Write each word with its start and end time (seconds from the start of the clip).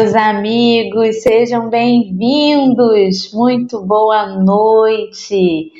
meus 0.00 0.14
amigos, 0.14 1.22
sejam 1.22 1.68
bem-vindos. 1.68 3.30
Muito 3.34 3.84
boa 3.84 4.34
noite 4.38 5.72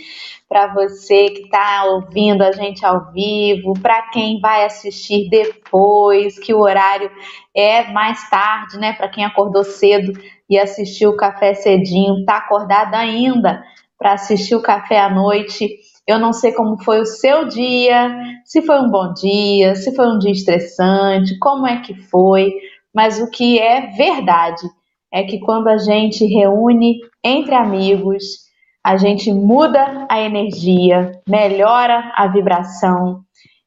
para 0.47 0.75
você 0.75 1.31
que 1.31 1.45
está 1.45 1.87
ouvindo 1.87 2.43
a 2.43 2.53
gente 2.53 2.85
ao 2.85 3.11
vivo, 3.13 3.73
para 3.81 4.11
quem 4.11 4.39
vai 4.39 4.67
assistir 4.67 5.31
depois, 5.31 6.39
que 6.39 6.53
o 6.53 6.61
horário 6.61 7.11
é 7.57 7.91
mais 7.93 8.29
tarde, 8.29 8.77
né? 8.79 8.93
Para 8.93 9.09
quem 9.09 9.25
acordou 9.25 9.65
cedo 9.65 10.13
e 10.51 10.59
assistiu 10.59 11.13
o 11.13 11.17
café 11.17 11.55
cedinho, 11.55 12.19
está 12.19 12.37
acordado 12.37 12.95
ainda 12.97 13.65
para 13.99 14.13
assistir 14.13 14.55
o 14.55 14.61
café 14.61 15.01
à 15.01 15.09
noite. 15.09 15.79
Eu 16.07 16.19
não 16.19 16.35
sei 16.35 16.53
como 16.53 16.77
foi 16.85 17.01
o 17.01 17.07
seu 17.07 17.49
dia, 17.49 18.15
se 18.45 18.61
foi 18.61 18.81
um 18.81 18.91
bom 18.91 19.15
dia, 19.15 19.75
se 19.77 19.97
foi 19.97 20.07
um 20.09 20.19
dia 20.19 20.33
estressante, 20.33 21.39
como 21.39 21.67
é 21.67 21.81
que 21.81 21.95
foi, 21.95 22.53
mas 22.95 23.21
o 23.21 23.31
que 23.31 23.59
é 23.59 23.89
verdade 23.89 24.63
é 25.13 25.23
que 25.23 25.41
quando 25.41 25.69
a 25.69 25.79
gente 25.79 26.25
reúne 26.25 27.01
entre 27.25 27.55
amigos, 27.55 28.25
a 28.85 28.97
gente 28.97 29.33
muda 29.33 30.07
a 30.09 30.21
energia, 30.21 31.13
melhora 31.29 32.13
a 32.15 32.27
vibração. 32.27 33.21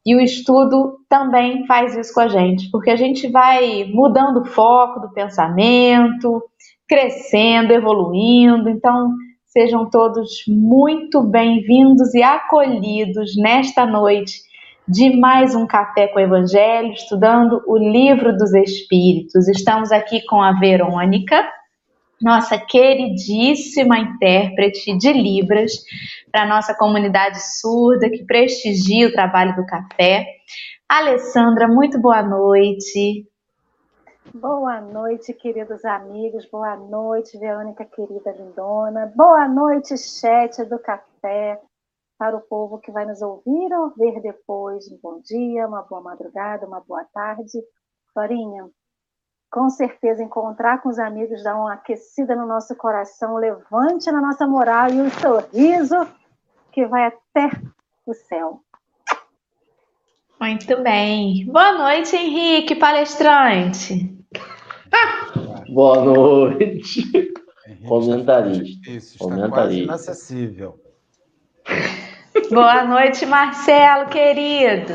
E 0.06 0.16
o 0.16 0.20
estudo 0.20 0.98
também 1.08 1.66
faz 1.66 1.96
isso 1.96 2.14
com 2.14 2.22
a 2.22 2.28
gente, 2.28 2.70
porque 2.72 2.90
a 2.90 2.96
gente 2.96 3.30
vai 3.30 3.86
mudando 3.86 4.42
o 4.42 4.46
foco 4.46 5.00
do 5.00 5.14
pensamento, 5.14 6.44
crescendo, 6.88 7.72
evoluindo. 7.72 8.70
Então, 8.70 9.12
sejam 9.46 9.90
todos 9.90 10.44
muito 10.48 11.22
bem-vindos 11.22 12.14
e 12.14 12.24
acolhidos 12.24 13.36
nesta 13.38 13.86
noite 13.86 14.42
de 14.88 15.16
mais 15.17 15.56
um 15.56 15.66
Café 15.66 16.08
com 16.08 16.20
o 16.20 16.22
Evangelho, 16.22 16.92
estudando 16.92 17.64
o 17.67 17.78
Livro 17.78 18.36
dos 18.36 18.53
Espíritos. 18.53 19.48
Estamos 19.48 19.92
aqui 19.92 20.25
com 20.25 20.42
a 20.42 20.59
Verônica 20.59 21.44
nossa 22.23 22.58
queridíssima 22.58 24.00
intérprete 24.00 24.98
de 24.98 25.12
Libras, 25.12 25.73
para 26.31 26.44
a 26.44 26.48
nossa 26.48 26.73
comunidade 26.73 27.38
surda 27.59 28.09
que 28.09 28.23
prestigia 28.23 29.09
o 29.09 29.12
trabalho 29.12 29.56
do 29.56 29.66
café. 29.66 30.25
Alessandra, 30.88 31.68
muito 31.68 32.00
boa 32.00 32.23
noite. 32.23 33.28
Boa 34.34 34.80
noite, 34.80 35.34
queridos 35.34 35.84
amigos. 35.84 36.47
Boa 36.50 36.78
noite, 36.78 37.38
Verônica 37.38 37.86
querida 37.86 38.31
lindona. 38.31 39.12
Boa 39.16 39.47
noite, 39.47 39.97
chat 39.97 40.64
do 40.64 40.80
café. 40.80 41.59
Para 42.24 42.38
o 42.38 42.42
povo 42.42 42.80
que 42.80 42.90
vai 42.90 43.06
nos 43.06 43.22
ouvir 43.22 43.74
ou 43.74 43.94
ver 43.98 44.22
depois, 44.22 44.90
um 44.90 44.98
bom 45.04 45.20
dia, 45.20 45.68
uma 45.68 45.82
boa 45.82 46.02
madrugada, 46.02 46.66
uma 46.66 46.80
boa 46.80 47.04
tarde. 47.14 47.62
Florinha, 48.14 48.70
com 49.52 49.70
certeza 49.70 50.24
encontrar 50.24 50.82
com 50.82 50.88
os 50.88 50.98
amigos 50.98 51.44
dá 51.44 51.54
uma 51.54 51.74
aquecida 51.74 52.34
no 52.34 52.48
nosso 52.48 52.78
coração, 52.78 53.36
levante 53.36 54.10
na 54.10 54.22
nossa 54.22 54.48
moral 54.48 54.90
e 54.90 55.02
um 55.02 55.10
sorriso 55.10 55.98
que 56.72 56.88
vai 56.88 57.08
até 57.08 57.50
o 58.06 58.14
céu. 58.14 58.62
Muito 60.40 60.81
bem. 60.81 61.46
Boa 61.47 61.74
noite, 61.74 62.16
Henrique, 62.16 62.76
palestrante. 62.76 64.18
Boa 65.68 66.06
noite. 66.06 67.34
Comentarista. 67.86 68.90
Isso, 68.90 69.14
está 69.16 69.26
Comentarista. 69.26 69.50
quase 69.52 69.81
inacessível. 69.81 70.83
Boa 72.50 72.84
noite, 72.84 73.26
Marcelo, 73.26 74.09
querido. 74.09 74.94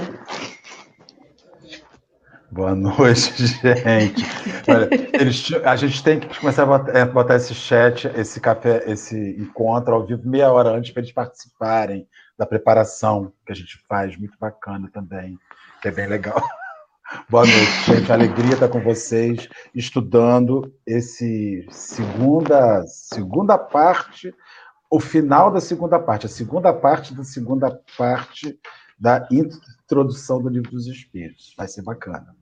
Boa 2.51 2.75
noite, 2.75 3.35
gente. 3.47 4.25
Olha, 4.69 4.89
eles, 5.13 5.53
a 5.65 5.77
gente 5.77 6.03
tem 6.03 6.21
que 6.21 6.39
começar 6.41 6.63
a 6.63 6.67
botar, 6.67 6.99
é, 6.99 7.05
botar, 7.05 7.37
esse 7.37 7.55
chat, 7.55 8.07
esse 8.17 8.41
café, 8.41 8.83
esse 8.87 9.17
encontro 9.39 9.95
ao 9.95 10.07
vivo 10.07 10.29
meia 10.29 10.51
hora 10.51 10.71
antes 10.71 10.91
para 10.91 11.03
eles 11.03 11.13
participarem 11.13 12.07
da 12.39 12.47
preparação 12.47 13.33
que 13.47 13.53
a 13.53 13.55
gente 13.55 13.79
faz, 13.89 14.17
muito 14.17 14.37
bacana 14.39 14.89
também, 14.93 15.39
que 15.83 15.89
é 15.89 15.91
bem 15.91 16.07
legal. 16.07 16.43
Boa 17.29 17.47
noite, 17.47 17.85
gente. 17.87 18.13
Alegria 18.13 18.55
estar 18.55 18.69
com 18.69 18.81
vocês, 18.81 19.49
estudando 19.75 20.73
esse 20.87 21.67
segunda, 21.71 22.85
segunda 22.87 23.57
parte, 23.57 24.35
o 24.91 24.99
final 24.99 25.51
da 25.51 25.61
segunda 25.61 25.99
parte, 25.99 26.27
a 26.27 26.29
segunda 26.29 26.73
parte 26.73 27.15
da 27.15 27.25
segunda 27.25 27.81
parte 27.97 28.59
da 28.99 29.29
introdução 29.31 30.43
do 30.43 30.49
livro 30.49 30.71
dos 30.71 30.87
Espíritos. 30.87 31.55
Vai 31.57 31.69
ser 31.69 31.83
bacana. 31.83 32.35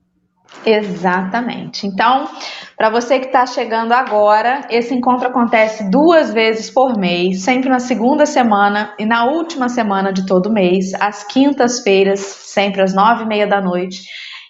Exatamente. 0.65 1.87
Então, 1.87 2.29
para 2.77 2.89
você 2.89 3.19
que 3.19 3.27
está 3.27 3.45
chegando 3.47 3.93
agora, 3.93 4.67
esse 4.71 4.95
encontro 4.95 5.29
acontece 5.29 5.91
duas 5.91 6.33
vezes 6.33 6.71
por 6.71 6.97
mês, 6.97 7.43
sempre 7.43 7.69
na 7.69 7.81
segunda 7.81 8.25
semana 8.25 8.95
e 8.99 9.05
na 9.05 9.25
última 9.25 9.69
semana 9.69 10.13
de 10.13 10.25
todo 10.25 10.53
mês, 10.53 10.95
às 10.95 11.25
quintas-feiras, 11.25 12.21
sempre 12.21 12.81
às 12.81 12.95
nove 12.95 13.25
e 13.25 13.27
meia 13.27 13.47
da 13.47 13.61
noite. 13.61 14.05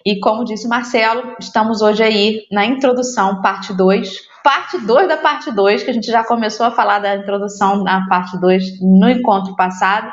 E 0.05 0.19
como 0.19 0.45
disse 0.45 0.67
Marcelo, 0.67 1.35
estamos 1.39 1.81
hoje 1.81 2.03
aí 2.03 2.47
na 2.51 2.65
introdução, 2.65 3.41
parte 3.41 3.75
2, 3.75 4.21
parte 4.47 4.77
2 4.77 5.09
da 5.09 5.17
parte 5.17 5.51
2, 5.51 5.83
que 5.83 5.89
a 5.89 5.93
gente 5.93 6.09
já 6.09 6.23
começou 6.23 6.65
a 6.65 6.71
falar 6.71 6.99
da 6.99 7.17
introdução 7.17 7.83
na 7.83 8.07
parte 8.07 8.39
2 8.39 8.79
no 8.81 9.09
encontro 9.09 9.53
passado 9.57 10.09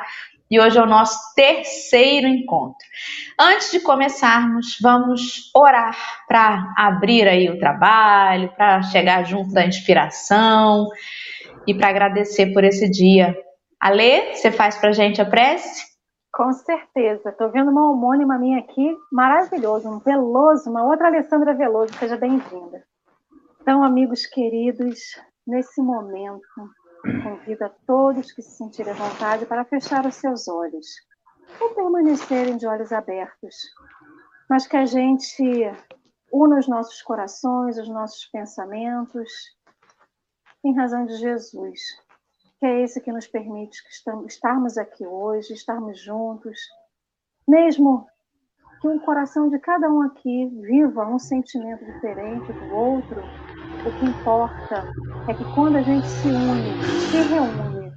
e 0.51 0.59
hoje 0.59 0.77
é 0.77 0.83
o 0.83 0.87
nosso 0.87 1.33
terceiro 1.37 2.27
encontro. 2.27 2.85
Antes 3.39 3.71
de 3.71 3.79
começarmos, 3.79 4.77
vamos 4.83 5.53
orar 5.57 5.97
para 6.27 6.75
abrir 6.77 7.29
aí 7.29 7.49
o 7.49 7.61
trabalho, 7.61 8.53
para 8.57 8.83
chegar 8.83 9.23
junto 9.23 9.53
da 9.53 9.65
inspiração 9.65 10.89
e 11.65 11.73
para 11.73 11.91
agradecer 11.91 12.53
por 12.53 12.65
esse 12.65 12.91
dia. 12.91 13.37
Alê, 13.81 14.35
você 14.35 14.51
faz 14.51 14.77
para 14.77 14.91
gente 14.91 15.23
a 15.23 15.25
prece? 15.25 15.85
Com 16.33 16.53
certeza. 16.53 17.29
Estou 17.29 17.53
vendo 17.53 17.71
uma 17.71 17.89
homônima 17.89 18.37
minha 18.37 18.59
aqui, 18.59 18.97
maravilhoso, 19.13 19.89
um 19.89 20.01
Veloso, 20.01 20.69
uma 20.69 20.85
outra 20.85 21.07
Alessandra 21.07 21.55
Veloso. 21.55 21.95
Seja 21.95 22.17
bem-vinda. 22.17 22.83
Então, 23.65 23.83
amigos 23.83 24.27
queridos, 24.27 25.19
nesse 25.47 25.81
momento, 25.81 26.43
Convido 27.23 27.65
a 27.67 27.69
todos 27.87 28.33
que 28.33 28.41
se 28.41 28.57
sentirem 28.57 28.93
à 28.93 28.97
vontade 28.97 29.45
para 29.45 29.65
fechar 29.65 30.07
os 30.07 30.15
seus 30.15 30.49
olhos 30.49 30.87
ou 31.61 31.75
permanecerem 31.75 32.57
de 32.57 32.67
olhos 32.67 32.93
abertos, 32.93 33.55
mas 34.49 34.67
que 34.67 34.77
a 34.77 34.87
gente 34.87 35.43
una 36.33 36.59
os 36.59 36.67
nossos 36.67 37.03
corações, 37.03 37.79
os 37.79 37.89
nossos 37.91 38.25
pensamentos, 38.27 39.31
em 40.65 40.75
razão 40.75 41.05
de 41.05 41.17
Jesus, 41.17 41.81
que 42.59 42.67
é 42.67 42.83
esse 42.83 43.03
que 43.03 43.13
nos 43.13 43.27
permite 43.27 43.83
que 43.83 43.91
estamos, 43.91 44.33
estarmos 44.33 44.79
aqui 44.79 45.07
hoje, 45.07 45.53
estarmos 45.53 46.01
juntos, 46.01 46.59
mesmo 47.47 48.07
que 48.81 48.89
um 48.89 48.99
coração 48.99 49.51
de 49.51 49.59
cada 49.59 49.91
um 49.91 50.01
aqui 50.03 50.47
viva 50.47 51.07
um 51.07 51.19
sentimento 51.19 51.85
diferente 51.85 52.51
do 52.51 52.75
outro, 52.75 53.23
o 53.87 53.99
que 53.99 54.07
importa 54.07 54.91
é 55.29 55.35
que 55.35 55.45
quando 55.55 55.77
a 55.77 55.83
gente 55.83 56.07
se 56.07 56.29
une, 56.29 56.83
se 57.01 57.17
reúne 57.29 57.93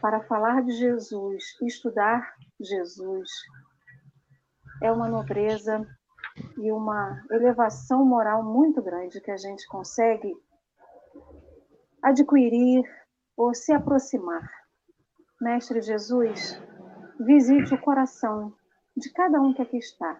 para 0.00 0.20
falar 0.22 0.62
de 0.62 0.72
Jesus, 0.72 1.44
estudar 1.60 2.34
Jesus, 2.58 3.28
é 4.82 4.90
uma 4.90 5.08
nobreza 5.08 5.86
e 6.56 6.72
uma 6.72 7.22
elevação 7.30 8.04
moral 8.04 8.42
muito 8.42 8.80
grande 8.80 9.20
que 9.20 9.30
a 9.30 9.36
gente 9.36 9.66
consegue 9.68 10.34
adquirir 12.02 12.82
ou 13.36 13.54
se 13.54 13.72
aproximar. 13.72 14.50
Mestre 15.38 15.82
Jesus, 15.82 16.58
visite 17.18 17.74
o 17.74 17.80
coração 17.80 18.54
de 18.96 19.12
cada 19.12 19.38
um 19.38 19.52
que 19.52 19.60
aqui 19.60 19.76
está. 19.76 20.18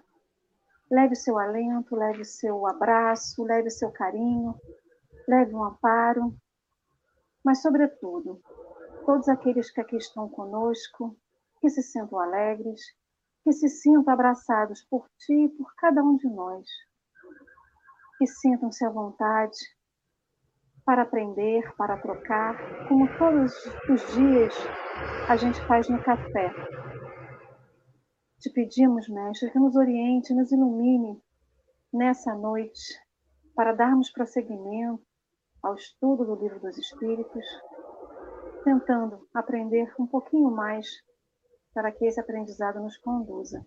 Leve 0.90 1.14
seu 1.14 1.38
alento, 1.38 1.96
leve 1.96 2.24
seu 2.24 2.66
abraço, 2.66 3.44
leve 3.44 3.70
seu 3.70 3.90
carinho, 3.90 4.54
leve 5.30 5.54
um 5.54 5.62
amparo, 5.62 6.34
mas, 7.44 7.62
sobretudo, 7.62 8.42
todos 9.06 9.28
aqueles 9.28 9.70
que 9.70 9.80
aqui 9.80 9.96
estão 9.96 10.28
conosco, 10.28 11.16
que 11.60 11.70
se 11.70 11.82
sintam 11.82 12.18
alegres, 12.18 12.80
que 13.44 13.52
se 13.52 13.68
sintam 13.68 14.12
abraçados 14.12 14.82
por 14.90 15.08
ti 15.18 15.44
e 15.44 15.48
por 15.50 15.72
cada 15.76 16.02
um 16.02 16.16
de 16.16 16.28
nós, 16.28 16.66
que 18.18 18.26
sintam-se 18.26 18.84
à 18.84 18.90
vontade 18.90 19.56
para 20.84 21.02
aprender, 21.02 21.62
para 21.76 21.96
trocar, 21.96 22.56
como 22.88 23.06
todos 23.16 23.54
os 23.88 24.14
dias 24.14 24.54
a 25.28 25.36
gente 25.36 25.64
faz 25.66 25.88
no 25.88 26.02
café. 26.02 26.52
Te 28.40 28.50
pedimos, 28.50 29.08
Mestre, 29.08 29.50
que 29.50 29.58
nos 29.58 29.76
oriente, 29.76 30.34
nos 30.34 30.50
ilumine 30.50 31.22
nessa 31.92 32.34
noite 32.34 32.98
para 33.54 33.72
darmos 33.72 34.10
prosseguimento 34.10 35.09
ao 35.62 35.74
estudo 35.74 36.24
do 36.24 36.34
Livro 36.36 36.60
dos 36.60 36.76
Espíritos, 36.76 37.44
tentando 38.64 39.28
aprender 39.34 39.92
um 39.98 40.06
pouquinho 40.06 40.50
mais 40.50 40.86
para 41.74 41.92
que 41.92 42.06
esse 42.06 42.20
aprendizado 42.20 42.80
nos 42.80 42.96
conduza 42.98 43.64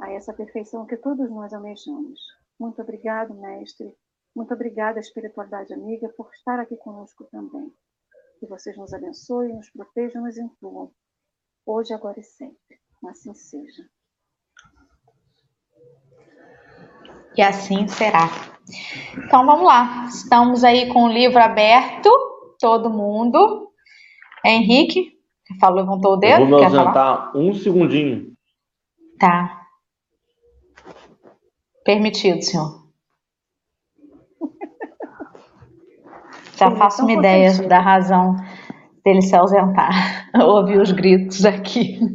a 0.00 0.10
essa 0.12 0.32
perfeição 0.32 0.86
que 0.86 0.96
todos 0.96 1.30
nós 1.30 1.52
almejamos. 1.52 2.20
Muito 2.58 2.82
obrigado, 2.82 3.34
mestre. 3.34 3.96
Muito 4.34 4.52
obrigada, 4.54 4.98
espiritualidade 4.98 5.72
amiga, 5.72 6.08
por 6.16 6.30
estar 6.32 6.58
aqui 6.58 6.76
conosco 6.76 7.24
também. 7.30 7.72
Que 8.40 8.46
vocês 8.46 8.76
nos 8.76 8.92
abençoem, 8.92 9.54
nos 9.54 9.70
protejam, 9.70 10.22
nos 10.22 10.36
incluam. 10.36 10.92
Hoje, 11.66 11.92
agora 11.92 12.18
e 12.18 12.24
sempre. 12.24 12.80
Assim 13.04 13.34
seja. 13.34 13.82
E 17.36 17.42
assim 17.42 17.88
será. 17.88 18.51
Então 19.16 19.44
vamos 19.44 19.66
lá. 19.66 20.06
Estamos 20.06 20.64
aí 20.64 20.92
com 20.92 21.04
o 21.04 21.12
livro 21.12 21.38
aberto, 21.38 22.10
todo 22.58 22.90
mundo. 22.90 23.68
Henrique, 24.44 25.12
falou, 25.60 25.80
levantou 25.80 26.14
o 26.14 26.16
dedo. 26.16 26.42
Eu 26.42 26.48
vou 26.48 26.58
me 26.58 26.64
ausentar 26.64 27.36
um 27.36 27.54
segundinho. 27.54 28.32
Tá. 29.18 29.60
Permitido, 31.84 32.42
senhor. 32.42 32.82
Já 36.56 36.70
faço 36.72 37.02
uma 37.02 37.12
ideia 37.12 37.52
da 37.68 37.80
razão 37.80 38.36
dele 39.04 39.22
se 39.22 39.34
ausentar. 39.34 40.30
Ouvir 40.40 40.80
os 40.80 40.92
gritos 40.92 41.44
aqui. 41.44 41.98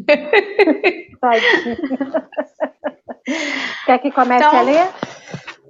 Quer 3.86 4.00
que 4.00 4.12
comece 4.12 4.46
então, 4.46 4.60
a 4.60 4.62
ler? 4.62 4.88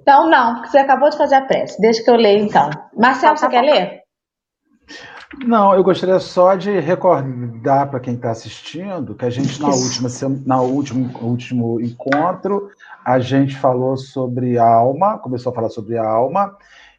Então, 0.08 0.26
não, 0.26 0.54
porque 0.54 0.70
você 0.70 0.78
acabou 0.78 1.10
de 1.10 1.18
fazer 1.18 1.34
a 1.34 1.42
prece. 1.42 1.78
Deixa 1.78 2.02
que 2.02 2.08
eu 2.08 2.16
leio, 2.16 2.42
então. 2.42 2.70
Marcelo, 2.96 3.34
tá, 3.34 3.40
você 3.40 3.48
quer 3.50 3.60
ler? 3.60 4.00
Não, 5.44 5.74
eu 5.74 5.84
gostaria 5.84 6.18
só 6.18 6.54
de 6.54 6.80
recordar 6.80 7.90
para 7.90 8.00
quem 8.00 8.14
está 8.14 8.30
assistindo 8.30 9.14
que 9.14 9.26
a 9.26 9.28
gente, 9.28 9.60
na 9.60 9.68
última, 9.68 10.08
na 10.46 10.62
último, 10.62 11.14
último 11.20 11.78
encontro, 11.78 12.70
a 13.04 13.18
gente 13.18 13.54
falou 13.54 13.98
sobre 13.98 14.56
a 14.56 14.66
alma, 14.66 15.18
começou 15.18 15.52
a 15.52 15.54
falar 15.54 15.68
sobre 15.68 15.98
a 15.98 16.08
alma, 16.08 16.56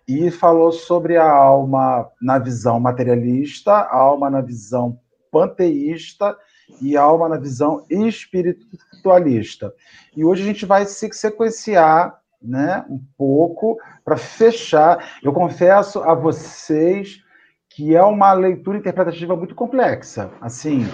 e 0.08 0.30
falou 0.30 0.72
sobre 0.72 1.18
a 1.18 1.32
alma 1.32 2.08
na 2.22 2.38
visão 2.38 2.80
materialista, 2.80 3.72
a 3.72 3.98
alma 3.98 4.30
na 4.30 4.42
visão 4.42 5.00
panteísta 5.32 6.38
e 6.80 6.96
a 6.96 7.02
alma 7.02 7.28
na 7.28 7.38
visão 7.38 7.84
espiritualista. 7.90 9.74
E 10.16 10.24
hoje 10.24 10.44
a 10.44 10.46
gente 10.46 10.68
vai 10.68 10.86
se 10.86 11.10
sequenciar 11.12 12.19
né, 12.42 12.86
um 12.90 13.00
pouco 13.18 13.78
para 14.04 14.18
fechar. 14.18 15.20
Eu 15.22 15.34
confesso 15.34 16.02
a 16.04 16.14
vocês 16.14 17.22
que 17.70 17.96
é 17.96 18.04
uma 18.04 18.34
leitura 18.34 18.78
interpretativa 18.78 19.36
muito 19.36 19.56
complexa. 19.56 20.32
Assim, 20.42 20.88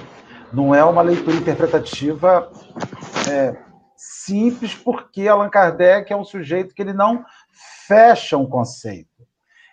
não 0.52 0.74
é 0.74 0.84
uma 0.84 1.02
leitura 1.02 1.38
interpretativa 1.38 2.52
é, 3.30 3.56
simples, 3.96 4.76
porque 4.76 5.28
Allan 5.28 5.50
Kardec 5.50 6.12
é 6.12 6.16
um 6.16 6.24
sujeito 6.24 6.76
que 6.76 6.82
ele 6.82 6.94
não 6.94 7.26
fecha 7.88 8.38
um 8.38 8.46
conceito. 8.46 9.10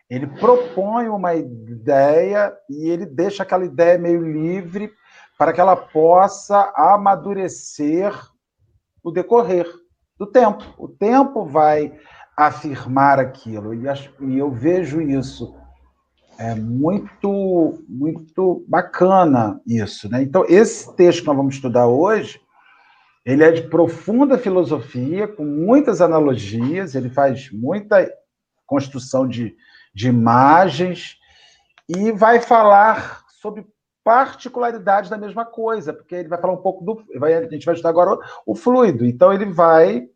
Ele 0.09 0.27
propõe 0.27 1.09
uma 1.09 1.35
ideia 1.35 2.55
e 2.69 2.89
ele 2.89 3.07
deixa 3.07 3.43
aquela 3.43 3.65
ideia 3.65 3.99
meio 3.99 4.23
livre 4.23 4.91
para 5.39 5.53
que 5.53 5.61
ela 5.61 5.75
possa 5.75 6.73
amadurecer 6.77 8.13
no 9.03 9.11
decorrer 9.11 9.67
do 10.23 10.27
tempo. 10.27 10.65
O 10.79 10.87
tempo 10.87 11.45
vai 11.45 11.93
afirmar 12.37 13.19
aquilo, 13.19 13.75
e 13.75 14.39
eu 14.39 14.51
vejo 14.51 15.01
isso. 15.01 15.55
É 16.39 16.55
muito, 16.55 17.85
muito 17.89 18.65
bacana 18.69 19.61
isso. 19.67 20.09
Né? 20.09 20.23
Então, 20.23 20.45
esse 20.49 20.95
texto 20.97 21.21
que 21.21 21.27
nós 21.27 21.37
vamos 21.37 21.57
estudar 21.57 21.87
hoje, 21.87 22.41
ele 23.25 23.45
é 23.45 23.51
de 23.51 23.63
profunda 23.63 24.39
filosofia, 24.39 25.29
com 25.29 25.45
muitas 25.45 26.01
analogias, 26.01 26.95
ele 26.95 27.11
faz 27.11 27.51
muita 27.53 28.09
construção 28.65 29.29
de, 29.29 29.55
de 29.95 30.09
imagens 30.09 31.17
e 31.89 32.13
vai 32.13 32.41
falar 32.41 33.25
sobre 33.41 33.67
particularidades 34.05 35.11
da 35.11 35.17
mesma 35.17 35.45
coisa, 35.45 35.93
porque 35.93 36.15
ele 36.15 36.29
vai 36.29 36.41
falar 36.41 36.55
um 36.55 36.63
pouco 36.63 36.85
do. 36.85 37.05
Vai, 37.19 37.35
a 37.35 37.49
gente 37.49 37.65
vai 37.65 37.75
estudar 37.75 37.91
agora 37.91 38.19
o, 38.45 38.55
fluido. 38.55 39.07
Então, 39.07 39.33
ele 39.33 39.47
vai 39.47 40.09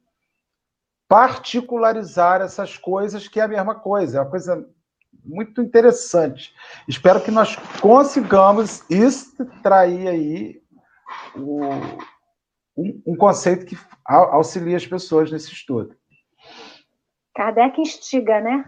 particularizar 1.08 2.40
essas 2.40 2.76
coisas, 2.76 3.28
que 3.28 3.38
é 3.38 3.44
a 3.44 3.48
mesma 3.48 3.74
coisa, 3.74 4.18
é 4.18 4.20
uma 4.20 4.30
coisa 4.30 4.68
muito 5.24 5.62
interessante. 5.62 6.54
Espero 6.88 7.22
que 7.22 7.30
nós 7.30 7.56
consigamos 7.80 8.88
extrair 8.90 10.08
aí 10.08 10.62
o, 11.36 11.64
um, 12.76 13.02
um, 13.06 13.16
conceito 13.16 13.66
que 13.66 13.78
auxilie 14.04 14.74
as 14.74 14.86
pessoas 14.86 15.30
nesse 15.30 15.52
estudo. 15.52 15.96
Kardec 17.34 17.80
instiga, 17.80 18.40
né? 18.40 18.64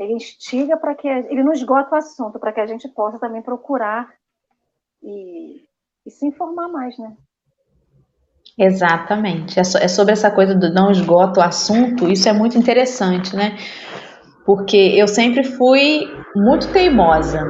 Ele 0.00 0.14
instiga 0.14 0.78
para 0.78 0.94
que 0.94 1.06
ele 1.06 1.44
não 1.44 1.52
esgota 1.52 1.94
o 1.94 1.98
assunto, 1.98 2.38
para 2.40 2.52
que 2.52 2.60
a 2.60 2.66
gente 2.66 2.88
possa 2.88 3.18
também 3.18 3.42
procurar 3.42 4.08
e, 5.02 5.60
e 6.06 6.10
se 6.10 6.26
informar 6.26 6.68
mais, 6.68 6.96
né? 6.98 7.14
Exatamente. 8.58 9.58
É, 9.58 9.60
é 9.60 9.88
sobre 9.88 10.14
essa 10.14 10.30
coisa 10.30 10.54
do 10.54 10.72
não 10.72 10.90
esgota 10.90 11.40
o 11.40 11.42
assunto, 11.42 12.08
isso 12.10 12.26
é 12.30 12.32
muito 12.32 12.56
interessante, 12.56 13.36
né? 13.36 13.58
Porque 14.46 14.76
eu 14.76 15.06
sempre 15.06 15.44
fui 15.44 16.08
muito 16.34 16.72
teimosa. 16.72 17.46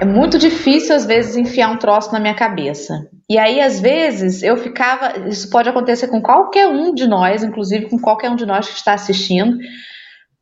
É 0.00 0.04
muito 0.04 0.38
difícil, 0.38 0.94
às 0.94 1.06
vezes, 1.06 1.36
enfiar 1.36 1.70
um 1.70 1.78
troço 1.78 2.12
na 2.12 2.20
minha 2.20 2.34
cabeça. 2.34 3.08
E 3.28 3.38
aí, 3.38 3.62
às 3.62 3.80
vezes, 3.80 4.42
eu 4.42 4.58
ficava. 4.58 5.26
Isso 5.26 5.48
pode 5.48 5.70
acontecer 5.70 6.08
com 6.08 6.20
qualquer 6.20 6.68
um 6.68 6.92
de 6.92 7.06
nós, 7.08 7.42
inclusive 7.42 7.88
com 7.88 7.98
qualquer 7.98 8.30
um 8.30 8.36
de 8.36 8.44
nós 8.44 8.68
que 8.68 8.76
está 8.76 8.92
assistindo 8.92 9.56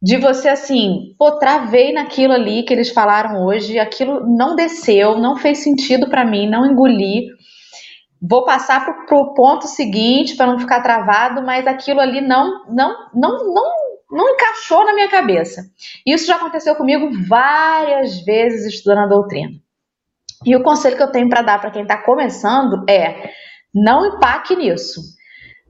de 0.02 0.18
você 0.18 0.48
assim, 0.48 1.14
pô, 1.18 1.38
travei 1.38 1.92
naquilo 1.92 2.32
ali 2.32 2.62
que 2.62 2.72
eles 2.72 2.90
falaram 2.90 3.44
hoje, 3.44 3.78
aquilo 3.78 4.26
não 4.26 4.54
desceu, 4.54 5.18
não 5.18 5.36
fez 5.36 5.58
sentido 5.58 6.08
para 6.08 6.24
mim, 6.24 6.48
não 6.48 6.66
engoli. 6.66 7.28
Vou 8.20 8.44
passar 8.44 8.84
para 8.84 9.18
o 9.18 9.34
ponto 9.34 9.66
seguinte 9.66 10.36
para 10.36 10.46
não 10.46 10.58
ficar 10.58 10.82
travado, 10.82 11.42
mas 11.42 11.66
aquilo 11.66 12.00
ali 12.00 12.20
não, 12.20 12.66
não, 12.68 12.94
não, 13.14 13.54
não, 13.54 13.72
não 14.10 14.28
encaixou 14.30 14.84
na 14.84 14.94
minha 14.94 15.08
cabeça. 15.08 15.62
Isso 16.04 16.26
já 16.26 16.36
aconteceu 16.36 16.74
comigo 16.74 17.10
várias 17.28 18.20
vezes 18.20 18.74
estudando 18.74 19.04
a 19.04 19.06
doutrina. 19.06 19.52
E 20.44 20.54
o 20.54 20.62
conselho 20.62 20.96
que 20.96 21.02
eu 21.02 21.10
tenho 21.10 21.28
para 21.28 21.42
dar 21.42 21.60
para 21.60 21.70
quem 21.70 21.82
está 21.82 22.02
começando 22.02 22.84
é: 22.88 23.30
não 23.74 24.06
empaque 24.06 24.54
nisso 24.54 25.00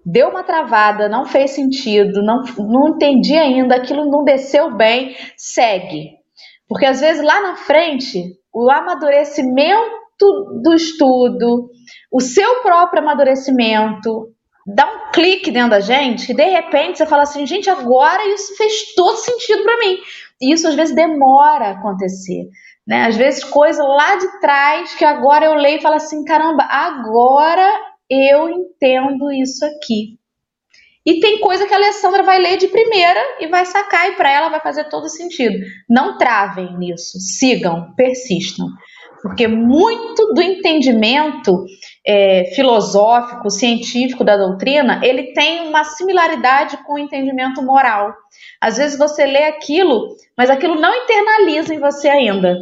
deu 0.06 0.28
uma 0.28 0.44
travada, 0.44 1.08
não 1.08 1.26
fez 1.26 1.50
sentido, 1.50 2.22
não, 2.22 2.40
não 2.58 2.90
entendi 2.90 3.36
ainda, 3.36 3.74
aquilo 3.74 4.08
não 4.08 4.22
desceu 4.22 4.76
bem, 4.76 5.16
segue. 5.36 6.12
Porque 6.68 6.86
às 6.86 7.00
vezes 7.00 7.24
lá 7.24 7.42
na 7.42 7.56
frente, 7.56 8.22
o 8.54 8.70
amadurecimento 8.70 9.90
do 10.62 10.72
estudo, 10.74 11.68
o 12.12 12.20
seu 12.20 12.62
próprio 12.62 13.02
amadurecimento, 13.02 14.28
dá 14.64 14.86
um 14.86 15.10
clique 15.12 15.50
dentro 15.50 15.70
da 15.70 15.80
gente 15.80 16.30
e 16.30 16.34
de 16.34 16.44
repente 16.44 16.98
você 16.98 17.06
fala 17.06 17.24
assim, 17.24 17.44
gente, 17.44 17.68
agora 17.68 18.26
isso 18.28 18.56
fez 18.56 18.94
todo 18.94 19.16
sentido 19.16 19.64
para 19.64 19.78
mim. 19.78 19.98
E 20.40 20.52
isso 20.52 20.68
às 20.68 20.74
vezes 20.74 20.94
demora 20.94 21.66
a 21.66 21.70
acontecer. 21.72 22.48
Né? 22.86 23.06
Às 23.06 23.16
vezes 23.16 23.42
coisa 23.42 23.82
lá 23.82 24.16
de 24.16 24.40
trás 24.40 24.94
que 24.94 25.04
agora 25.04 25.46
eu 25.46 25.54
leio 25.54 25.78
e 25.78 25.82
falo 25.82 25.96
assim, 25.96 26.24
caramba, 26.24 26.62
agora 26.64 27.95
eu 28.10 28.48
entendo 28.48 29.30
isso 29.32 29.64
aqui. 29.64 30.18
E 31.04 31.20
tem 31.20 31.38
coisa 31.38 31.66
que 31.66 31.72
a 31.72 31.76
Alessandra 31.76 32.24
vai 32.24 32.38
ler 32.40 32.56
de 32.56 32.66
primeira 32.66 33.20
e 33.38 33.46
vai 33.46 33.64
sacar, 33.64 34.08
e 34.08 34.16
para 34.16 34.30
ela 34.30 34.48
vai 34.48 34.60
fazer 34.60 34.88
todo 34.88 35.08
sentido. 35.08 35.64
Não 35.88 36.18
travem 36.18 36.76
nisso, 36.76 37.20
sigam, 37.20 37.94
persistam. 37.96 38.66
Porque 39.22 39.46
muito 39.46 40.34
do 40.34 40.42
entendimento 40.42 41.64
é, 42.04 42.52
filosófico, 42.54 43.50
científico 43.50 44.24
da 44.24 44.36
doutrina, 44.36 45.00
ele 45.02 45.32
tem 45.32 45.68
uma 45.68 45.84
similaridade 45.84 46.76
com 46.84 46.94
o 46.94 46.98
entendimento 46.98 47.62
moral. 47.62 48.12
Às 48.60 48.76
vezes 48.76 48.98
você 48.98 49.24
lê 49.24 49.44
aquilo, 49.44 50.08
mas 50.36 50.50
aquilo 50.50 50.74
não 50.74 50.92
internaliza 50.92 51.72
em 51.72 51.78
você 51.78 52.08
ainda 52.08 52.56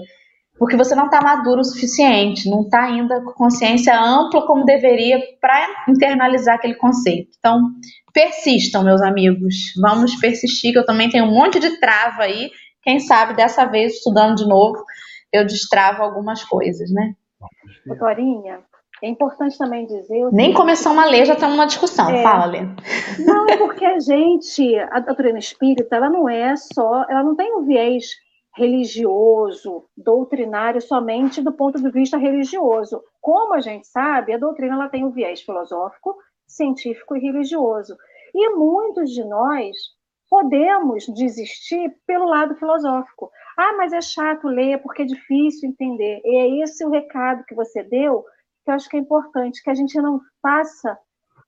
porque 0.59 0.77
você 0.77 0.95
não 0.95 1.07
está 1.07 1.21
maduro 1.21 1.61
o 1.61 1.65
suficiente, 1.65 2.49
não 2.49 2.63
está 2.63 2.85
ainda 2.85 3.21
com 3.23 3.33
consciência 3.33 3.99
ampla 3.99 4.47
como 4.47 4.65
deveria 4.65 5.21
para 5.41 5.85
internalizar 5.89 6.57
aquele 6.57 6.75
conceito. 6.75 7.31
Então, 7.39 7.61
persistam, 8.13 8.85
meus 8.85 9.03
amigos. 9.03 9.73
Vamos 9.81 10.15
persistir, 10.17 10.73
que 10.73 10.79
eu 10.79 10.87
também 10.87 11.09
tenho 11.09 11.25
um 11.25 11.35
monte 11.35 11.59
de 11.59 11.81
trava 11.81 12.23
aí. 12.23 12.51
Quem 12.83 13.01
sabe 13.01 13.35
dessa 13.35 13.65
vez, 13.65 13.95
estudando 13.95 14.37
de 14.37 14.47
novo, 14.47 14.85
eu 15.33 15.45
destravo 15.45 16.03
algumas 16.03 16.45
coisas, 16.45 16.91
né? 16.93 17.15
Doutorinha, 17.85 18.61
é 19.03 19.09
importante 19.09 19.59
também 19.59 19.87
dizer. 19.87 20.29
Nem 20.33 20.55
começamos 20.55 21.03
a 21.03 21.07
ler, 21.07 21.27
já 21.27 21.35
estamos 21.35 21.57
na 21.57 21.67
discussão. 21.67 22.09
É, 22.09 22.23
Fala, 22.23 22.47
Lê. 22.47 22.61
Não, 23.19 23.47
é 23.49 23.57
porque 23.57 23.85
a 23.85 23.99
gente, 23.99 24.79
a 24.79 25.01
doutrina 25.01 25.39
espírita, 25.39 25.97
ela 25.97 26.09
não 26.09 26.29
é 26.29 26.55
só, 26.57 27.05
ela 27.09 27.25
não 27.25 27.35
tem 27.35 27.53
um 27.55 27.65
viés 27.65 28.07
religioso, 28.57 29.85
doutrinário 29.97 30.81
somente 30.81 31.43
do 31.43 31.53
ponto 31.53 31.81
de 31.81 31.91
vista 31.91 32.17
religioso. 32.17 33.03
Como 33.21 33.55
a 33.55 33.61
gente 33.61 33.87
sabe, 33.87 34.33
a 34.33 34.39
doutrina 34.39 34.75
ela 34.75 34.89
tem 34.89 35.05
um 35.05 35.11
viés 35.11 35.43
filosófico, 35.43 36.17
científico 36.47 37.17
e 37.17 37.21
religioso. 37.21 37.97
E 38.35 38.51
muitos 38.51 39.11
de 39.11 39.25
nós 39.25 39.77
podemos 40.31 41.07
desistir 41.15 41.95
pelo 42.07 42.27
lado 42.27 42.55
filosófico. 42.57 43.31
Ah, 43.57 43.75
mas 43.77 43.93
é 43.93 44.01
chato 44.01 44.49
ler 44.49 44.81
porque 44.83 45.03
é 45.03 45.07
difícil 45.07 45.69
entender. 45.69 46.21
E 46.25 46.37
é 46.37 46.63
esse 46.63 46.85
o 46.85 46.91
recado 46.91 47.45
que 47.45 47.55
você 47.55 47.83
deu, 47.83 48.25
que 48.65 48.71
eu 48.71 48.75
acho 48.75 48.89
que 48.89 48.97
é 48.97 49.01
importante, 49.01 49.63
que 49.63 49.71
a 49.71 49.75
gente 49.75 50.01
não 50.01 50.21
faça 50.41 50.99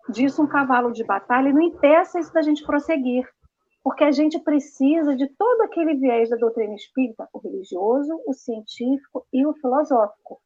disso 0.09 0.43
um 0.43 0.47
cavalo 0.47 0.93
de 0.93 1.05
batalha 1.05 1.49
e 1.49 1.53
não 1.53 1.63
impeça 1.63 2.19
isso 2.19 2.33
da 2.33 2.43
gente 2.43 2.65
prosseguir. 2.65 3.29
Porque 3.87 4.03
a 4.03 4.11
gente 4.11 4.41
precisa 4.41 5.15
de 5.15 5.29
todo 5.29 5.61
aquele 5.61 5.95
viés 5.95 6.29
da 6.29 6.35
doutrina 6.35 6.75
espírita, 6.75 7.29
o 7.33 7.39
religioso, 7.39 8.21
o 8.27 8.33
científico 8.33 9.25
e 9.33 9.47
o 9.47 9.55
filosófico. 9.55 10.41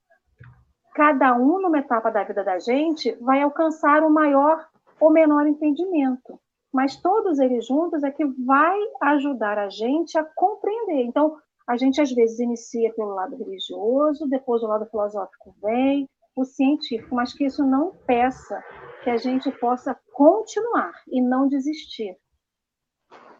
Cada 0.94 1.34
um, 1.34 1.58
numa 1.58 1.78
etapa 1.78 2.10
da 2.10 2.22
vida 2.22 2.44
da 2.44 2.58
gente, 2.58 3.12
vai 3.12 3.40
alcançar 3.40 4.02
o 4.02 4.10
maior 4.10 4.68
ou 5.00 5.10
menor 5.10 5.46
entendimento. 5.46 6.38
Mas 6.70 7.00
todos 7.00 7.38
eles 7.38 7.66
juntos 7.66 8.04
é 8.04 8.10
que 8.10 8.26
vai 8.26 8.78
ajudar 9.04 9.56
a 9.56 9.70
gente 9.70 10.18
a 10.18 10.24
compreender. 10.36 11.06
Então, 11.06 11.38
a 11.66 11.78
gente 11.78 11.98
às 11.98 12.12
vezes 12.12 12.40
inicia 12.40 12.92
pelo 12.92 13.14
lado 13.14 13.36
religioso, 13.36 14.28
depois 14.28 14.62
o 14.62 14.66
lado 14.66 14.84
filosófico 14.84 15.54
vem, 15.62 16.06
o 16.36 16.44
científico, 16.44 17.14
mas 17.14 17.32
que 17.32 17.46
isso 17.46 17.64
não 17.64 17.90
peça 18.06 18.62
que 19.02 19.08
a 19.08 19.16
gente 19.16 19.50
possa 19.52 19.98
continuar 20.12 20.92
e 21.08 21.22
não 21.22 21.48
desistir 21.48 22.18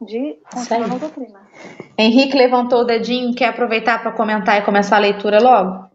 de 0.01 0.39
continuar 0.51 0.93
a 0.93 0.99
doutrina. 0.99 1.41
Henrique 1.99 2.37
levantou 2.37 2.81
o 2.81 2.85
dedinho, 2.85 3.35
quer 3.35 3.49
aproveitar 3.49 4.03
para 4.03 4.13
comentar 4.13 4.59
e 4.59 4.65
começar 4.65 4.97
a 4.97 5.01
leitura 5.01 5.41
logo? 5.41 5.91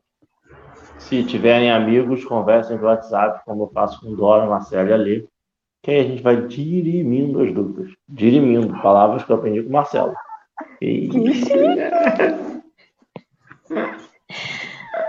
Se 0.99 1.23
tiverem 1.23 1.71
amigos, 1.71 2.23
conversem 2.23 2.77
no 2.77 2.85
WhatsApp, 2.85 3.41
como 3.45 3.63
eu 3.63 3.71
faço 3.73 3.99
com 4.01 4.15
Dora, 4.15 4.47
Marcelo 4.47 4.89
e 4.89 4.93
Ali, 4.93 5.27
que 5.83 5.91
aí 5.91 5.99
a 5.99 6.03
gente 6.03 6.23
vai 6.23 6.35
dirimindo 6.47 7.41
as 7.41 7.53
dúvidas. 7.53 7.91
Dirimindo, 8.07 8.81
palavras 8.81 9.23
que 9.23 9.31
eu 9.31 9.35
aprendi 9.35 9.61
com 9.61 9.69
o 9.69 9.73
Marcelo. 9.73 10.13
E... 10.81 11.09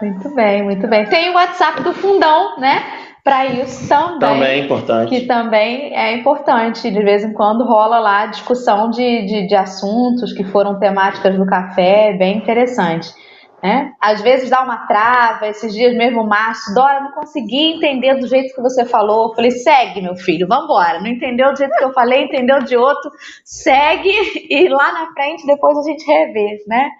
Muito 0.03 0.35
bem, 0.35 0.63
muito 0.63 0.87
bem. 0.87 1.07
Tem 1.07 1.31
o 1.31 1.35
WhatsApp 1.35 1.83
do 1.83 1.95
Fundão, 1.95 2.59
né? 2.59 2.96
Para 3.27 3.47
isso 3.47 3.89
também. 3.89 4.19
Também 4.21 4.49
é 4.49 4.59
importante. 4.59 5.09
Que 5.09 5.27
também 5.27 5.97
é 5.97 6.15
importante. 6.15 6.89
De 6.89 7.03
vez 7.03 7.25
em 7.25 7.33
quando 7.33 7.65
rola 7.65 7.99
lá 7.99 8.27
discussão 8.27 8.89
de, 8.89 9.27
de, 9.27 9.49
de 9.49 9.57
assuntos 9.57 10.33
que 10.33 10.45
foram 10.45 10.79
temáticas 10.79 11.37
do 11.37 11.45
café, 11.45 12.13
bem 12.17 12.39
interessante. 12.39 13.13
Né? 13.61 13.93
Às 14.01 14.21
vezes 14.21 14.49
dá 14.49 14.63
uma 14.63 14.87
trava, 14.87 15.49
esses 15.49 15.75
dias 15.75 15.93
mesmo 15.97 16.21
o 16.21 16.29
Márcio, 16.29 16.73
Dora, 16.73 17.01
não 17.01 17.11
consegui 17.11 17.73
entender 17.75 18.15
do 18.15 18.29
jeito 18.29 18.55
que 18.55 18.63
você 18.63 18.85
falou. 18.85 19.31
Eu 19.31 19.35
falei, 19.35 19.51
segue, 19.51 20.01
meu 20.03 20.15
filho, 20.15 20.47
vamos 20.47 20.67
embora. 20.67 21.01
Não 21.01 21.09
entendeu 21.09 21.51
do 21.51 21.59
jeito 21.59 21.77
que 21.77 21.85
eu 21.85 21.93
falei, 21.93 22.27
entendeu 22.27 22.61
de 22.61 22.77
outro, 22.77 23.11
segue 23.45 24.09
e 24.49 24.69
lá 24.69 24.93
na 24.93 25.13
frente 25.15 25.45
depois 25.45 25.77
a 25.77 25.83
gente 25.83 26.07
revê, 26.07 26.63
né? 26.69 26.91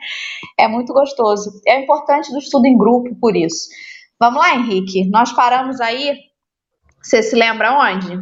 É 0.59 0.67
muito 0.67 0.93
gostoso. 0.93 1.53
É 1.65 1.81
importante 1.81 2.33
do 2.33 2.39
estudo 2.39 2.67
em 2.67 2.77
grupo 2.77 3.15
por 3.21 3.37
isso. 3.37 3.69
Vamos 4.19 4.41
lá, 4.41 4.55
Henrique. 4.55 5.09
Nós 5.11 5.33
paramos 5.33 5.81
aí. 5.81 6.17
Você 7.03 7.23
se 7.23 7.37
lembra 7.37 7.79
onde? 7.79 8.17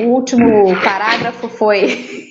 O 0.00 0.08
último 0.08 0.74
parágrafo 0.82 1.48
foi 1.48 2.30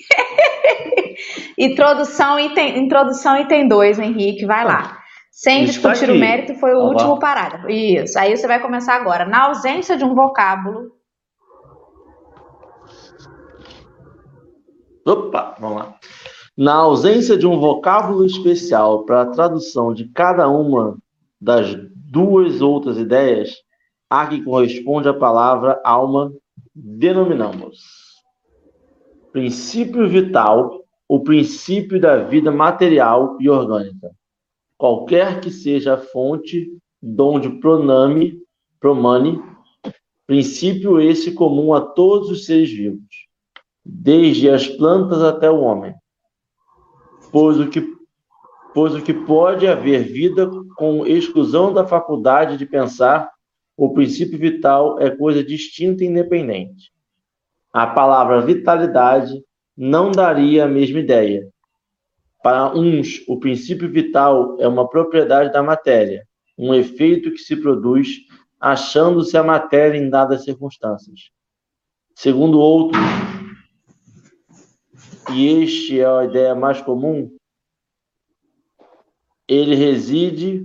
introdução, 1.58 2.38
item, 2.38 2.78
introdução 2.78 3.36
item 3.38 3.68
2, 3.68 3.98
Henrique, 3.98 4.46
vai 4.46 4.64
lá. 4.64 4.98
Sem 5.30 5.64
Está 5.64 5.72
discutir 5.72 6.10
aqui. 6.10 6.18
o 6.18 6.20
mérito, 6.20 6.54
foi 6.54 6.74
o 6.74 6.80
último 6.80 7.18
parágrafo. 7.18 7.68
Isso. 7.68 8.18
Aí 8.18 8.36
você 8.36 8.46
vai 8.46 8.60
começar 8.60 8.94
agora. 8.94 9.24
Na 9.24 9.46
ausência 9.46 9.96
de 9.96 10.04
um 10.04 10.14
vocábulo. 10.14 10.92
Opa, 15.06 15.56
vamos 15.58 15.78
lá. 15.78 15.94
Na 16.56 16.74
ausência 16.74 17.36
de 17.36 17.46
um 17.46 17.58
vocábulo 17.58 18.24
especial 18.24 19.04
para 19.04 19.22
a 19.22 19.26
tradução 19.26 19.94
de 19.94 20.08
cada 20.08 20.48
uma 20.48 20.98
das 21.40 21.74
duas 22.10 22.60
outras 22.60 22.98
ideias, 22.98 23.54
a 24.08 24.26
que 24.26 24.42
corresponde 24.42 25.08
a 25.08 25.14
palavra 25.14 25.80
alma, 25.84 26.32
denominamos. 26.74 27.78
Princípio 29.32 30.08
vital 30.08 30.80
o 31.12 31.18
princípio 31.18 32.00
da 32.00 32.18
vida 32.18 32.52
material 32.52 33.36
e 33.40 33.50
orgânica, 33.50 34.12
qualquer 34.78 35.40
que 35.40 35.50
seja 35.50 35.94
a 35.94 35.98
fonte 35.98 36.70
donde 37.02 37.58
proname, 37.58 38.40
promane, 38.78 39.42
princípio 40.24 41.00
esse 41.00 41.32
comum 41.32 41.74
a 41.74 41.80
todos 41.80 42.30
os 42.30 42.46
seres 42.46 42.70
vivos, 42.70 43.26
desde 43.84 44.48
as 44.48 44.68
plantas 44.68 45.20
até 45.20 45.50
o 45.50 45.58
homem. 45.62 45.92
Pois 47.32 47.58
o 47.58 47.68
que, 47.68 47.84
pois 48.72 48.94
o 48.94 49.02
que 49.02 49.12
pode 49.12 49.66
haver 49.66 50.04
vida 50.04 50.48
com 50.80 51.06
exclusão 51.06 51.74
da 51.74 51.86
faculdade 51.86 52.56
de 52.56 52.64
pensar, 52.64 53.30
o 53.76 53.92
princípio 53.92 54.38
vital 54.38 54.98
é 54.98 55.14
coisa 55.14 55.44
distinta 55.44 56.02
e 56.02 56.06
independente. 56.06 56.90
A 57.70 57.86
palavra 57.86 58.40
vitalidade 58.40 59.44
não 59.76 60.10
daria 60.10 60.64
a 60.64 60.68
mesma 60.68 60.98
ideia. 60.98 61.46
Para 62.42 62.74
uns, 62.74 63.22
o 63.28 63.38
princípio 63.38 63.90
vital 63.90 64.56
é 64.58 64.66
uma 64.66 64.88
propriedade 64.88 65.52
da 65.52 65.62
matéria, 65.62 66.26
um 66.56 66.72
efeito 66.72 67.30
que 67.30 67.38
se 67.38 67.56
produz 67.56 68.16
achando-se 68.58 69.36
a 69.36 69.42
matéria 69.42 69.98
em 69.98 70.08
dadas 70.08 70.44
circunstâncias. 70.44 71.28
Segundo 72.14 72.58
outros, 72.58 73.02
e 75.34 75.46
este 75.62 76.00
é 76.00 76.06
a 76.06 76.24
ideia 76.24 76.54
mais 76.54 76.80
comum, 76.80 77.30
ele 79.50 79.74
reside 79.74 80.64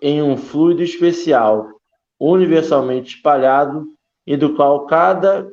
em 0.00 0.22
um 0.22 0.36
fluido 0.36 0.82
especial, 0.82 1.68
universalmente 2.18 3.16
espalhado, 3.16 3.86
e 4.26 4.36
do 4.36 4.54
qual 4.54 4.86
cada 4.86 5.50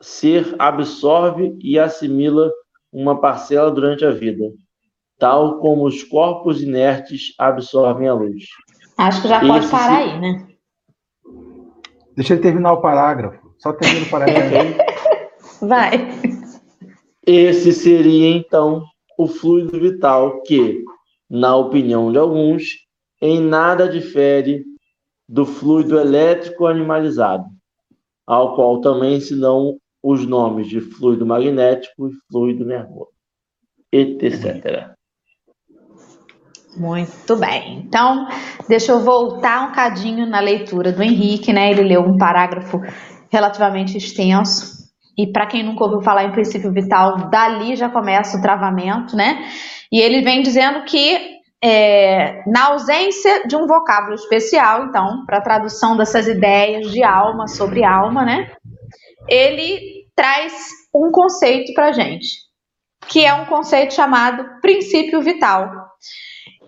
ser 0.00 0.54
absorve 0.58 1.56
e 1.60 1.78
assimila 1.78 2.50
uma 2.92 3.20
parcela 3.20 3.70
durante 3.70 4.04
a 4.04 4.10
vida, 4.10 4.44
tal 5.18 5.58
como 5.58 5.84
os 5.84 6.02
corpos 6.02 6.62
inertes 6.62 7.34
absorvem 7.38 8.08
a 8.08 8.14
luz. 8.14 8.44
Acho 8.98 9.22
que 9.22 9.28
já 9.28 9.40
pode 9.40 9.68
parar 9.68 9.98
aí, 9.98 10.20
né? 10.20 10.46
Deixa 12.14 12.34
ele 12.34 12.42
terminar 12.42 12.72
o 12.72 12.80
parágrafo. 12.80 13.54
Só 13.58 13.72
termina 13.72 14.06
o 14.06 14.10
parágrafo 14.10 14.54
aí. 14.54 14.76
Vai. 15.66 16.08
Esse 17.26 17.72
seria, 17.72 18.36
então, 18.36 18.84
o 19.16 19.26
fluido 19.26 19.78
vital 19.78 20.42
que, 20.42 20.84
na 21.30 21.56
opinião 21.56 22.10
de 22.10 22.18
alguns, 22.18 22.64
em 23.22 23.40
nada 23.40 23.88
difere 23.88 24.64
do 25.28 25.46
fluido 25.46 25.96
elétrico 25.98 26.66
animalizado, 26.66 27.44
ao 28.26 28.56
qual 28.56 28.80
também 28.80 29.20
se 29.20 29.38
dão 29.38 29.78
os 30.02 30.26
nomes 30.26 30.68
de 30.68 30.80
fluido 30.80 31.24
magnético 31.24 32.08
e 32.08 32.12
fluido 32.28 32.66
nervoso, 32.66 33.12
etc. 33.92 34.90
Muito 36.76 37.36
bem. 37.36 37.84
Então, 37.86 38.26
deixa 38.68 38.90
eu 38.90 39.00
voltar 39.00 39.68
um 39.68 39.72
cadinho 39.72 40.26
na 40.26 40.40
leitura 40.40 40.90
do 40.90 41.02
Henrique, 41.02 41.52
né? 41.52 41.70
Ele 41.70 41.82
leu 41.82 42.00
um 42.00 42.18
parágrafo 42.18 42.80
relativamente 43.30 43.96
extenso. 43.96 44.82
E 45.16 45.30
para 45.30 45.46
quem 45.46 45.62
nunca 45.62 45.84
ouviu 45.84 46.00
falar 46.00 46.24
em 46.24 46.32
princípio 46.32 46.72
vital, 46.72 47.30
dali 47.30 47.76
já 47.76 47.88
começa 47.88 48.36
o 48.36 48.42
travamento, 48.42 49.14
né? 49.14 49.46
E 49.92 50.00
ele 50.00 50.22
vem 50.22 50.42
dizendo 50.42 50.84
que 50.84 51.31
é, 51.62 52.42
na 52.46 52.68
ausência 52.68 53.46
de 53.46 53.54
um 53.56 53.66
vocábulo 53.66 54.14
especial, 54.14 54.86
então, 54.86 55.24
para 55.24 55.38
a 55.38 55.42
tradução 55.42 55.96
dessas 55.96 56.26
ideias 56.26 56.90
de 56.90 57.04
alma 57.04 57.46
sobre 57.46 57.84
alma, 57.84 58.24
né? 58.24 58.50
ele 59.28 60.06
traz 60.14 60.52
um 60.94 61.10
conceito 61.10 61.72
para 61.74 61.92
gente, 61.92 62.38
que 63.08 63.24
é 63.24 63.32
um 63.34 63.46
conceito 63.46 63.94
chamado 63.94 64.60
princípio 64.60 65.20
vital. 65.20 65.70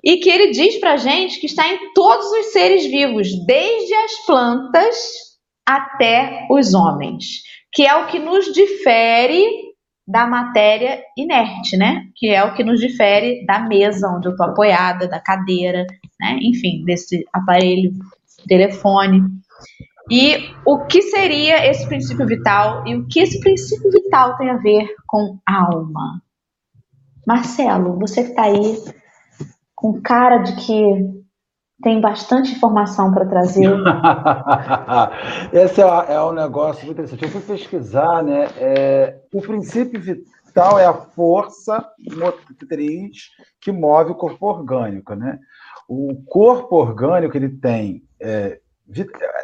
E 0.03 0.19
que 0.19 0.29
ele 0.29 0.51
diz 0.51 0.79
para 0.79 0.99
gente 0.99 1.41
que 1.41 1.47
está 1.47 1.67
em 1.67 1.93
todos 1.95 2.27
os 2.27 2.47
seres 2.53 2.85
vivos, 2.85 3.29
desde 3.47 3.95
as 3.95 4.27
plantas 4.27 4.97
até 5.67 6.47
os 6.51 6.75
homens, 6.75 7.25
que 7.73 7.87
é 7.87 7.95
o 7.97 8.07
que 8.07 8.19
nos 8.19 8.53
difere 8.53 9.64
da 10.07 10.27
matéria 10.27 11.03
inerte, 11.17 11.77
né? 11.77 12.07
Que 12.15 12.29
é 12.29 12.45
o 12.45 12.55
que 12.55 12.63
nos 12.63 12.79
difere 12.79 13.45
da 13.47 13.61
mesa 13.61 14.09
onde 14.09 14.29
eu 14.29 14.33
estou 14.33 14.47
apoiada, 14.47 15.09
da 15.09 15.19
cadeira, 15.19 15.87
né? 16.21 16.39
Enfim, 16.43 16.85
desse 16.85 17.25
aparelho, 17.33 17.93
telefone. 18.47 19.23
E 20.11 20.51
o 20.67 20.85
que 20.85 21.01
seria 21.01 21.67
esse 21.71 21.87
princípio 21.87 22.27
vital 22.27 22.87
e 22.87 22.95
o 22.95 23.07
que 23.07 23.21
esse 23.21 23.41
princípio 23.41 23.91
vital 23.91 24.37
tem 24.37 24.51
a 24.51 24.59
ver 24.59 24.87
com 25.07 25.39
alma? 25.47 26.23
Marcelo, 27.27 27.99
você 27.99 28.23
que 28.23 28.31
está 28.31 28.43
aí 28.43 28.77
com 29.75 30.01
cara 30.03 30.39
de 30.39 30.55
que 30.57 31.24
tem 31.83 32.01
bastante 32.01 32.53
informação 32.53 33.13
para 33.13 33.27
trazer. 33.27 33.69
Esse 35.53 35.83
é, 35.83 36.15
é, 36.15 36.21
um 36.23 36.33
negócio 36.33 36.87
muito 36.87 36.99
interessante. 37.01 37.25
Eu 37.25 37.31
fui 37.31 37.41
pesquisar, 37.41 38.23
né? 38.23 38.49
É, 38.57 39.19
o 39.33 39.41
princípio 39.41 40.01
vital 40.01 40.79
é 40.79 40.87
a 40.87 40.95
força 40.95 41.85
motriz 42.17 43.31
que 43.61 43.73
move 43.73 44.13
o 44.13 44.17
corpo 44.17 44.47
orgânico, 44.47 45.15
né? 45.15 45.39
O 45.89 46.15
corpo 46.27 46.77
orgânico 46.77 47.37
ele 47.37 47.49
tem 47.49 48.03
é, 48.21 48.61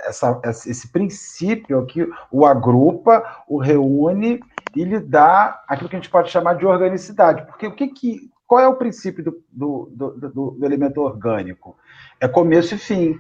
essa, 0.07 0.41
esse 0.45 0.91
princípio 0.93 1.85
que 1.87 2.09
o 2.31 2.47
agrupa, 2.47 3.23
o 3.49 3.59
reúne 3.59 4.41
e 4.77 4.85
lhe 4.85 5.01
dá 5.01 5.63
aquilo 5.67 5.89
que 5.89 5.97
a 5.97 5.99
gente 5.99 6.11
pode 6.11 6.31
chamar 6.31 6.55
de 6.55 6.65
organicidade. 6.65 7.45
Porque 7.47 7.67
o 7.67 7.75
que, 7.75 7.89
que 7.89 8.31
qual 8.47 8.61
é 8.61 8.67
o 8.67 8.75
princípio 8.75 9.23
do, 9.23 9.45
do, 9.49 9.93
do, 9.95 10.51
do 10.53 10.67
elemento 10.67 11.01
orgânico? 11.01 11.77
É 12.21 12.29
começo 12.29 12.75
e 12.75 12.79
fim. 12.79 13.19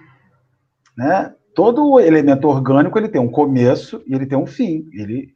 Né? 0.96 1.34
Todo 1.54 1.98
elemento 1.98 2.48
orgânico 2.48 2.98
ele 2.98 3.08
tem 3.08 3.20
um 3.20 3.30
começo 3.30 4.02
e 4.06 4.14
ele 4.14 4.26
tem 4.26 4.38
um 4.38 4.46
fim. 4.46 4.88
Ele, 4.92 5.34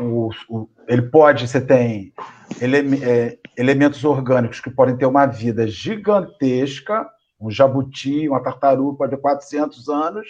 o, 0.00 0.30
o, 0.48 0.68
ele 0.88 1.02
pode, 1.02 1.46
você 1.46 1.60
tem 1.60 2.12
ele, 2.60 3.04
é, 3.04 3.38
elementos 3.56 4.04
orgânicos 4.04 4.60
que 4.60 4.70
podem 4.70 4.96
ter 4.96 5.06
uma 5.06 5.26
vida 5.26 5.66
gigantesca, 5.66 7.06
um 7.40 7.50
jabuti, 7.50 8.28
uma 8.28 8.42
tartaruga 8.42 9.08
ter 9.08 9.18
400 9.18 9.88
anos, 9.88 10.28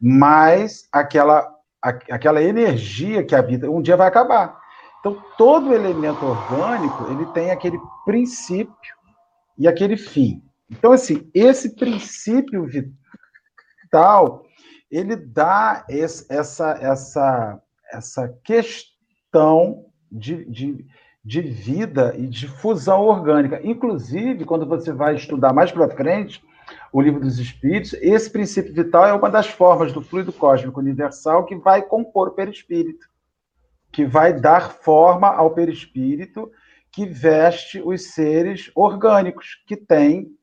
mas 0.00 0.88
aquela, 0.90 1.46
a, 1.82 1.90
aquela 2.10 2.42
energia 2.42 3.22
que 3.24 3.34
habita, 3.34 3.70
um 3.70 3.82
dia 3.82 3.96
vai 3.96 4.08
acabar. 4.08 4.58
Então, 5.00 5.22
todo 5.36 5.74
elemento 5.74 6.24
orgânico, 6.24 7.10
ele 7.12 7.26
tem 7.26 7.50
aquele 7.50 7.78
princípio 8.04 8.96
e 9.58 9.68
aquele 9.68 9.96
fim. 9.96 10.42
Então, 10.70 10.92
assim, 10.92 11.30
esse 11.32 11.74
princípio 11.76 12.66
vital, 12.66 14.44
ele 14.90 15.16
dá 15.16 15.84
esse, 15.88 16.26
essa, 16.28 16.72
essa, 16.80 17.62
essa 17.92 18.28
questão 18.42 19.86
de, 20.10 20.44
de, 20.46 20.86
de 21.24 21.40
vida 21.40 22.14
e 22.16 22.26
de 22.26 22.48
fusão 22.48 23.02
orgânica. 23.02 23.60
Inclusive, 23.62 24.44
quando 24.44 24.66
você 24.66 24.92
vai 24.92 25.14
estudar 25.14 25.52
mais 25.52 25.70
para 25.70 25.88
frente, 25.88 26.42
o 26.92 27.00
livro 27.00 27.20
dos 27.20 27.38
Espíritos, 27.38 27.92
esse 27.94 28.28
princípio 28.30 28.74
vital 28.74 29.06
é 29.06 29.12
uma 29.12 29.30
das 29.30 29.46
formas 29.46 29.92
do 29.92 30.02
fluido 30.02 30.32
cósmico 30.32 30.80
universal 30.80 31.44
que 31.44 31.54
vai 31.54 31.82
compor 31.82 32.28
o 32.28 32.32
perispírito, 32.32 33.06
que 33.92 34.04
vai 34.04 34.32
dar 34.32 34.72
forma 34.72 35.28
ao 35.28 35.54
perispírito 35.54 36.50
que 36.90 37.06
veste 37.06 37.80
os 37.80 38.14
seres 38.14 38.70
orgânicos, 38.74 39.62
que 39.66 39.76
têm 39.76 40.34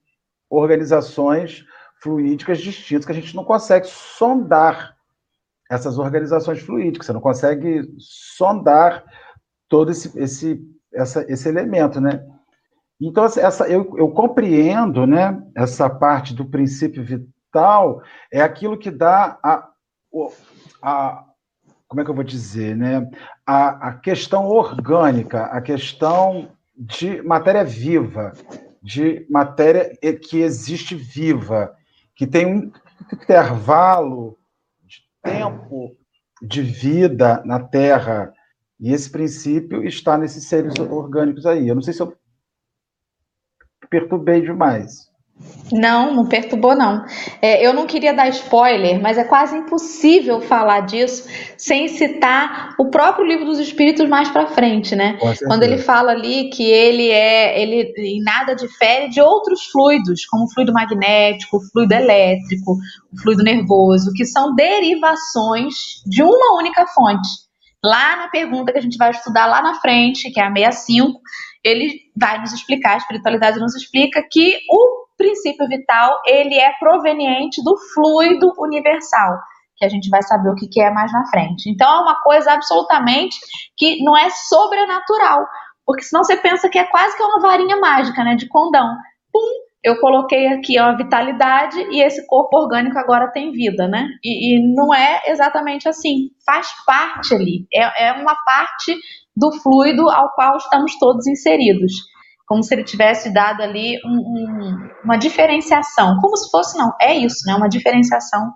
organizações 0.54 1.66
fluídicas 2.02 2.60
distintas, 2.60 3.06
que 3.06 3.12
a 3.12 3.16
gente 3.16 3.36
não 3.36 3.44
consegue 3.44 3.88
sondar 3.88 4.96
essas 5.70 5.98
organizações 5.98 6.60
fluídicas, 6.62 7.08
você 7.08 7.14
não 7.14 7.22
consegue 7.22 7.90
sondar 7.98 9.04
todo 9.68 9.92
esse, 9.92 10.18
esse, 10.20 10.62
essa, 10.94 11.26
esse 11.32 11.48
elemento, 11.48 12.00
né? 12.00 12.24
Então, 13.02 13.26
essa, 13.26 13.68
eu, 13.68 13.98
eu 13.98 14.12
compreendo 14.12 15.08
né, 15.08 15.42
essa 15.56 15.90
parte 15.90 16.34
do 16.34 16.46
princípio 16.46 17.04
vital, 17.04 18.02
é 18.32 18.42
aquilo 18.42 18.78
que 18.78 18.92
dá 18.92 19.40
a, 19.44 19.70
a 20.82 21.26
como 21.88 22.02
é 22.02 22.04
que 22.04 22.10
eu 22.10 22.16
vou 22.16 22.24
dizer, 22.24 22.76
né? 22.76 23.10
A, 23.46 23.90
a 23.90 23.94
questão 23.94 24.48
orgânica, 24.48 25.44
a 25.46 25.62
questão 25.62 26.50
de 26.76 27.22
matéria 27.22 27.64
viva, 27.64 28.34
de 28.84 29.26
matéria 29.30 29.98
que 30.22 30.42
existe 30.42 30.94
viva, 30.94 31.74
que 32.16 32.28
tem 32.28 32.46
um 32.46 32.72
intervalo 33.14 34.38
de 34.84 34.98
tempo 35.24 35.96
de 36.42 36.62
vida 36.62 37.42
na 37.46 37.62
Terra. 37.62 38.34
E 38.78 38.92
esse 38.92 39.10
princípio 39.10 39.86
está 39.86 40.18
nesses 40.18 40.44
seres 40.46 40.78
orgânicos 40.78 41.46
aí. 41.46 41.70
Eu 41.70 41.76
não 41.76 41.82
sei 41.82 41.94
se 41.94 42.02
eu 42.02 42.18
perturbei 43.90 44.42
demais. 44.42 45.10
Não, 45.72 46.14
não 46.14 46.28
perturbou, 46.28 46.76
não. 46.76 47.04
É, 47.42 47.66
eu 47.66 47.74
não 47.74 47.88
queria 47.88 48.14
dar 48.14 48.30
spoiler, 48.30 49.02
mas 49.02 49.18
é 49.18 49.24
quase 49.24 49.58
impossível 49.58 50.40
falar 50.40 50.82
disso 50.82 51.28
sem 51.58 51.88
citar 51.88 52.76
o 52.78 52.90
próprio 52.92 53.26
livro 53.26 53.46
dos 53.46 53.58
Espíritos 53.58 54.08
mais 54.08 54.30
para 54.30 54.48
frente, 54.48 54.96
né? 54.96 55.18
Quando 55.48 55.64
ele 55.64 55.80
fala 55.80 56.12
ali 56.12 56.50
que 56.50 56.64
ele 56.64 57.10
é, 57.10 57.60
ele 57.60 57.92
em 57.98 58.22
nada 58.24 58.54
difere 58.56 59.10
de 59.10 59.20
outros 59.20 59.66
fluidos, 59.66 60.26
como 60.26 60.44
o 60.44 60.54
fluido 60.54 60.72
magnético, 60.72 61.58
o 61.58 61.72
fluido 61.72 61.94
elétrico, 61.94 62.78
o 63.12 63.22
fluido 63.22 63.44
nervoso, 63.44 64.12
que 64.14 64.26
são 64.26 64.54
derivações 64.54 65.74
de 66.06 66.22
uma 66.22 66.58
única 66.60 66.86
fonte. 66.88 67.28
Lá 67.84 68.16
na 68.18 68.28
pergunta 68.28 68.72
que 68.72 68.78
a 68.78 68.82
gente 68.82 68.98
vai 68.98 69.10
estudar 69.10 69.48
lá 69.48 69.62
na 69.62 69.76
frente, 69.82 70.30
que 70.32 70.40
é 70.40 70.46
a 70.46 70.54
65, 70.54 71.20
ele 71.64 72.02
vai 72.16 72.40
nos 72.40 72.54
explicar, 72.54 72.94
a 72.94 72.98
espiritualidade 72.98 73.60
nos 73.60 73.76
explica 73.76 74.22
que 74.30 74.58
o 74.70 75.03
princípio 75.18 75.68
vital 75.68 76.22
ele 76.26 76.56
é 76.56 76.72
proveniente 76.80 77.64
do 77.64 77.76
fluido 77.94 78.54
universal, 78.58 79.38
que 79.78 79.86
a 79.86 79.90
gente 79.90 80.10
vai 80.10 80.22
saber 80.24 80.50
o 80.50 80.56
que, 80.56 80.82
é 80.82 80.92
mais 80.92 81.12
na 81.12 81.26
frente. 81.28 81.70
Então 81.70 81.88
é 81.88 82.00
uma 82.02 82.22
coisa 82.22 82.52
absolutamente 82.54 83.38
que 83.78 84.04
não 84.04 84.18
é 84.18 84.30
sobrenatural, 84.30 85.46
porque 85.86 86.04
senão 86.04 86.24
você 86.24 86.38
pensa 86.38 86.70
que 86.70 86.80
é 86.80 86.86
quase 86.86 87.16
que 87.16 87.24
uma 87.24 87.40
varinha 87.40 87.78
mágica, 87.78 88.24
né, 88.24 88.36
de 88.36 88.48
condão. 88.48 88.96
Pum, 89.32 89.42
eu 89.84 90.00
coloquei 90.00 90.48
aqui 90.48 90.78
a 90.78 90.94
vitalidade 90.94 91.78
e 91.92 92.02
esse 92.02 92.26
corpo 92.28 92.58
orgânico 92.58 92.98
agora 92.98 93.32
tem 93.32 93.52
vida, 93.52 93.86
né? 93.86 94.08
E, 94.24 94.56
e 94.56 94.74
não 94.74 94.94
é 94.94 95.22
exatamente 95.28 95.90
assim. 95.90 96.30
Faz 96.46 96.70
parte 96.86 97.36
ali. 97.36 97.68
É, 97.74 98.08
é 98.08 98.14
uma 98.14 98.34
parte 98.46 98.96
do 99.36 99.52
fluido 99.62 100.10
ao 100.10 100.32
qual 100.36 100.56
estamos 100.56 100.98
todos 100.98 101.28
inseridos. 101.28 102.13
Como 102.46 102.64
se 102.64 102.74
ele 102.74 102.84
tivesse 102.84 103.34
dado 103.34 103.62
ali 103.62 104.00
um, 104.06 104.10
um, 104.10 104.90
uma 105.04 105.18
diferenciação. 105.18 106.20
Como 106.20 106.36
se 106.36 106.50
fosse, 106.52 106.78
não, 106.78 106.94
é 107.02 107.16
isso, 107.16 107.46
né? 107.48 107.56
Uma 107.56 107.70
diferenciação 107.70 108.52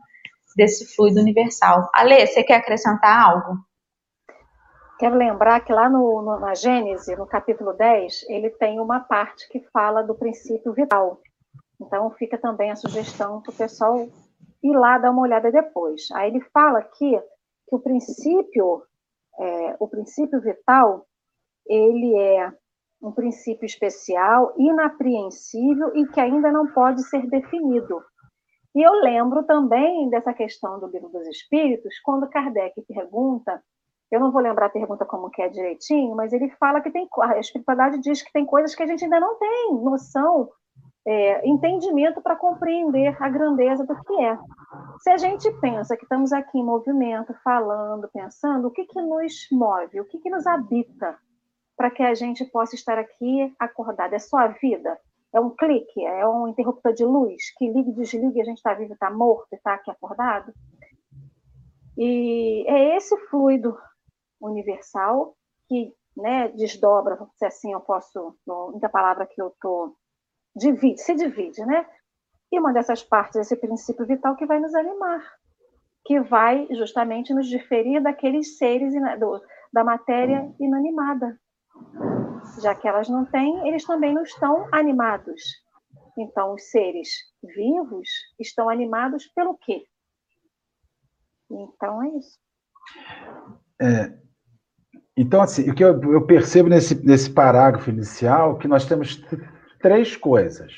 desse 0.55 0.95
fluido 0.95 1.19
universal. 1.19 1.89
Ale, 1.93 2.25
você 2.25 2.43
quer 2.43 2.55
acrescentar 2.55 3.23
algo? 3.23 3.57
Quero 4.99 5.15
lembrar 5.15 5.59
que 5.59 5.71
lá 5.71 5.87
no, 5.87 6.21
no, 6.21 6.39
na 6.39 6.55
Gênese, 6.55 7.15
no 7.15 7.27
capítulo 7.27 7.73
10, 7.73 8.25
ele 8.29 8.49
tem 8.49 8.79
uma 8.79 8.99
parte 8.99 9.47
que 9.49 9.59
fala 9.71 10.01
do 10.01 10.15
princípio 10.15 10.73
vital. 10.73 11.21
Então 11.79 12.09
fica 12.11 12.37
também 12.37 12.71
a 12.71 12.75
sugestão 12.75 13.41
para 13.41 13.51
o 13.51 13.55
pessoal 13.55 13.95
ir 14.63 14.75
lá 14.75 14.97
dar 14.97 15.11
uma 15.11 15.21
olhada 15.21 15.51
depois. 15.51 16.09
Aí 16.13 16.31
ele 16.31 16.41
fala 16.51 16.79
aqui 16.79 17.11
que 17.69 17.75
o 17.75 17.79
princípio 17.79 18.81
é, 19.39 19.75
o 19.79 19.87
princípio 19.87 20.41
vital, 20.41 21.05
ele 21.67 22.17
é 22.17 22.51
um 23.01 23.11
princípio 23.11 23.65
especial, 23.65 24.53
inapreensível 24.57 25.95
e 25.95 26.07
que 26.07 26.19
ainda 26.19 26.51
não 26.51 26.67
pode 26.67 27.03
ser 27.07 27.27
definido. 27.27 28.01
E 28.75 28.81
eu 28.81 28.93
lembro 29.01 29.43
também 29.43 30.09
dessa 30.09 30.33
questão 30.33 30.79
do 30.79 30.87
livro 30.87 31.09
dos 31.09 31.27
Espíritos, 31.27 31.99
quando 32.03 32.29
Kardec 32.29 32.81
pergunta, 32.87 33.61
eu 34.11 34.19
não 34.19 34.31
vou 34.31 34.41
lembrar 34.41 34.67
a 34.67 34.69
pergunta 34.69 35.05
como 35.05 35.29
que 35.29 35.41
é 35.41 35.49
direitinho, 35.49 36.15
mas 36.15 36.31
ele 36.31 36.49
fala 36.59 36.81
que 36.81 36.91
tem, 36.91 37.07
a 37.21 37.39
espiritualidade 37.39 37.99
diz 37.99 38.21
que 38.21 38.31
tem 38.31 38.45
coisas 38.45 38.75
que 38.75 38.83
a 38.83 38.87
gente 38.87 39.03
ainda 39.03 39.19
não 39.19 39.37
tem 39.37 39.73
noção 39.81 40.49
é, 41.05 41.47
entendimento 41.47 42.21
para 42.21 42.35
compreender 42.35 43.15
a 43.21 43.29
grandeza 43.29 43.85
do 43.85 43.95
que 44.03 44.13
é. 44.21 44.37
Se 44.99 45.09
a 45.09 45.17
gente 45.17 45.49
pensa 45.59 45.95
que 45.95 46.03
estamos 46.03 46.31
aqui 46.31 46.59
em 46.59 46.65
movimento, 46.65 47.33
falando, 47.43 48.09
pensando, 48.13 48.67
o 48.67 48.71
que, 48.71 48.85
que 48.85 49.01
nos 49.01 49.47
move, 49.51 50.01
o 50.01 50.05
que, 50.05 50.19
que 50.19 50.29
nos 50.29 50.45
habita 50.45 51.17
para 51.77 51.91
que 51.91 52.01
a 52.01 52.15
gente 52.15 52.43
possa 52.45 52.75
estar 52.75 52.97
aqui 52.97 53.53
acordado? 53.59 54.13
É 54.13 54.19
só 54.19 54.37
a 54.37 54.47
vida? 54.47 54.99
É 55.33 55.39
um 55.39 55.51
clique? 55.51 56.03
É 56.03 56.27
um 56.27 56.47
interruptor 56.47 56.91
de 56.93 57.05
luz 57.05 57.53
que 57.55 57.71
liga 57.71 57.91
e 57.91 57.93
desliga 57.93 58.41
a 58.41 58.45
gente 58.45 58.57
está 58.57 58.73
vivo, 58.73 58.93
está 58.93 59.11
morto 59.11 59.53
está 59.53 59.75
aqui 59.75 59.91
acordado? 59.91 60.51
E 61.95 62.65
é 62.67 62.97
esse 62.97 63.15
fluido 63.27 63.77
universal 64.41 65.35
que 65.67 65.93
né, 66.15 66.47
desdobra, 66.49 67.17
se 67.35 67.45
assim 67.45 67.73
eu 67.73 67.79
posso, 67.79 68.35
muita 68.71 68.89
palavra 68.89 69.27
que 69.27 69.39
eu 69.39 69.49
estou 69.49 69.95
divide, 70.55 70.99
se 70.99 71.13
divide, 71.13 71.63
né? 71.65 71.85
E 72.51 72.59
uma 72.59 72.73
dessas 72.73 73.03
partes 73.03 73.35
esse 73.35 73.55
princípio 73.55 74.05
vital 74.05 74.35
que 74.35 74.45
vai 74.45 74.59
nos 74.59 74.73
animar, 74.73 75.23
que 76.03 76.19
vai 76.19 76.67
justamente 76.71 77.33
nos 77.33 77.47
diferir 77.47 78.01
daqueles 78.01 78.57
seres 78.57 78.93
do, 79.19 79.41
da 79.71 79.83
matéria 79.83 80.51
inanimada. 80.59 81.39
Já 82.61 82.73
que 82.75 82.87
elas 82.87 83.07
não 83.09 83.25
têm, 83.25 83.67
eles 83.67 83.85
também 83.85 84.13
não 84.13 84.23
estão 84.23 84.67
animados. 84.71 85.41
Então, 86.17 86.53
os 86.53 86.63
seres 86.71 87.09
vivos 87.43 88.09
estão 88.39 88.69
animados 88.69 89.27
pelo 89.35 89.55
quê? 89.57 89.83
Então, 91.49 92.03
é 92.03 92.09
isso. 92.17 92.39
É, 93.79 94.17
então, 95.15 95.41
assim, 95.41 95.69
o 95.69 95.73
que 95.73 95.83
eu, 95.83 95.99
eu 96.11 96.25
percebo 96.25 96.69
nesse, 96.69 96.95
nesse 97.03 97.29
parágrafo 97.29 97.89
inicial, 97.89 98.57
que 98.57 98.67
nós 98.67 98.85
temos 98.85 99.21
três 99.79 100.15
coisas. 100.15 100.73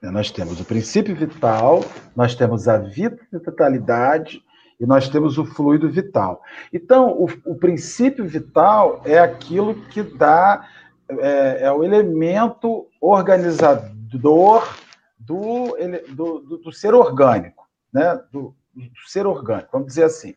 Nós 0.00 0.30
temos 0.32 0.60
o 0.60 0.64
princípio 0.64 1.14
vital, 1.14 1.80
nós 2.14 2.34
temos 2.34 2.66
a 2.66 2.78
vitalidade 2.78 4.42
e 4.82 4.86
nós 4.86 5.08
temos 5.08 5.38
o 5.38 5.44
fluido 5.44 5.88
vital. 5.88 6.42
Então, 6.72 7.12
o, 7.12 7.28
o 7.44 7.54
princípio 7.54 8.26
vital 8.26 9.00
é 9.04 9.16
aquilo 9.16 9.76
que 9.86 10.02
dá, 10.02 10.68
é, 11.08 11.66
é 11.66 11.72
o 11.72 11.84
elemento 11.84 12.88
organizador 13.00 14.76
do, 15.16 15.76
do, 16.08 16.40
do, 16.40 16.58
do 16.58 16.72
ser 16.72 16.94
orgânico, 16.94 17.64
né? 17.94 18.20
Do, 18.32 18.56
do, 18.74 19.12
ser 19.12 19.24
orgânico, 19.24 19.68
vamos 19.70 19.86
dizer 19.86 20.02
assim. 20.02 20.34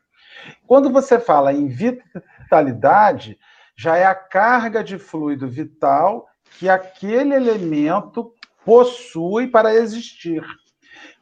Quando 0.67 0.91
você 0.91 1.19
fala 1.19 1.51
em 1.51 1.67
vitalidade, 1.67 3.39
já 3.75 3.97
é 3.97 4.05
a 4.05 4.13
carga 4.13 4.83
de 4.83 4.99
fluido 4.99 5.49
vital 5.49 6.27
que 6.59 6.69
aquele 6.69 7.33
elemento 7.33 8.31
possui 8.63 9.47
para 9.47 9.73
existir. 9.73 10.45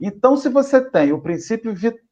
Então, 0.01 0.35
se 0.35 0.49
você 0.49 0.81
tem 0.81 1.13
o 1.13 1.21
princípio 1.21 1.73
vital 1.73 2.03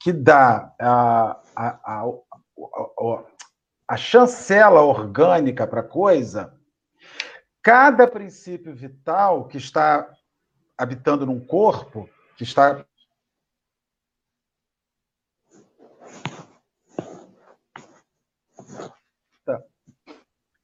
que 0.00 0.12
dá 0.12 0.72
a, 0.80 1.40
a, 1.54 1.68
a, 1.84 2.04
a, 2.04 3.24
a 3.86 3.96
chancela 3.96 4.80
orgânica 4.80 5.66
para 5.66 5.80
a 5.80 5.88
coisa, 5.88 6.54
cada 7.62 8.06
princípio 8.06 8.74
vital 8.74 9.46
que 9.46 9.58
está 9.58 10.08
habitando 10.78 11.26
num 11.26 11.44
corpo, 11.44 12.08
que 12.36 12.44
está 12.44 12.84
tá. 19.44 19.62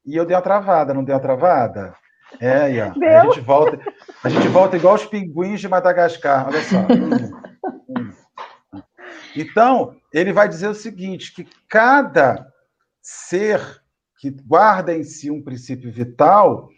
E 0.03 0.15
eu 0.15 0.25
dei 0.25 0.35
uma 0.35 0.41
travada, 0.41 0.93
não 0.93 1.03
dei 1.03 1.13
uma 1.13 1.21
travada? 1.21 1.95
É, 2.39 2.71
Ian. 2.71 2.93
A 2.93 3.25
gente 3.25 3.41
volta, 3.41 3.79
a 4.23 4.29
gente 4.29 4.47
volta 4.47 4.75
igual 4.75 4.95
os 4.95 5.05
pinguins 5.05 5.61
de 5.61 5.67
Madagascar. 5.67 6.47
Olha 6.47 6.61
só. 6.61 6.77
Então, 9.41 9.95
ele 10.13 10.33
vai 10.33 10.47
dizer 10.47 10.67
o 10.67 10.75
seguinte: 10.75 11.33
que 11.33 11.47
cada 11.67 12.51
ser 13.01 13.81
que 14.19 14.31
guarda 14.31 14.95
em 14.95 15.03
si 15.03 15.29
um 15.29 15.43
princípio 15.43 15.91
vital 15.91 16.69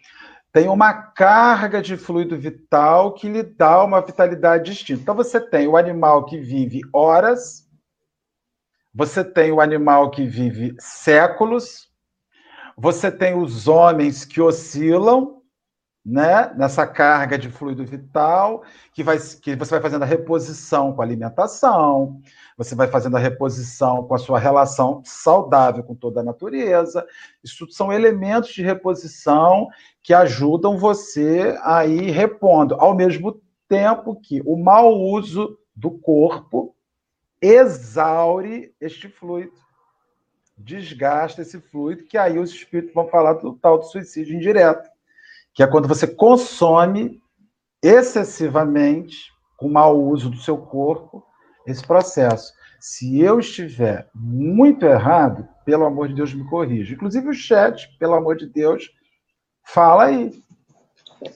tem 0.52 0.68
uma 0.68 0.92
carga 0.92 1.80
de 1.80 1.96
fluido 1.96 2.36
vital 2.36 3.14
que 3.14 3.28
lhe 3.28 3.42
dá 3.42 3.82
uma 3.84 4.00
vitalidade 4.00 4.70
distinta. 4.70 5.00
Então, 5.02 5.14
você 5.14 5.40
tem 5.40 5.68
o 5.68 5.76
animal 5.76 6.24
que 6.24 6.38
vive 6.38 6.80
horas, 6.92 7.68
você 8.92 9.24
tem 9.24 9.52
o 9.52 9.60
animal 9.60 10.10
que 10.10 10.26
vive 10.26 10.74
séculos, 10.78 11.88
você 12.76 13.12
tem 13.12 13.36
os 13.36 13.68
homens 13.68 14.24
que 14.24 14.40
oscilam, 14.40 15.39
né, 16.04 16.52
nessa 16.56 16.86
carga 16.86 17.36
de 17.36 17.50
fluido 17.50 17.84
vital, 17.84 18.62
que, 18.92 19.02
vai, 19.02 19.18
que 19.18 19.54
você 19.54 19.70
vai 19.72 19.80
fazendo 19.80 20.02
a 20.02 20.06
reposição 20.06 20.92
com 20.92 21.02
a 21.02 21.04
alimentação, 21.04 22.20
você 22.56 22.74
vai 22.74 22.88
fazendo 22.88 23.16
a 23.16 23.20
reposição 23.20 24.04
com 24.04 24.14
a 24.14 24.18
sua 24.18 24.38
relação 24.38 25.02
saudável 25.04 25.84
com 25.84 25.94
toda 25.94 26.20
a 26.20 26.24
natureza. 26.24 27.06
Isso 27.44 27.70
são 27.70 27.92
elementos 27.92 28.50
de 28.50 28.62
reposição 28.62 29.68
que 30.02 30.14
ajudam 30.14 30.78
você 30.78 31.58
a 31.62 31.86
ir 31.86 32.10
repondo, 32.10 32.74
ao 32.76 32.94
mesmo 32.94 33.40
tempo 33.68 34.18
que 34.20 34.42
o 34.44 34.56
mau 34.56 34.98
uso 34.98 35.58
do 35.76 35.90
corpo 35.90 36.74
exaure 37.40 38.74
este 38.80 39.08
fluido, 39.08 39.52
desgasta 40.56 41.42
esse 41.42 41.58
fluido, 41.60 42.04
que 42.04 42.18
aí 42.18 42.38
os 42.38 42.50
espíritos 42.50 42.92
vão 42.92 43.08
falar 43.08 43.34
do 43.34 43.54
tal 43.54 43.78
do 43.78 43.84
suicídio 43.84 44.34
indireto 44.34 44.89
que 45.54 45.62
é 45.62 45.66
quando 45.66 45.88
você 45.88 46.06
consome 46.06 47.20
excessivamente, 47.82 49.16
com 49.56 49.68
mau 49.68 50.00
uso 50.00 50.30
do 50.30 50.36
seu 50.36 50.56
corpo, 50.56 51.22
esse 51.66 51.86
processo. 51.86 52.52
Se 52.78 53.20
eu 53.20 53.38
estiver 53.38 54.08
muito 54.14 54.86
errado, 54.86 55.46
pelo 55.64 55.84
amor 55.84 56.08
de 56.08 56.14
Deus, 56.14 56.32
me 56.32 56.48
corrija. 56.48 56.94
Inclusive 56.94 57.28
o 57.28 57.34
chat, 57.34 57.88
pelo 57.98 58.14
amor 58.14 58.36
de 58.36 58.46
Deus, 58.46 58.88
fala 59.66 60.04
aí. 60.04 60.30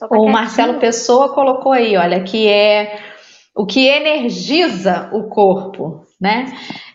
O 0.09 0.27
Marcelo 0.27 0.79
Pessoa 0.79 1.33
colocou 1.33 1.71
aí, 1.71 1.95
olha, 1.95 2.23
que 2.23 2.47
é 2.47 2.99
o 3.55 3.65
que 3.65 3.87
energiza 3.87 5.09
o 5.13 5.29
corpo, 5.29 6.03
né? 6.19 6.45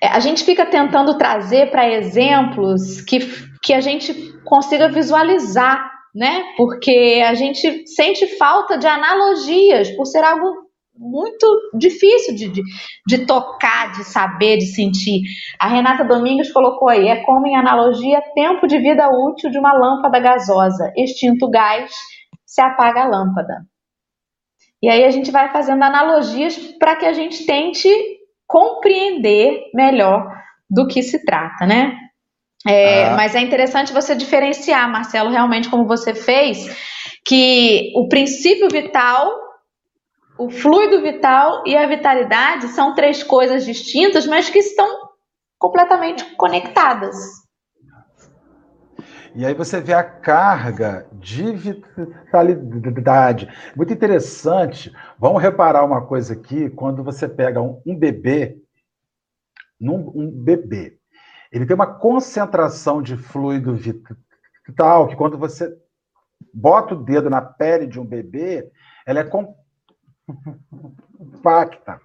É, 0.03 0.09
a 0.09 0.21
gente 0.21 0.45
fica 0.45 0.67
tentando 0.67 1.17
trazer 1.17 1.71
para 1.71 1.89
exemplos 1.89 3.01
que, 3.01 3.21
que 3.63 3.73
a 3.73 3.81
gente 3.81 4.13
consiga 4.45 4.89
visualizar 4.89 6.00
né? 6.15 6.43
Porque 6.57 7.23
a 7.27 7.35
gente 7.35 7.87
sente 7.87 8.27
falta 8.37 8.77
de 8.77 8.87
analogias, 8.87 9.91
por 9.93 10.07
ser 10.07 10.25
algo 10.25 10.71
muito 11.01 11.71
difícil 11.75 12.35
de, 12.35 12.49
de, 12.49 12.63
de, 13.07 13.27
tocar, 13.27 13.93
de 13.93 14.05
saber, 14.05 14.59
de 14.59 14.67
sentir. 14.67 15.23
A 15.59 15.67
Renata 15.67 16.05
Domingos 16.05 16.53
colocou 16.53 16.89
aí: 16.89 17.09
é 17.09 17.25
como 17.25 17.47
em 17.47 17.57
analogia 17.57 18.23
tempo 18.35 18.67
de 18.67 18.79
vida 18.79 19.09
útil 19.09 19.51
de 19.51 19.59
uma 19.59 19.73
lâmpada 19.73 20.19
gasosa. 20.21 20.93
Extinto 20.97 21.47
o 21.47 21.51
gás, 21.51 21.91
se 22.45 22.61
apaga 22.61 23.03
a 23.03 23.09
lâmpada. 23.09 23.65
E 24.83 24.89
aí 24.89 25.05
a 25.05 25.11
gente 25.11 25.31
vai 25.31 25.51
fazendo 25.53 25.83
analogias 25.83 26.57
para 26.79 26.97
que 26.97 27.05
a 27.05 27.13
gente 27.13 27.45
tente 27.45 27.89
compreender 28.47 29.71
melhor 29.75 30.27
do 30.69 30.87
que 30.87 31.03
se 31.03 31.25
trata, 31.25 31.67
né? 31.67 31.97
É, 32.67 33.07
ah. 33.07 33.17
Mas 33.17 33.35
é 33.35 33.41
interessante 33.41 33.93
você 33.93 34.15
diferenciar, 34.15 34.91
Marcelo, 34.91 35.31
realmente 35.31 35.69
como 35.71 35.87
você 35.87 36.15
fez, 36.15 36.67
que 37.25 37.93
o 37.97 38.09
princípio 38.09 38.69
vital, 38.69 39.31
o 40.39 40.51
fluido 40.51 41.01
vital 41.01 41.63
e 41.67 41.77
a 41.77 41.87
vitalidade 41.87 42.69
são 42.69 42.95
três 42.95 43.23
coisas 43.23 43.65
distintas, 43.65 44.27
mas 44.27 44.51
que 44.51 44.59
estão 44.59 45.11
completamente 45.59 46.25
conectadas. 46.37 47.17
E 49.35 49.47
aí 49.47 49.55
você 49.55 49.81
vê 49.81 49.93
a 49.93 50.03
carga 50.03 51.07
de 51.13 51.53
vitalidade. 51.53 53.49
Muito 53.77 53.93
interessante. 53.93 54.93
Vamos 55.19 55.41
reparar 55.41 55.85
uma 55.85 56.05
coisa 56.05 56.35
aqui, 56.35 56.69
quando 56.71 57.05
você 57.05 57.29
pega 57.29 57.63
um, 57.63 57.81
um 57.87 57.97
bebê, 57.97 58.57
num, 59.81 60.11
um 60.15 60.31
bebê, 60.31 61.00
ele 61.53 61.67
tem 61.67 61.75
uma 61.75 61.87
concentração 61.87 63.03
de 63.03 63.17
fluido 63.17 63.75
vital 63.75 65.09
que 65.09 65.17
quando 65.17 65.37
você 65.37 65.77
bota 66.55 66.95
o 66.95 67.03
dedo 67.03 67.29
na 67.29 67.43
pele 67.43 67.87
de 67.87 67.99
um 67.99 68.05
bebê, 68.05 68.71
ela 69.05 69.21
é 69.21 69.25
compacta. 71.35 72.01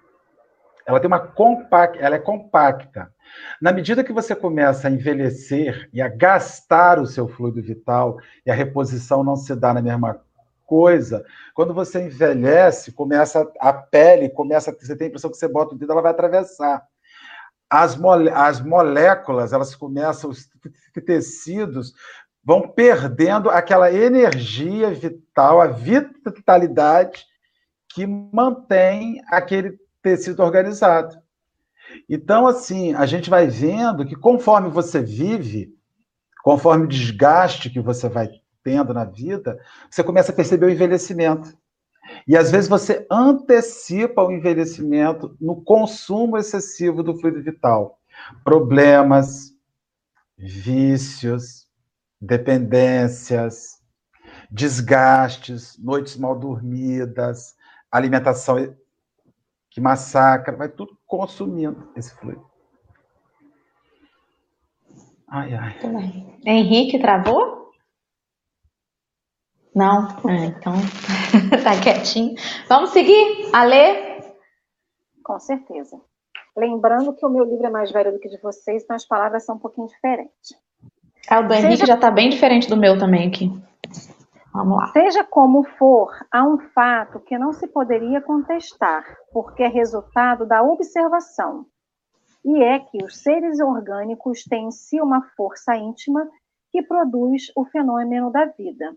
Ela 0.84 1.00
tem 1.00 1.08
uma 1.08 1.20
compacta, 1.20 1.98
ela 1.98 2.16
é 2.16 2.18
compacta. 2.18 3.12
Na 3.60 3.72
medida 3.72 4.04
que 4.04 4.12
você 4.12 4.34
começa 4.34 4.88
a 4.88 4.90
envelhecer 4.90 5.88
e 5.92 6.00
a 6.00 6.08
gastar 6.08 6.98
o 6.98 7.06
seu 7.06 7.28
fluido 7.28 7.62
vital 7.62 8.18
e 8.44 8.50
a 8.50 8.54
reposição 8.54 9.24
não 9.24 9.36
se 9.36 9.54
dá 9.54 9.72
na 9.74 9.82
mesma 9.82 10.20
coisa, 10.64 11.24
quando 11.54 11.72
você 11.72 12.06
envelhece, 12.06 12.92
começa 12.92 13.48
a 13.60 13.72
pele, 13.72 14.28
começa, 14.28 14.72
você 14.72 14.96
tem 14.96 15.06
a 15.06 15.08
impressão 15.08 15.30
que 15.30 15.36
você 15.36 15.48
bota 15.48 15.74
o 15.74 15.78
dedo, 15.78 15.92
ela 15.92 16.02
vai 16.02 16.10
atravessar 16.12 16.84
as, 17.70 17.96
mole, 17.96 18.30
as 18.30 18.60
moléculas, 18.60 19.52
elas 19.52 19.74
começam, 19.74 20.30
os 20.30 20.48
tecidos 21.04 21.92
vão 22.44 22.68
perdendo 22.68 23.50
aquela 23.50 23.92
energia 23.92 24.94
vital, 24.94 25.60
a 25.60 25.66
vitalidade 25.66 27.24
que 27.88 28.06
mantém 28.06 29.20
aquele 29.28 29.78
tecido 30.00 30.42
organizado. 30.42 31.16
Então, 32.08 32.46
assim, 32.46 32.94
a 32.94 33.06
gente 33.06 33.28
vai 33.28 33.46
vendo 33.46 34.06
que 34.06 34.14
conforme 34.14 34.68
você 34.68 35.00
vive, 35.02 35.74
conforme 36.42 36.84
o 36.84 36.88
desgaste 36.88 37.70
que 37.70 37.80
você 37.80 38.08
vai 38.08 38.28
tendo 38.62 38.94
na 38.94 39.04
vida, 39.04 39.58
você 39.90 40.04
começa 40.04 40.30
a 40.30 40.34
perceber 40.34 40.66
o 40.66 40.70
envelhecimento. 40.70 41.56
E 42.26 42.36
às 42.36 42.50
vezes 42.50 42.68
você 42.68 43.06
antecipa 43.10 44.22
o 44.22 44.32
envelhecimento 44.32 45.36
no 45.40 45.62
consumo 45.62 46.36
excessivo 46.36 47.02
do 47.02 47.18
fluido 47.18 47.42
vital. 47.42 47.98
Problemas, 48.44 49.52
vícios, 50.36 51.68
dependências, 52.20 53.80
desgastes, 54.50 55.78
noites 55.78 56.16
mal 56.16 56.38
dormidas, 56.38 57.54
alimentação 57.90 58.74
que 59.70 59.80
massacra, 59.80 60.56
vai 60.56 60.68
tudo 60.68 60.98
consumindo 61.06 61.90
esse 61.94 62.14
fluido. 62.14 62.44
Ai, 65.28 65.54
ai. 65.54 65.78
Henrique 66.44 66.98
travou? 66.98 67.55
Não? 69.76 70.08
Ah, 70.24 70.46
então 70.46 70.72
tá 71.62 71.78
quietinho. 71.78 72.34
Vamos 72.66 72.90
seguir? 72.90 73.50
A 73.52 73.62
ler? 73.62 74.24
Com 75.22 75.38
certeza. 75.38 76.00
Lembrando 76.56 77.14
que 77.14 77.26
o 77.26 77.28
meu 77.28 77.44
livro 77.44 77.66
é 77.66 77.70
mais 77.70 77.92
velho 77.92 78.10
do 78.10 78.18
que 78.18 78.30
de 78.30 78.40
vocês, 78.40 78.82
então 78.82 78.96
as 78.96 79.06
palavras 79.06 79.44
são 79.44 79.56
um 79.56 79.58
pouquinho 79.58 79.86
diferentes. 79.86 80.56
Ah, 81.28 81.40
o 81.40 81.46
do 81.46 81.52
Henrique 81.52 81.76
Seja... 81.76 81.92
já 81.92 81.96
tá 81.98 82.10
bem 82.10 82.30
diferente 82.30 82.70
do 82.70 82.76
meu 82.76 82.98
também 82.98 83.28
aqui. 83.28 83.52
Vamos 84.50 84.78
lá. 84.78 84.86
Seja 84.92 85.22
como 85.24 85.62
for, 85.62 86.10
há 86.32 86.42
um 86.42 86.56
fato 86.56 87.20
que 87.20 87.36
não 87.36 87.52
se 87.52 87.66
poderia 87.66 88.22
contestar, 88.22 89.04
porque 89.30 89.62
é 89.62 89.68
resultado 89.68 90.46
da 90.46 90.62
observação. 90.62 91.66
E 92.42 92.62
é 92.62 92.78
que 92.78 93.04
os 93.04 93.18
seres 93.18 93.60
orgânicos 93.60 94.42
têm 94.44 94.68
em 94.68 94.70
si 94.70 95.02
uma 95.02 95.20
força 95.36 95.76
íntima 95.76 96.26
que 96.72 96.80
produz 96.80 97.52
o 97.54 97.66
fenômeno 97.66 98.32
da 98.32 98.46
vida. 98.46 98.96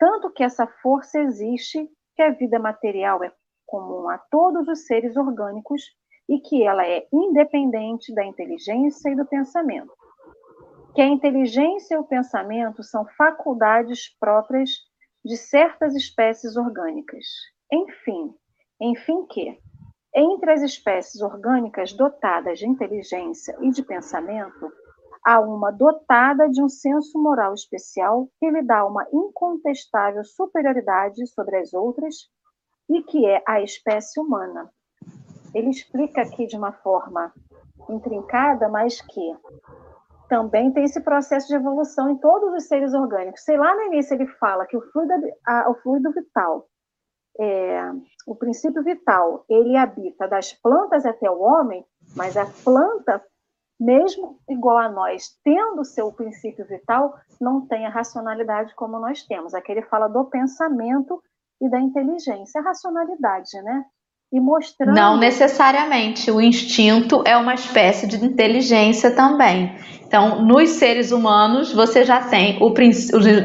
Tanto 0.00 0.32
que 0.32 0.42
essa 0.42 0.66
força 0.66 1.20
existe, 1.20 1.88
que 2.16 2.22
a 2.22 2.30
vida 2.30 2.58
material 2.58 3.22
é 3.22 3.32
comum 3.64 4.08
a 4.08 4.18
todos 4.18 4.66
os 4.66 4.86
seres 4.86 5.16
orgânicos 5.16 5.82
e 6.28 6.40
que 6.40 6.64
ela 6.64 6.84
é 6.84 7.06
independente 7.12 8.12
da 8.12 8.24
inteligência 8.24 9.10
e 9.10 9.14
do 9.14 9.24
pensamento 9.26 9.92
que 10.94 11.00
a 11.00 11.06
inteligência 11.06 11.94
e 11.94 11.98
o 11.98 12.04
pensamento 12.04 12.82
são 12.82 13.06
faculdades 13.16 14.08
próprias 14.18 14.70
de 15.24 15.36
certas 15.36 15.94
espécies 15.94 16.56
orgânicas. 16.56 17.24
Enfim, 17.72 18.34
enfim 18.80 19.26
que, 19.26 19.58
entre 20.14 20.50
as 20.50 20.62
espécies 20.62 21.20
orgânicas 21.22 21.92
dotadas 21.92 22.58
de 22.58 22.66
inteligência 22.66 23.56
e 23.60 23.70
de 23.70 23.82
pensamento, 23.82 24.72
há 25.24 25.40
uma 25.40 25.70
dotada 25.70 26.48
de 26.48 26.62
um 26.62 26.68
senso 26.68 27.20
moral 27.20 27.54
especial 27.54 28.28
que 28.38 28.50
lhe 28.50 28.62
dá 28.62 28.84
uma 28.84 29.06
incontestável 29.12 30.24
superioridade 30.24 31.26
sobre 31.28 31.56
as 31.56 31.72
outras 31.72 32.28
e 32.88 33.02
que 33.02 33.26
é 33.26 33.42
a 33.46 33.60
espécie 33.60 34.20
humana. 34.20 34.70
Ele 35.54 35.70
explica 35.70 36.22
aqui 36.22 36.46
de 36.46 36.56
uma 36.56 36.72
forma 36.72 37.32
intrincada, 37.88 38.68
mas 38.68 39.00
que 39.00 39.36
também 40.28 40.72
tem 40.72 40.84
esse 40.84 41.00
processo 41.00 41.48
de 41.48 41.54
evolução 41.54 42.08
em 42.08 42.16
todos 42.16 42.54
os 42.54 42.68
seres 42.68 42.94
orgânicos. 42.94 43.42
Sei 43.42 43.56
lá 43.56 43.74
no 43.74 43.82
início 43.82 44.14
ele 44.14 44.26
fala 44.26 44.64
que 44.64 44.76
o 44.76 44.92
fluido, 44.92 45.12
a, 45.46 45.70
o 45.70 45.74
fluido 45.74 46.12
vital, 46.12 46.68
é, 47.38 47.92
o 48.26 48.36
princípio 48.36 48.82
vital, 48.82 49.44
ele 49.48 49.76
habita 49.76 50.28
das 50.28 50.52
plantas 50.52 51.04
até 51.04 51.28
o 51.30 51.40
homem, 51.40 51.84
mas 52.14 52.36
a 52.36 52.46
planta, 52.64 53.22
mesmo 53.80 54.38
igual 54.46 54.76
a 54.76 54.90
nós, 54.90 55.30
tendo 55.42 55.84
seu 55.84 56.12
princípio 56.12 56.66
vital, 56.66 57.14
não 57.40 57.66
tem 57.66 57.86
a 57.86 57.90
racionalidade 57.90 58.74
como 58.74 59.00
nós 59.00 59.22
temos. 59.22 59.54
Aqui 59.54 59.72
ele 59.72 59.82
fala 59.82 60.06
do 60.06 60.24
pensamento 60.26 61.22
e 61.62 61.68
da 61.70 61.80
inteligência, 61.80 62.60
a 62.60 62.64
racionalidade, 62.64 63.56
né? 63.62 63.84
E 64.32 64.38
mostrando. 64.38 64.94
Não 64.94 65.16
necessariamente. 65.16 66.30
O 66.30 66.40
instinto 66.40 67.22
é 67.26 67.36
uma 67.36 67.54
espécie 67.54 68.06
de 68.06 68.24
inteligência 68.24 69.10
também. 69.10 69.74
Então, 70.06 70.44
nos 70.44 70.70
seres 70.70 71.10
humanos, 71.10 71.72
você 71.72 72.04
já 72.04 72.28
tem 72.28 72.62
o 72.62 72.72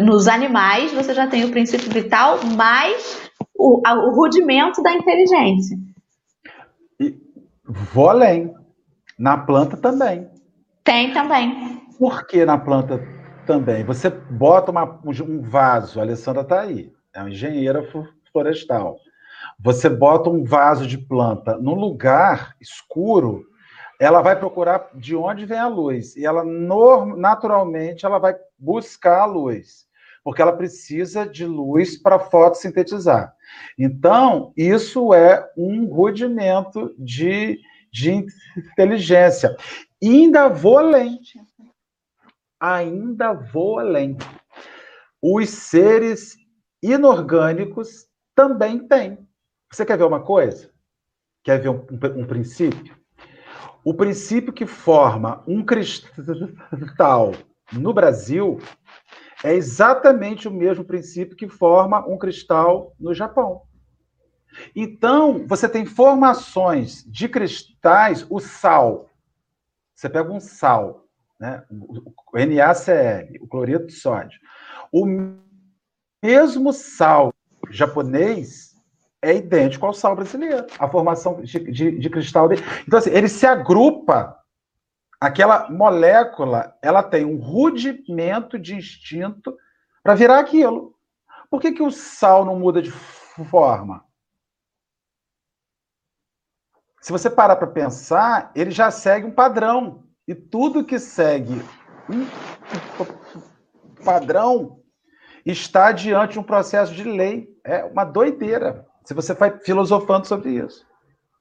nos 0.04 0.28
animais, 0.28 0.92
você 0.92 1.14
já 1.14 1.28
tem 1.28 1.46
o 1.46 1.52
princípio 1.52 1.90
vital 1.92 2.40
mais 2.56 3.30
o, 3.58 3.82
o 3.88 4.16
rudimento 4.16 4.82
da 4.84 4.94
inteligência. 4.94 5.78
E 7.00 7.18
vou 7.94 8.10
além. 8.10 8.54
Na 9.18 9.38
planta 9.38 9.78
também. 9.78 10.30
Tem 10.84 11.14
também. 11.14 11.82
Por 11.98 12.28
que 12.28 12.46
na 12.46 12.58
planta 12.58 13.02
também? 13.46 13.84
Você 13.86 14.10
bota 14.10 14.72
uma, 14.72 15.00
um 15.06 15.42
vaso, 15.42 16.00
a 16.00 16.04
Alessandra 16.04 16.42
está 16.42 16.62
aí, 16.62 16.92
é 17.14 17.20
uma 17.20 17.30
engenheira 17.30 17.88
florestal. 18.32 18.98
Você 19.60 19.90
bota 19.90 20.30
um 20.30 20.44
vaso 20.44 20.86
de 20.86 20.98
planta 20.98 21.58
no 21.58 21.74
lugar 21.74 22.56
escuro, 22.60 23.46
ela 24.00 24.22
vai 24.22 24.38
procurar 24.38 24.90
de 24.94 25.16
onde 25.16 25.46
vem 25.46 25.58
a 25.58 25.68
luz 25.68 26.16
e 26.16 26.26
ela 26.26 26.44
naturalmente 26.44 28.06
ela 28.06 28.20
vai 28.20 28.36
buscar 28.60 29.22
a 29.22 29.26
luz, 29.26 29.86
porque 30.24 30.42
ela 30.42 30.52
precisa 30.52 31.26
de 31.26 31.46
luz 31.46 31.98
para 31.98 32.20
fotossintetizar. 32.20 33.34
Então, 33.80 34.52
isso 34.58 35.14
é 35.14 35.50
um 35.58 35.86
rudimento 35.86 36.94
de, 36.98 37.60
de 37.96 38.26
inteligência. 38.58 39.56
E 40.02 40.10
ainda 40.10 40.50
vou 40.50 40.78
além. 40.78 41.20
Ainda 42.60 43.32
vou 43.32 43.80
além. 43.80 44.18
Os 45.22 45.50
seres 45.50 46.36
inorgânicos 46.84 48.06
também 48.36 48.86
têm. 48.86 49.18
Você 49.72 49.86
quer 49.86 49.98
ver 49.98 50.04
uma 50.04 50.22
coisa? 50.22 50.70
Quer 51.44 51.62
ver 51.62 51.70
um, 51.70 51.88
um, 51.90 52.22
um 52.22 52.28
princípio? 52.28 52.96
O 53.84 53.94
princípio 53.94 54.52
que 54.52 54.66
forma 54.66 55.42
um 55.48 55.64
cristal 55.64 57.32
no 57.72 57.94
Brasil 57.94 58.60
é 59.44 59.54
exatamente 59.54 60.48
o 60.48 60.52
mesmo 60.52 60.84
princípio 60.84 61.38
que 61.38 61.48
forma 61.48 62.06
um 62.08 62.18
cristal 62.18 62.94
no 63.00 63.14
Japão. 63.14 63.62
Então, 64.76 65.46
você 65.48 65.68
tem 65.68 65.86
formações 65.86 67.04
de 67.08 67.28
cristais, 67.28 68.26
o 68.30 68.40
sal. 68.40 69.10
Você 69.94 70.10
pega 70.10 70.32
um 70.32 70.40
sal, 70.40 71.06
né? 71.40 71.64
o 71.70 72.14
NaCl, 72.34 73.38
o 73.42 73.48
cloreto 73.48 73.88
de 73.88 73.94
sódio. 73.94 74.40
O 74.92 75.06
mesmo 76.24 76.74
sal 76.74 77.34
japonês 77.70 78.76
é 79.22 79.36
idêntico 79.36 79.86
ao 79.86 79.94
sal 79.94 80.16
brasileiro, 80.16 80.68
a 80.78 80.88
formação 80.88 81.42
de, 81.42 81.60
de, 81.72 81.98
de 81.98 82.10
cristal 82.10 82.48
dele. 82.48 82.64
Então, 82.88 83.00
assim, 83.00 83.10
ele 83.10 83.28
se 83.28 83.46
agrupa, 83.46 84.38
aquela 85.20 85.70
molécula, 85.70 86.78
ela 86.82 87.02
tem 87.02 87.26
um 87.26 87.38
rudimento 87.38 88.60
de 88.60 88.76
instinto 88.76 89.56
para 90.04 90.14
virar 90.14 90.40
aquilo. 90.40 90.94
Por 91.50 91.60
que, 91.60 91.72
que 91.72 91.82
o 91.82 91.92
sal 91.92 92.46
não 92.46 92.60
muda 92.60 92.82
de 92.82 92.92
forma? 92.92 94.04
Se 97.06 97.12
você 97.12 97.30
parar 97.30 97.56
para 97.58 97.68
pensar, 97.68 98.52
ele 98.56 98.72
já 98.72 98.90
segue 98.90 99.28
um 99.28 99.32
padrão. 99.32 100.06
E 100.28 100.34
tudo 100.34 100.84
que 100.84 100.98
segue 100.98 101.64
um 102.10 102.26
padrão 104.04 104.80
está 105.46 105.92
diante 105.92 106.34
de 106.34 106.40
um 106.40 106.44
processo 106.44 106.96
de 106.96 107.04
lei. 107.04 107.48
É 107.64 107.84
uma 107.84 108.04
doideira 108.04 108.88
se 109.04 109.14
você 109.14 109.36
vai 109.36 109.56
filosofando 109.60 110.26
sobre 110.26 110.54
isso. 110.54 110.84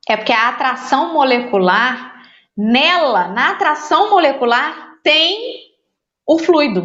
É 0.07 0.19
porque 0.19 0.35
a 0.35 0.51
atração 0.51 1.15
molecular, 1.15 2.13
nela, 2.55 3.29
na 3.29 3.53
atração 3.53 4.11
molecular, 4.11 4.99
tem 5.03 5.61
o 6.27 6.39
fluido. 6.39 6.83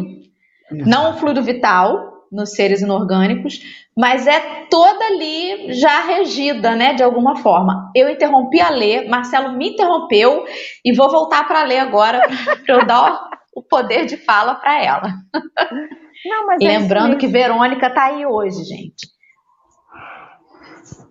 Exato. 0.72 0.88
Não 0.88 1.10
o 1.10 1.18
fluido 1.18 1.42
vital, 1.42 2.10
nos 2.32 2.52
seres 2.52 2.80
inorgânicos, 2.80 3.60
mas 4.00 4.26
é 4.26 4.64
toda 4.70 5.04
ali 5.04 5.74
já 5.74 6.00
regida, 6.00 6.74
né, 6.74 6.94
de 6.94 7.02
alguma 7.02 7.36
forma. 7.36 7.92
Eu 7.94 8.08
interrompi 8.08 8.58
a 8.58 8.70
ler, 8.70 9.06
Marcelo 9.10 9.52
me 9.52 9.74
interrompeu 9.74 10.46
e 10.82 10.96
vou 10.96 11.10
voltar 11.10 11.46
para 11.46 11.64
ler 11.64 11.80
agora 11.80 12.18
para 12.64 12.74
eu 12.74 12.86
dar 12.86 13.28
o 13.54 13.62
poder 13.62 14.06
de 14.06 14.16
fala 14.16 14.54
para 14.54 14.82
ela. 14.82 15.12
Não, 16.24 16.52
é 16.52 16.56
Lembrando 16.58 17.16
é 17.16 17.18
que 17.18 17.26
Verônica 17.26 17.88
está 17.88 18.04
aí 18.04 18.24
hoje, 18.24 18.64
gente. 18.64 19.06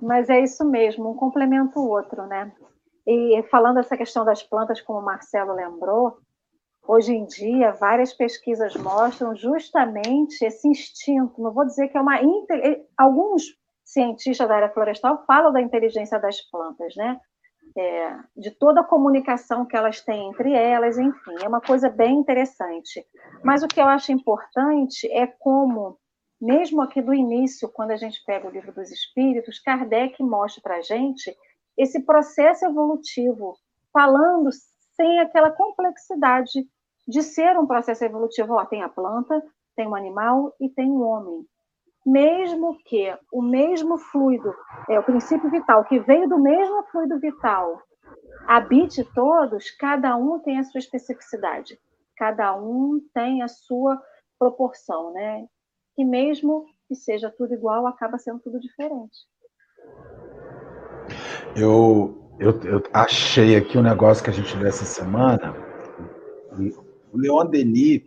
Mas 0.02 0.28
é 0.28 0.41
isso 0.41 0.65
mesmo, 0.65 1.12
um 1.12 1.15
complementa 1.15 1.80
o 1.80 1.88
outro, 1.88 2.25
né? 2.25 2.52
E 3.06 3.43
falando 3.52 3.78
essa 3.78 3.95
questão 3.95 4.25
das 4.25 4.41
plantas, 4.41 4.82
como 4.82 4.97
o 4.97 5.06
Marcelo 5.06 5.54
lembrou, 5.54 6.17
hoje 6.89 7.13
em 7.13 7.23
dia 7.25 7.71
várias 7.73 8.12
pesquisas 8.12 8.75
mostram 8.75 9.36
justamente 9.36 10.43
esse 10.43 10.67
instinto. 10.67 11.39
Não 11.39 11.54
vou 11.54 11.63
dizer 11.63 11.88
que 11.89 11.97
é 11.97 12.02
uma 12.02 12.19
alguns 12.97 13.43
cientistas 13.86 14.47
da 14.47 14.56
área 14.56 14.69
florestal 14.69 15.23
falam 15.28 15.54
da 15.54 15.62
inteligência 15.62 16.19
das 16.19 16.41
plantas, 16.49 16.95
né? 16.95 17.19
É, 17.78 18.17
de 18.36 18.49
toda 18.49 18.82
a 18.82 18.84
comunicação 18.84 19.63
que 19.63 19.78
elas 19.78 20.02
têm 20.02 20.30
entre 20.30 20.52
elas, 20.52 20.97
enfim, 20.97 21.36
é 21.43 21.47
uma 21.47 21.62
coisa 21.62 21.88
bem 21.88 22.17
interessante. 22.17 23.06
Mas 23.43 23.62
o 23.62 23.67
que 23.67 23.80
eu 23.80 23.86
acho 23.86 24.12
importante 24.12 25.08
é 25.12 25.28
como 25.28 25.95
mesmo 26.41 26.82
aqui 26.82 27.02
do 27.02 27.13
início, 27.13 27.69
quando 27.69 27.91
a 27.91 27.97
gente 27.97 28.23
pega 28.25 28.47
o 28.47 28.52
livro 28.52 28.73
dos 28.73 28.89
Espíritos, 28.89 29.60
Kardec 29.60 30.23
mostra 30.23 30.62
para 30.63 30.78
a 30.78 30.82
gente 30.82 31.36
esse 31.78 31.99
processo 31.99 32.65
evolutivo, 32.65 33.56
falando 33.93 34.49
sem 34.95 35.19
aquela 35.19 35.52
complexidade 35.52 36.67
de 37.10 37.24
ser 37.24 37.58
um 37.58 37.65
processo 37.65 38.06
evolutivo. 38.06 38.54
Ó, 38.54 38.63
tem 38.65 38.84
a 38.84 38.89
planta, 38.89 39.43
tem 39.76 39.88
o 39.88 39.95
animal 39.95 40.54
e 40.62 40.69
tem 40.69 40.89
o 40.91 41.02
homem. 41.02 41.43
Mesmo 42.06 42.78
que 42.86 43.13
o 43.34 43.41
mesmo 43.41 43.98
fluido, 43.98 44.54
é 44.88 45.00
o 45.00 45.04
princípio 45.04 45.50
vital, 45.50 45.84
que 45.86 46.00
veio 46.00 46.30
do 46.30 46.39
mesmo 46.39 46.84
fluido 46.84 47.19
vital, 47.19 47.82
habite 48.48 49.04
todos, 49.13 49.72
cada 49.72 50.15
um 50.15 50.39
tem 50.39 50.60
a 50.60 50.63
sua 50.63 50.80
especificidade, 50.80 51.78
cada 52.15 52.56
um 52.56 53.02
tem 53.13 53.41
a 53.41 53.48
sua 53.48 54.02
proporção, 54.38 55.12
né? 55.12 55.45
que 56.00 56.06
mesmo 56.06 56.65
que 56.88 56.95
seja 56.95 57.30
tudo 57.30 57.54
igual, 57.54 57.86
acaba 57.86 58.17
sendo 58.17 58.39
tudo 58.39 58.58
diferente. 58.60 59.28
Eu, 61.56 62.17
eu, 62.39 62.58
eu 62.63 62.84
achei 62.93 63.58
aqui 63.58 63.78
um 63.78 63.84
negócio 63.84 64.24
que 64.24 64.30
a 64.30 64.34
gente 64.34 64.56
leu 64.56 64.67
essa 64.67 64.86
semana. 64.86 65.54
O 67.12 67.17
Leon 67.17 67.45
Denis, 67.45 68.02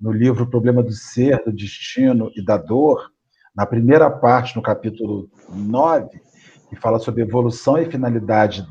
no 0.00 0.10
livro 0.10 0.48
Problema 0.48 0.82
do 0.82 0.92
Ser, 0.92 1.42
do 1.44 1.52
Destino 1.52 2.30
e 2.34 2.44
da 2.44 2.56
Dor, 2.56 3.12
na 3.54 3.64
primeira 3.64 4.10
parte, 4.10 4.56
no 4.56 4.62
capítulo 4.62 5.30
9, 5.48 6.20
que 6.68 6.76
fala 6.76 6.98
sobre 6.98 7.22
evolução 7.22 7.78
e 7.78 7.90
finalidade 7.90 8.66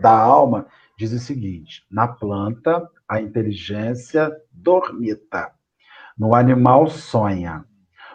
da 0.00 0.16
alma, 0.16 0.66
diz 0.98 1.12
o 1.12 1.18
seguinte: 1.18 1.84
na 1.90 2.08
planta, 2.08 2.88
a 3.08 3.20
inteligência 3.20 4.32
dormita, 4.52 5.52
no 6.18 6.34
animal 6.34 6.88
sonha, 6.88 7.64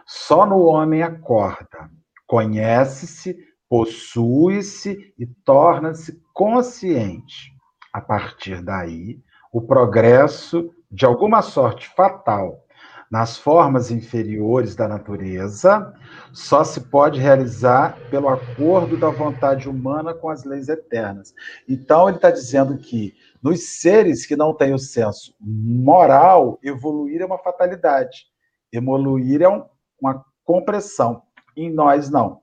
só 0.06 0.46
no 0.46 0.60
homem 0.60 1.04
acorda, 1.04 1.90
conhece-se, 2.28 3.38
possui-se 3.70 5.14
e 5.18 5.26
torna-se 5.46 6.22
consciente. 6.34 7.54
A 7.94 8.02
partir 8.02 8.62
daí, 8.62 9.20
o 9.52 9.62
progresso, 9.62 10.74
de 10.92 11.06
alguma 11.06 11.42
sorte 11.42 11.88
fatal, 11.90 12.66
nas 13.10 13.38
formas 13.38 13.90
inferiores 13.90 14.76
da 14.76 14.88
natureza, 14.88 15.94
só 16.32 16.64
se 16.64 16.82
pode 16.82 17.20
realizar 17.20 17.98
pelo 18.12 18.30
acordo 18.30 18.96
da 18.96 19.10
vontade 19.10 19.68
humana 19.68 20.14
com 20.14 20.30
as 20.30 20.44
leis 20.44 20.70
eternas. 20.70 21.34
Então, 21.68 22.08
ele 22.08 22.18
está 22.18 22.30
dizendo 22.30 22.78
que 22.78 23.16
nos 23.42 23.80
seres 23.80 24.28
que 24.28 24.36
não 24.36 24.54
têm 24.54 24.74
o 24.74 24.80
senso 24.80 25.34
moral, 25.40 26.60
evoluir 26.62 27.22
é 27.22 27.26
uma 27.26 27.40
fatalidade. 27.40 28.28
Evoluir 28.72 29.42
é 29.42 29.50
um, 29.50 29.66
uma 30.00 30.24
compressão. 30.44 31.24
Em 31.58 31.72
nós, 31.72 32.12
não. 32.12 32.42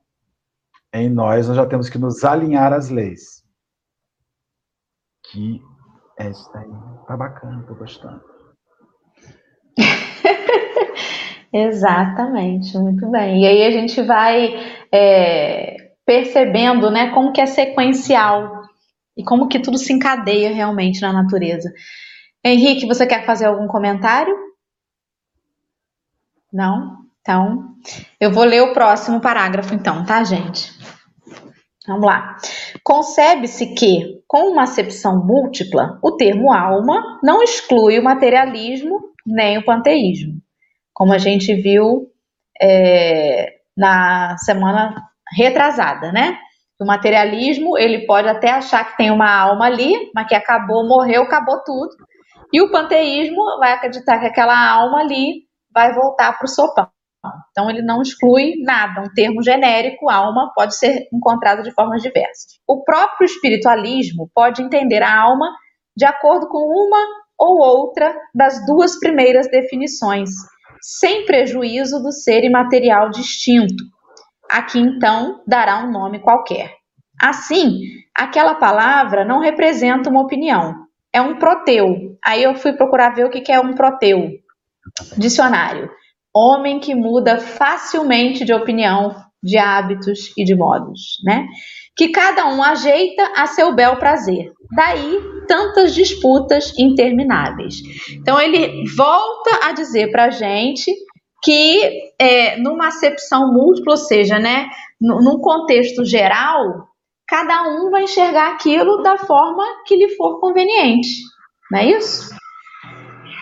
Em 0.93 1.09
nós, 1.09 1.47
nós 1.47 1.57
já 1.57 1.67
temos 1.67 1.89
que 1.89 1.99
nos 1.99 2.25
alinhar 2.25 2.73
às 2.73 2.89
leis. 2.89 3.45
Que 5.31 5.63
é 6.19 6.31
isso 6.31 6.51
aí. 6.55 6.71
Tá 7.07 7.17
bacana, 7.17 7.65
tô 7.67 7.75
gostando. 7.75 8.21
Exatamente, 11.53 12.77
muito 12.79 13.11
bem. 13.11 13.43
E 13.43 13.47
aí 13.47 13.65
a 13.65 13.71
gente 13.71 14.03
vai 14.03 14.55
é, 14.93 15.93
percebendo, 16.05 16.91
né, 16.91 17.11
como 17.13 17.33
que 17.33 17.41
é 17.41 17.47
sequencial 17.47 18.63
e 19.17 19.25
como 19.25 19.49
que 19.49 19.61
tudo 19.61 19.79
se 19.79 19.93
encadeia 19.93 20.53
realmente 20.55 21.01
na 21.01 21.13
natureza. 21.13 21.73
Henrique, 22.45 22.87
você 22.87 23.07
quer 23.07 23.25
fazer 23.25 23.47
algum 23.47 23.67
comentário? 23.67 24.35
Não? 26.53 27.07
Então, 27.21 27.75
eu 28.21 28.31
vou 28.31 28.45
ler 28.45 28.63
o 28.63 28.73
próximo 28.73 29.21
parágrafo, 29.21 29.75
então, 29.75 30.05
tá, 30.05 30.23
gente? 30.23 30.73
Vamos 31.87 32.07
lá. 32.07 32.37
Concebe-se 32.87 33.75
que, 33.75 34.23
com 34.29 34.53
uma 34.53 34.63
acepção 34.63 35.19
múltipla, 35.19 35.99
o 36.01 36.13
termo 36.13 36.53
alma 36.53 37.19
não 37.21 37.43
exclui 37.43 37.99
o 37.99 38.05
materialismo 38.05 39.01
nem 39.27 39.59
o 39.59 39.65
panteísmo, 39.65 40.35
como 40.95 41.13
a 41.13 41.19
gente 41.19 41.53
viu 41.53 42.07
é, 42.63 43.55
na 43.77 44.39
semana 44.39 45.03
retrasada, 45.37 46.13
né? 46.13 46.39
O 46.81 46.87
materialismo, 46.87 47.77
ele 47.77 48.07
pode 48.07 48.29
até 48.29 48.53
achar 48.53 48.85
que 48.85 48.97
tem 48.97 49.11
uma 49.11 49.37
alma 49.37 49.67
ali, 49.67 50.09
mas 50.15 50.29
que 50.29 50.37
acabou, 50.37 50.87
morreu, 50.87 51.23
acabou 51.23 51.65
tudo. 51.65 51.91
E 52.53 52.63
o 52.63 52.71
panteísmo 52.71 53.59
vai 53.59 53.73
acreditar 53.73 54.21
que 54.21 54.27
aquela 54.27 54.57
alma 54.71 55.01
ali 55.01 55.43
vai 55.75 55.93
voltar 55.93 56.39
para 56.39 56.45
o 56.45 56.49
sopão. 56.49 56.89
Então, 57.51 57.71
ele 57.71 57.83
não 57.83 58.03
exclui 58.03 58.55
nada. 58.63 59.03
Um 59.03 59.13
termo 59.15 59.43
genérico, 59.43 60.11
alma, 60.11 60.53
pode 60.55 60.77
ser 60.77 61.09
encontrado 61.13 61.63
de 61.63 61.73
formas 61.73 62.03
diversas. 62.03 62.59
O 62.67 62.83
próprio 62.85 63.25
espiritualismo 63.25 64.31
pode 64.35 64.63
entender 64.63 65.03
a 65.03 65.21
alma 65.21 65.47
de 65.97 66.05
acordo 66.05 66.49
com 66.49 66.59
uma 66.59 66.99
ou 67.39 67.59
outra 67.59 68.15
das 68.35 68.65
duas 68.67 68.99
primeiras 68.99 69.49
definições, 69.51 70.31
sem 70.81 71.25
prejuízo 71.25 72.03
do 72.03 72.13
ser 72.13 72.45
imaterial 72.45 73.11
distinto. 73.11 73.85
Aqui, 74.51 74.79
então, 74.79 75.43
dará 75.47 75.85
um 75.85 75.91
nome 75.91 76.21
qualquer. 76.21 76.73
Assim, 77.21 77.81
aquela 78.15 78.55
palavra 78.55 79.25
não 79.25 79.41
representa 79.41 80.11
uma 80.11 80.23
opinião, 80.23 80.75
é 81.13 81.21
um 81.21 81.39
proteu. 81.39 82.17
Aí 82.25 82.43
eu 82.43 82.55
fui 82.55 82.73
procurar 82.75 83.15
ver 83.15 83.25
o 83.25 83.31
que 83.31 83.51
é 83.51 83.59
um 83.59 83.75
proteu. 83.75 84.31
Dicionário 85.17 85.91
homem 86.37 86.79
que 86.79 86.95
muda 86.95 87.39
facilmente 87.39 88.45
de 88.45 88.53
opinião, 88.53 89.15
de 89.43 89.57
hábitos 89.57 90.33
e 90.37 90.45
de 90.45 90.55
modos, 90.55 91.19
né? 91.25 91.47
Que 91.97 92.09
cada 92.09 92.47
um 92.47 92.63
ajeita 92.63 93.33
a 93.35 93.47
seu 93.47 93.75
bel 93.75 93.97
prazer. 93.97 94.53
Daí 94.75 95.21
tantas 95.49 95.95
disputas 95.95 96.77
intermináveis. 96.79 97.77
Então 98.13 98.41
ele 98.41 98.85
volta 98.95 99.61
a 99.63 99.73
dizer 99.73 100.11
para 100.11 100.27
a 100.27 100.31
gente 100.31 100.93
que 101.43 102.13
é, 102.19 102.57
numa 102.59 102.89
acepção 102.89 103.53
múltipla, 103.53 103.93
ou 103.93 103.97
seja, 103.97 104.39
né, 104.39 104.67
num 105.01 105.39
contexto 105.39 106.05
geral, 106.05 106.89
cada 107.29 107.63
um 107.69 107.91
vai 107.91 108.05
enxergar 108.05 108.53
aquilo 108.53 109.03
da 109.03 109.17
forma 109.17 109.63
que 109.87 109.97
lhe 109.97 110.09
for 110.17 110.41
conveniente, 110.41 111.09
não 111.71 111.79
é 111.79 111.87
isso? 111.91 112.35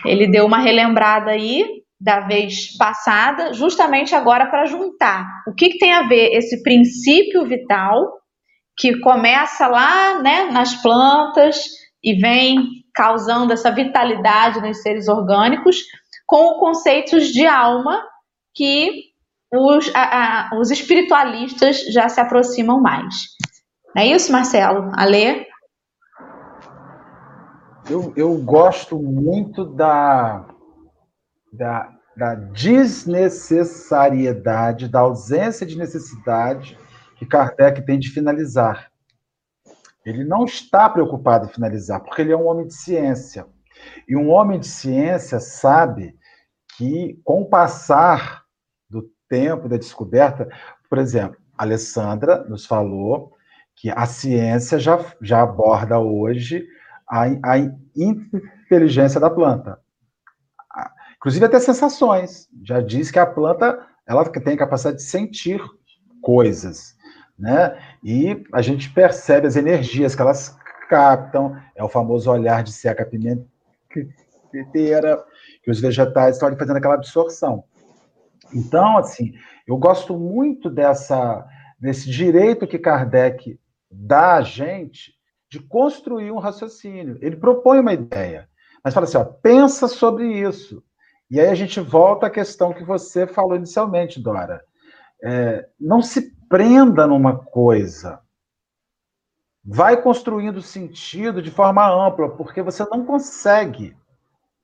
Ele 0.05 0.27
deu 0.27 0.45
uma 0.45 0.59
relembrada 0.59 1.31
aí 1.31 1.65
da 2.05 2.19
vez 2.19 2.77
passada, 2.77 3.51
justamente 3.51 4.13
agora 4.13 4.45
para 4.45 4.67
juntar 4.67 5.25
o 5.47 5.55
que, 5.55 5.69
que, 5.69 5.79
tem 5.79 5.91
a 5.91 6.07
ver 6.07 6.35
esse 6.35 6.61
princípio 6.61 7.47
vital 7.47 8.21
que 8.77 8.99
começa 8.99 9.65
lá 9.65 10.21
né, 10.21 10.43
nas 10.51 10.75
plantas 10.83 11.65
e 12.03 12.13
vem 12.13 12.67
causando 12.93 13.51
essa 13.51 13.71
vitalidade 13.71 14.61
nos 14.61 14.83
seres 14.83 15.07
orgânicos 15.07 15.77
com 16.27 16.59
conceitos 16.59 17.29
de 17.29 17.47
alma 17.47 17.99
que 18.53 19.05
os, 19.51 19.91
a, 19.95 20.51
a, 20.51 20.59
os 20.59 20.69
espiritualistas 20.69 21.91
já 21.91 22.07
se 22.07 22.21
aproximam 22.21 22.79
mais. 22.79 23.15
É 23.97 24.05
isso, 24.05 24.31
Marcelo? 24.31 24.91
Alê? 24.95 25.47
Eu, 27.89 28.13
eu 28.15 28.37
gosto 28.37 28.99
muito 28.99 29.65
da, 29.65 30.45
da, 31.51 31.94
da 32.15 32.35
desnecessariedade, 32.35 34.87
da 34.87 35.01
ausência 35.01 35.65
de 35.65 35.77
necessidade 35.77 36.77
que 37.17 37.25
Kardec 37.25 37.85
tem 37.85 37.99
de 37.99 38.09
finalizar. 38.09 38.89
Ele 40.05 40.23
não 40.23 40.45
está 40.45 40.89
preocupado 40.89 41.45
em 41.45 41.49
finalizar, 41.49 41.99
porque 42.01 42.21
ele 42.21 42.31
é 42.31 42.37
um 42.37 42.47
homem 42.47 42.67
de 42.67 42.75
ciência. 42.75 43.45
E 44.07 44.15
um 44.15 44.29
homem 44.29 44.59
de 44.59 44.67
ciência 44.67 45.39
sabe 45.39 46.15
que, 46.77 47.19
com 47.23 47.41
o 47.41 47.49
passar 47.49 48.43
do 48.89 49.09
tempo, 49.27 49.67
da 49.67 49.77
descoberta, 49.77 50.47
por 50.89 50.99
exemplo, 50.99 51.37
Alessandra 51.57 52.43
nos 52.43 52.65
falou 52.65 53.33
que 53.75 53.89
a 53.89 54.05
ciência 54.05 54.79
já, 54.79 55.03
já 55.21 55.41
aborda 55.41 55.99
hoje 55.99 56.65
a, 57.07 57.23
a 57.23 57.57
inteligência 57.95 59.19
da 59.19 59.29
planta. 59.29 59.79
Inclusive 61.25 61.45
até 61.45 61.59
sensações. 61.59 62.47
Já 62.63 62.81
diz 62.81 63.09
que 63.09 63.17
a 63.17 63.25
planta 63.25 63.83
ela 64.05 64.23
tem 64.29 64.53
a 64.53 64.57
capacidade 64.57 64.97
de 64.97 65.01
sentir 65.01 65.59
coisas, 66.21 66.95
né? 67.35 67.75
E 68.03 68.45
a 68.53 68.61
gente 68.61 68.93
percebe 68.93 69.47
as 69.47 69.55
energias 69.55 70.13
que 70.13 70.21
elas 70.21 70.55
captam, 70.87 71.59
é 71.75 71.83
o 71.83 71.89
famoso 71.89 72.29
olhar 72.29 72.61
de 72.61 72.71
seca 72.71 73.03
pimenteira, 73.03 73.49
que 75.63 75.71
os 75.71 75.79
vegetais 75.79 76.35
estão 76.35 76.47
ali 76.47 76.59
fazendo 76.59 76.77
aquela 76.77 76.93
absorção. 76.93 77.63
Então, 78.53 78.99
assim, 78.99 79.33
eu 79.67 79.77
gosto 79.77 80.15
muito 80.15 80.69
dessa 80.69 81.43
desse 81.79 82.07
direito 82.07 82.67
que 82.67 82.77
Kardec 82.77 83.59
dá 83.89 84.35
a 84.35 84.43
gente 84.43 85.15
de 85.49 85.59
construir 85.59 86.31
um 86.31 86.37
raciocínio. 86.37 87.17
Ele 87.19 87.35
propõe 87.35 87.79
uma 87.79 87.93
ideia, 87.93 88.47
mas 88.83 88.93
fala 88.93 89.05
assim, 89.05 89.17
ó, 89.17 89.23
pensa 89.23 89.87
sobre 89.87 90.27
isso. 90.27 90.84
E 91.29 91.39
aí 91.39 91.47
a 91.49 91.55
gente 91.55 91.79
volta 91.79 92.27
à 92.27 92.29
questão 92.29 92.73
que 92.73 92.83
você 92.83 93.25
falou 93.25 93.55
inicialmente, 93.55 94.21
Dora. 94.21 94.63
É, 95.23 95.67
não 95.79 96.01
se 96.01 96.35
prenda 96.47 97.07
numa 97.07 97.37
coisa. 97.37 98.19
Vai 99.63 99.99
construindo 99.99 100.61
sentido 100.61 101.41
de 101.41 101.49
forma 101.49 101.87
ampla, 101.87 102.29
porque 102.29 102.61
você 102.61 102.85
não 102.85 103.03
consegue, 103.03 103.97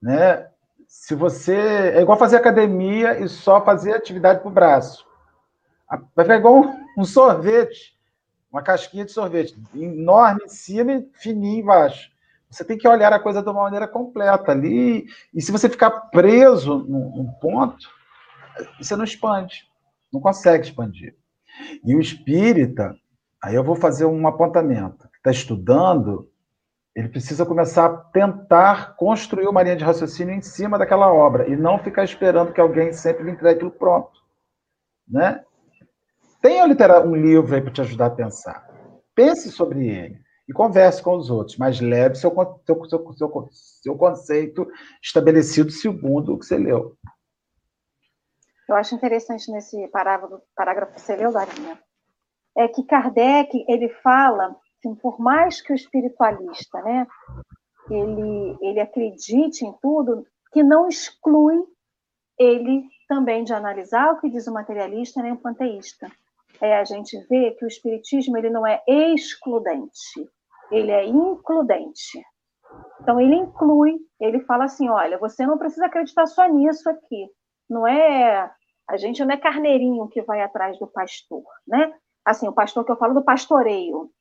né? 0.01 0.47
Se 0.87 1.15
você 1.15 1.55
é 1.95 2.01
igual 2.01 2.19
fazer 2.19 2.35
academia 2.35 3.19
e 3.19 3.27
só 3.27 3.63
fazer 3.63 3.93
atividade 3.93 4.41
para 4.41 4.49
o 4.49 4.53
braço, 4.53 5.07
vai 6.15 6.25
ficar 6.25 6.37
igual 6.37 6.65
um 6.97 7.03
sorvete, 7.03 7.97
uma 8.51 8.61
casquinha 8.61 9.05
de 9.05 9.11
sorvete, 9.11 9.57
enorme 9.73 10.43
em 10.43 10.49
cima 10.49 10.93
e 10.93 11.09
fininho 11.13 11.63
embaixo. 11.63 12.11
Você 12.51 12.65
tem 12.65 12.77
que 12.77 12.87
olhar 12.87 13.13
a 13.13 13.19
coisa 13.19 13.41
de 13.41 13.49
uma 13.49 13.63
maneira 13.63 13.87
completa 13.87 14.51
ali. 14.51 15.05
E 15.33 15.41
se 15.41 15.53
você 15.53 15.69
ficar 15.69 15.89
preso 16.11 16.79
num, 16.79 17.31
ponto, 17.39 17.87
você 18.77 18.93
não 18.95 19.05
expande. 19.05 19.65
Não 20.11 20.19
consegue 20.19 20.65
expandir. 20.65 21.15
E 21.85 21.95
o 21.95 22.01
espírita, 22.01 22.93
aí 23.41 23.55
eu 23.55 23.63
vou 23.63 23.75
fazer 23.75 24.05
um 24.05 24.27
apontamento. 24.27 25.09
Está 25.15 25.31
estudando, 25.31 26.29
ele 26.93 27.07
precisa 27.07 27.45
começar 27.45 27.85
a 27.85 27.97
tentar 27.97 28.97
construir 28.97 29.47
uma 29.47 29.63
linha 29.63 29.77
de 29.77 29.85
raciocínio 29.85 30.35
em 30.35 30.41
cima 30.41 30.77
daquela 30.77 31.11
obra 31.11 31.47
e 31.47 31.55
não 31.55 31.79
ficar 31.79 32.03
esperando 32.03 32.51
que 32.51 32.59
alguém 32.59 32.91
sempre 32.91 33.23
lhe 33.23 33.31
entregue 33.31 33.55
aquilo 33.55 33.71
pronto. 33.71 34.19
né? 35.07 35.41
Tenha 36.41 36.65
um 36.65 37.15
livro 37.15 37.55
aí 37.55 37.61
para 37.61 37.71
te 37.71 37.81
ajudar 37.81 38.07
a 38.07 38.09
pensar. 38.09 38.67
Pense 39.15 39.51
sobre 39.51 39.87
ele 39.87 40.30
e 40.51 40.53
converse 40.53 41.01
com 41.01 41.15
os 41.15 41.29
outros, 41.29 41.57
mas 41.57 41.79
leve 41.79 42.15
seu, 42.15 42.29
seu, 42.65 42.85
seu, 42.85 43.13
seu, 43.13 43.49
seu 43.81 43.97
conceito 43.97 44.67
estabelecido 45.01 45.71
segundo 45.71 46.33
o 46.33 46.37
que 46.37 46.45
você 46.45 46.57
leu. 46.57 46.97
Eu 48.67 48.75
acho 48.75 48.93
interessante 48.93 49.49
nesse 49.49 49.87
parágrafo, 49.87 50.41
parágrafo 50.53 50.93
que 50.93 51.01
você 51.01 51.15
leu, 51.15 51.31
Darinha, 51.31 51.79
é 52.55 52.67
que 52.67 52.83
Kardec 52.83 53.65
ele 53.67 53.87
fala, 54.03 54.55
assim, 54.77 54.93
por 54.95 55.19
mais 55.19 55.61
que 55.61 55.71
o 55.71 55.75
espiritualista, 55.75 56.81
né, 56.81 57.07
ele, 57.89 58.57
ele 58.61 58.79
acredite 58.81 59.65
em 59.65 59.73
tudo, 59.81 60.25
que 60.51 60.61
não 60.61 60.87
exclui 60.87 61.63
ele 62.37 62.83
também 63.07 63.45
de 63.45 63.53
analisar 63.53 64.13
o 64.13 64.19
que 64.19 64.29
diz 64.29 64.47
o 64.47 64.53
materialista 64.53 65.21
nem 65.21 65.31
o 65.31 65.37
panteísta. 65.37 66.11
É 66.59 66.77
a 66.77 66.83
gente 66.83 67.17
vê 67.29 67.51
que 67.51 67.63
o 67.63 67.67
espiritismo 67.67 68.37
ele 68.37 68.49
não 68.49 68.67
é 68.67 68.81
excludente, 68.85 70.29
ele 70.71 70.91
é 70.91 71.05
includente. 71.05 72.23
Então 73.01 73.19
ele 73.19 73.35
inclui, 73.35 73.97
ele 74.19 74.39
fala 74.41 74.65
assim, 74.65 74.89
olha, 74.89 75.17
você 75.17 75.45
não 75.45 75.57
precisa 75.57 75.85
acreditar 75.85 76.25
só 76.25 76.47
nisso 76.47 76.89
aqui. 76.89 77.27
Não 77.69 77.87
é 77.87 78.51
a 78.91 78.97
gente 78.97 79.23
não 79.23 79.33
é 79.33 79.37
carneirinho 79.37 80.09
que 80.09 80.21
vai 80.21 80.41
atrás 80.41 80.77
do 80.77 80.85
pastor, 80.85 81.43
né? 81.65 81.93
Assim, 82.25 82.47
o 82.47 82.53
pastor 82.53 82.83
que 82.83 82.91
eu 82.91 82.97
falo 82.97 83.13
do 83.13 83.23
pastoreio. 83.23 84.11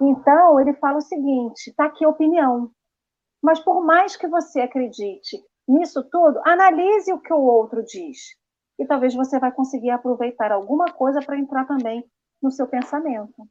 Então, 0.00 0.58
ele 0.58 0.74
fala 0.74 0.98
o 0.98 1.02
seguinte: 1.02 1.68
está 1.68 1.84
aqui 1.84 2.04
a 2.04 2.08
opinião. 2.08 2.70
Mas 3.40 3.60
por 3.60 3.84
mais 3.84 4.16
que 4.16 4.26
você 4.26 4.60
acredite 4.60 5.40
nisso 5.68 6.02
tudo, 6.10 6.40
analise 6.44 7.12
o 7.12 7.20
que 7.20 7.32
o 7.32 7.40
outro 7.40 7.84
diz. 7.84 8.18
E 8.78 8.84
talvez 8.84 9.14
você 9.14 9.38
vai 9.38 9.52
conseguir 9.52 9.90
aproveitar 9.90 10.50
alguma 10.50 10.86
coisa 10.86 11.20
para 11.20 11.38
entrar 11.38 11.64
também 11.66 12.04
no 12.42 12.50
seu 12.50 12.66
pensamento. 12.66 13.48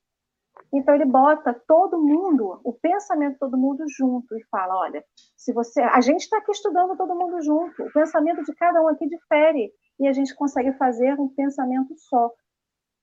Então 0.74 0.96
ele 0.96 1.06
bota 1.06 1.54
todo 1.68 2.02
mundo, 2.02 2.62
o 2.64 2.74
pensamento 2.74 3.34
de 3.34 3.40
todo 3.40 3.58
mundo 3.58 3.84
junto 3.88 4.38
e 4.38 4.44
fala, 4.46 4.78
olha, 4.78 5.04
se 5.36 5.52
você, 5.54 5.82
a 5.82 6.00
gente 6.00 6.22
está 6.22 6.38
aqui 6.38 6.52
estudando 6.52 6.96
todo 6.96 7.16
mundo 7.16 7.42
junto, 7.42 7.84
o 7.84 7.92
pensamento 7.92 8.44
de 8.44 8.56
cada 8.56 8.82
um 8.82 8.88
aqui 8.88 9.08
difere 9.08 9.72
e 10.00 10.08
a 10.08 10.14
gente 10.14 10.34
consegue 10.36 10.72
fazer 10.74 11.20
um 11.20 11.28
pensamento 11.28 11.94
só. 11.98 12.32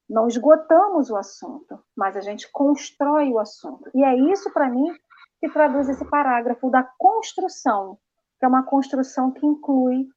Não 0.09 0.27
esgotamos 0.27 1.11
o 1.11 1.17
assunto, 1.17 1.79
mas 1.95 2.17
a 2.17 2.21
gente 2.21 2.51
constrói 2.51 3.31
o 3.31 3.39
assunto. 3.39 3.91
E 3.95 4.03
é 4.03 4.17
isso 4.33 4.51
para 4.53 4.71
mim 4.71 4.91
que 5.39 5.51
traduz 5.51 5.89
esse 5.89 6.05
parágrafo 6.09 6.71
da 6.71 6.83
construção, 6.97 7.99
que 8.39 8.47
é 8.47 8.49
uma 8.49 8.65
construção 8.65 9.31
que 9.31 9.47
inclui 9.47 10.09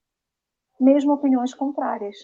mesmo 0.80 1.14
opiniões 1.14 1.54
contrárias, 1.54 2.16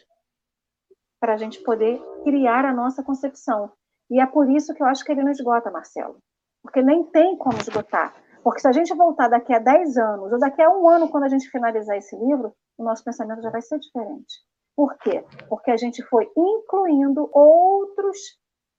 para 1.20 1.34
a 1.34 1.38
gente 1.38 1.62
poder 1.62 2.02
criar 2.24 2.66
a 2.66 2.74
nossa 2.74 3.04
concepção. 3.04 3.72
E 4.10 4.20
é 4.20 4.26
por 4.26 4.50
isso 4.50 4.74
que 4.74 4.82
eu 4.82 4.88
acho 4.88 5.04
que 5.04 5.12
ele 5.12 5.24
não 5.24 5.32
esgota, 5.32 5.72
Marcelo. 5.72 6.18
Porque 6.62 6.82
nem 6.82 7.04
tem 7.06 7.38
como 7.38 7.58
esgotar. 7.60 8.14
Porque 8.44 8.62
se 8.62 8.68
a 8.68 8.72
gente 8.72 8.94
voltar 8.96 9.28
daqui 9.28 9.54
a 9.54 9.60
10 9.60 9.98
anos, 9.98 10.32
ou 10.32 10.40
daqui 10.40 10.62
a 10.62 10.70
um 10.70 10.88
ano, 10.88 11.10
quando 11.10 11.26
a 11.26 11.30
gente 11.30 11.50
finalizar 11.50 11.98
esse 11.98 12.16
livro, 12.16 12.54
o 12.78 12.84
nosso 12.84 13.04
pensamento 13.04 13.42
já 13.42 13.50
vai 13.50 13.62
ser 13.62 13.80
diferente. 13.80 14.36
Por 14.76 14.98
quê? 15.00 15.26
Porque 15.50 15.72
a 15.72 15.78
gente 15.78 16.04
foi 16.04 16.32
incluindo 16.38 17.30
outros, 17.34 18.18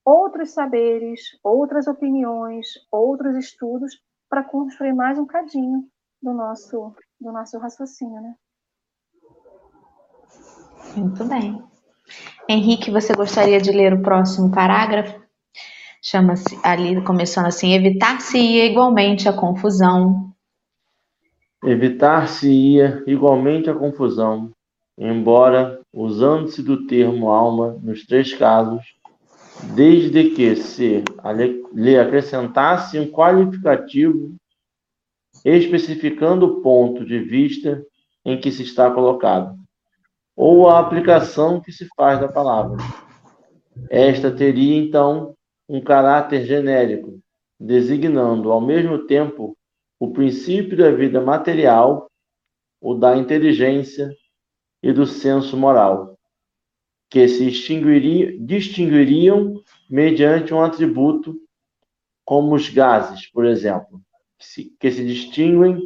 outros 0.04 0.52
saberes, 0.52 1.20
outras 1.42 1.86
opiniões, 1.86 2.66
outros 2.90 3.36
estudos 3.36 4.00
para 4.28 4.44
construir 4.44 4.92
mais 4.92 5.18
um 5.18 5.26
cadinho 5.26 5.86
do 6.22 6.32
nosso, 6.32 6.94
do 7.20 7.32
nosso 7.32 7.58
raciocínio, 7.58 8.20
né? 8.20 8.34
Muito 10.96 11.24
bem. 11.24 11.62
Henrique, 12.50 12.90
você 12.90 13.12
gostaria 13.12 13.60
de 13.60 13.70
ler 13.70 13.92
o 13.92 14.00
próximo 14.00 14.50
parágrafo? 14.50 15.20
Chama-se 16.02 16.58
ali, 16.64 16.98
começando 17.02 17.44
assim: 17.44 17.74
evitar-se-ia 17.74 18.64
igualmente 18.64 19.28
a 19.28 19.34
confusão. 19.34 20.32
Evitar-se-ia 21.62 23.04
igualmente 23.06 23.68
a 23.68 23.74
confusão, 23.74 24.50
embora, 24.96 25.82
usando-se 25.92 26.62
do 26.62 26.86
termo 26.86 27.28
alma 27.28 27.78
nos 27.82 28.06
três 28.06 28.32
casos, 28.32 28.82
desde 29.74 30.30
que 30.30 30.56
se 30.56 31.04
lhe 31.74 31.98
acrescentasse 31.98 32.98
um 32.98 33.10
qualificativo 33.10 34.34
especificando 35.44 36.46
o 36.46 36.62
ponto 36.62 37.04
de 37.04 37.18
vista 37.18 37.84
em 38.24 38.40
que 38.40 38.50
se 38.50 38.62
está 38.62 38.90
colocado 38.90 39.57
ou 40.40 40.68
a 40.68 40.78
aplicação 40.78 41.60
que 41.60 41.72
se 41.72 41.88
faz 41.96 42.20
da 42.20 42.28
palavra. 42.28 42.76
Esta 43.90 44.30
teria, 44.30 44.76
então, 44.76 45.34
um 45.68 45.80
caráter 45.80 46.46
genérico, 46.46 47.18
designando 47.58 48.52
ao 48.52 48.60
mesmo 48.60 49.04
tempo 49.04 49.58
o 49.98 50.12
princípio 50.12 50.78
da 50.78 50.92
vida 50.92 51.20
material, 51.20 52.08
o 52.80 52.94
da 52.94 53.16
inteligência 53.16 54.14
e 54.80 54.92
do 54.92 55.04
senso 55.04 55.56
moral, 55.56 56.16
que 57.10 57.26
se 57.26 57.50
distinguiriam 58.38 59.60
mediante 59.90 60.54
um 60.54 60.62
atributo, 60.62 61.34
como 62.24 62.54
os 62.54 62.68
gases, 62.68 63.28
por 63.32 63.44
exemplo, 63.44 64.00
que 64.38 64.46
se, 64.46 64.76
que 64.78 64.88
se 64.88 65.04
distinguem 65.04 65.80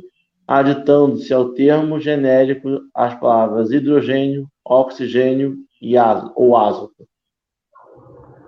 aditando-se 0.47 1.33
ao 1.33 1.51
termo 1.51 2.01
genérico 2.01 2.69
as 2.95 3.19
palavras 3.19 3.71
hidrogênio, 3.71 4.49
oxigênio 4.65 5.57
e 5.81 5.95
ou 6.35 6.57
azoto. 6.57 7.07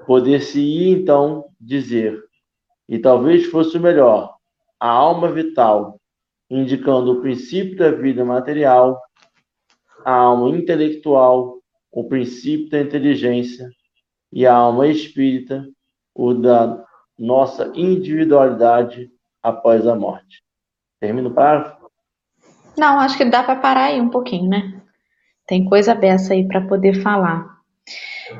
Poder-se-ia, 0.06 0.96
então, 0.96 1.46
dizer, 1.60 2.22
e 2.88 2.98
talvez 2.98 3.46
fosse 3.46 3.78
o 3.78 3.80
melhor, 3.80 4.36
a 4.78 4.88
alma 4.88 5.32
vital, 5.32 5.98
indicando 6.50 7.12
o 7.12 7.20
princípio 7.20 7.76
da 7.76 7.90
vida 7.90 8.24
material, 8.24 9.00
a 10.04 10.12
alma 10.12 10.50
intelectual, 10.50 11.58
o 11.90 12.04
princípio 12.04 12.68
da 12.68 12.80
inteligência, 12.80 13.70
e 14.30 14.44
a 14.44 14.54
alma 14.54 14.88
espírita, 14.88 15.66
o 16.14 16.34
da 16.34 16.84
nossa 17.18 17.72
individualidade 17.74 19.10
após 19.42 19.86
a 19.86 19.94
morte. 19.94 20.42
Termino 21.00 21.30
o 21.30 21.34
parágrafo? 21.34 21.83
Não, 22.76 22.98
acho 22.98 23.16
que 23.16 23.24
dá 23.24 23.42
para 23.42 23.56
parar 23.56 23.84
aí 23.86 24.00
um 24.00 24.10
pouquinho, 24.10 24.48
né? 24.48 24.80
Tem 25.46 25.64
coisa 25.64 25.94
dessa 25.94 26.32
aí 26.34 26.46
para 26.46 26.66
poder 26.66 27.02
falar. 27.02 27.46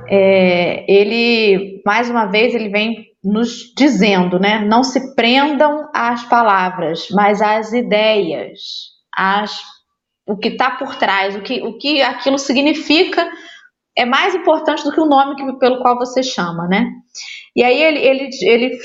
É, 0.09 0.91
ele, 0.91 1.83
mais 1.85 2.09
uma 2.09 2.27
vez, 2.27 2.55
ele 2.55 2.69
vem 2.69 3.07
nos 3.23 3.73
dizendo, 3.77 4.39
né? 4.39 4.65
Não 4.65 4.83
se 4.83 5.15
prendam 5.15 5.89
às 5.95 6.25
palavras, 6.25 7.09
mas 7.11 7.41
às 7.41 7.73
ideias, 7.73 8.61
às, 9.15 9.61
o 10.27 10.37
que 10.37 10.49
está 10.49 10.73
por 10.73 10.97
trás, 10.97 11.37
o 11.37 11.41
que, 11.41 11.63
o 11.63 11.79
que 11.79 12.03
aquilo 12.03 12.39
significa 12.39 13.31
é 13.97 14.05
mais 14.05 14.35
importante 14.35 14.83
do 14.83 14.93
que 14.93 15.01
o 15.01 15.07
nome 15.07 15.37
que, 15.37 15.59
pelo 15.59 15.81
qual 15.81 15.97
você 15.97 16.23
chama, 16.23 16.67
né? 16.67 16.91
E 17.55 17.63
aí 17.63 17.81
ele, 17.81 17.99
ele, 18.01 18.31
ele 18.43 18.79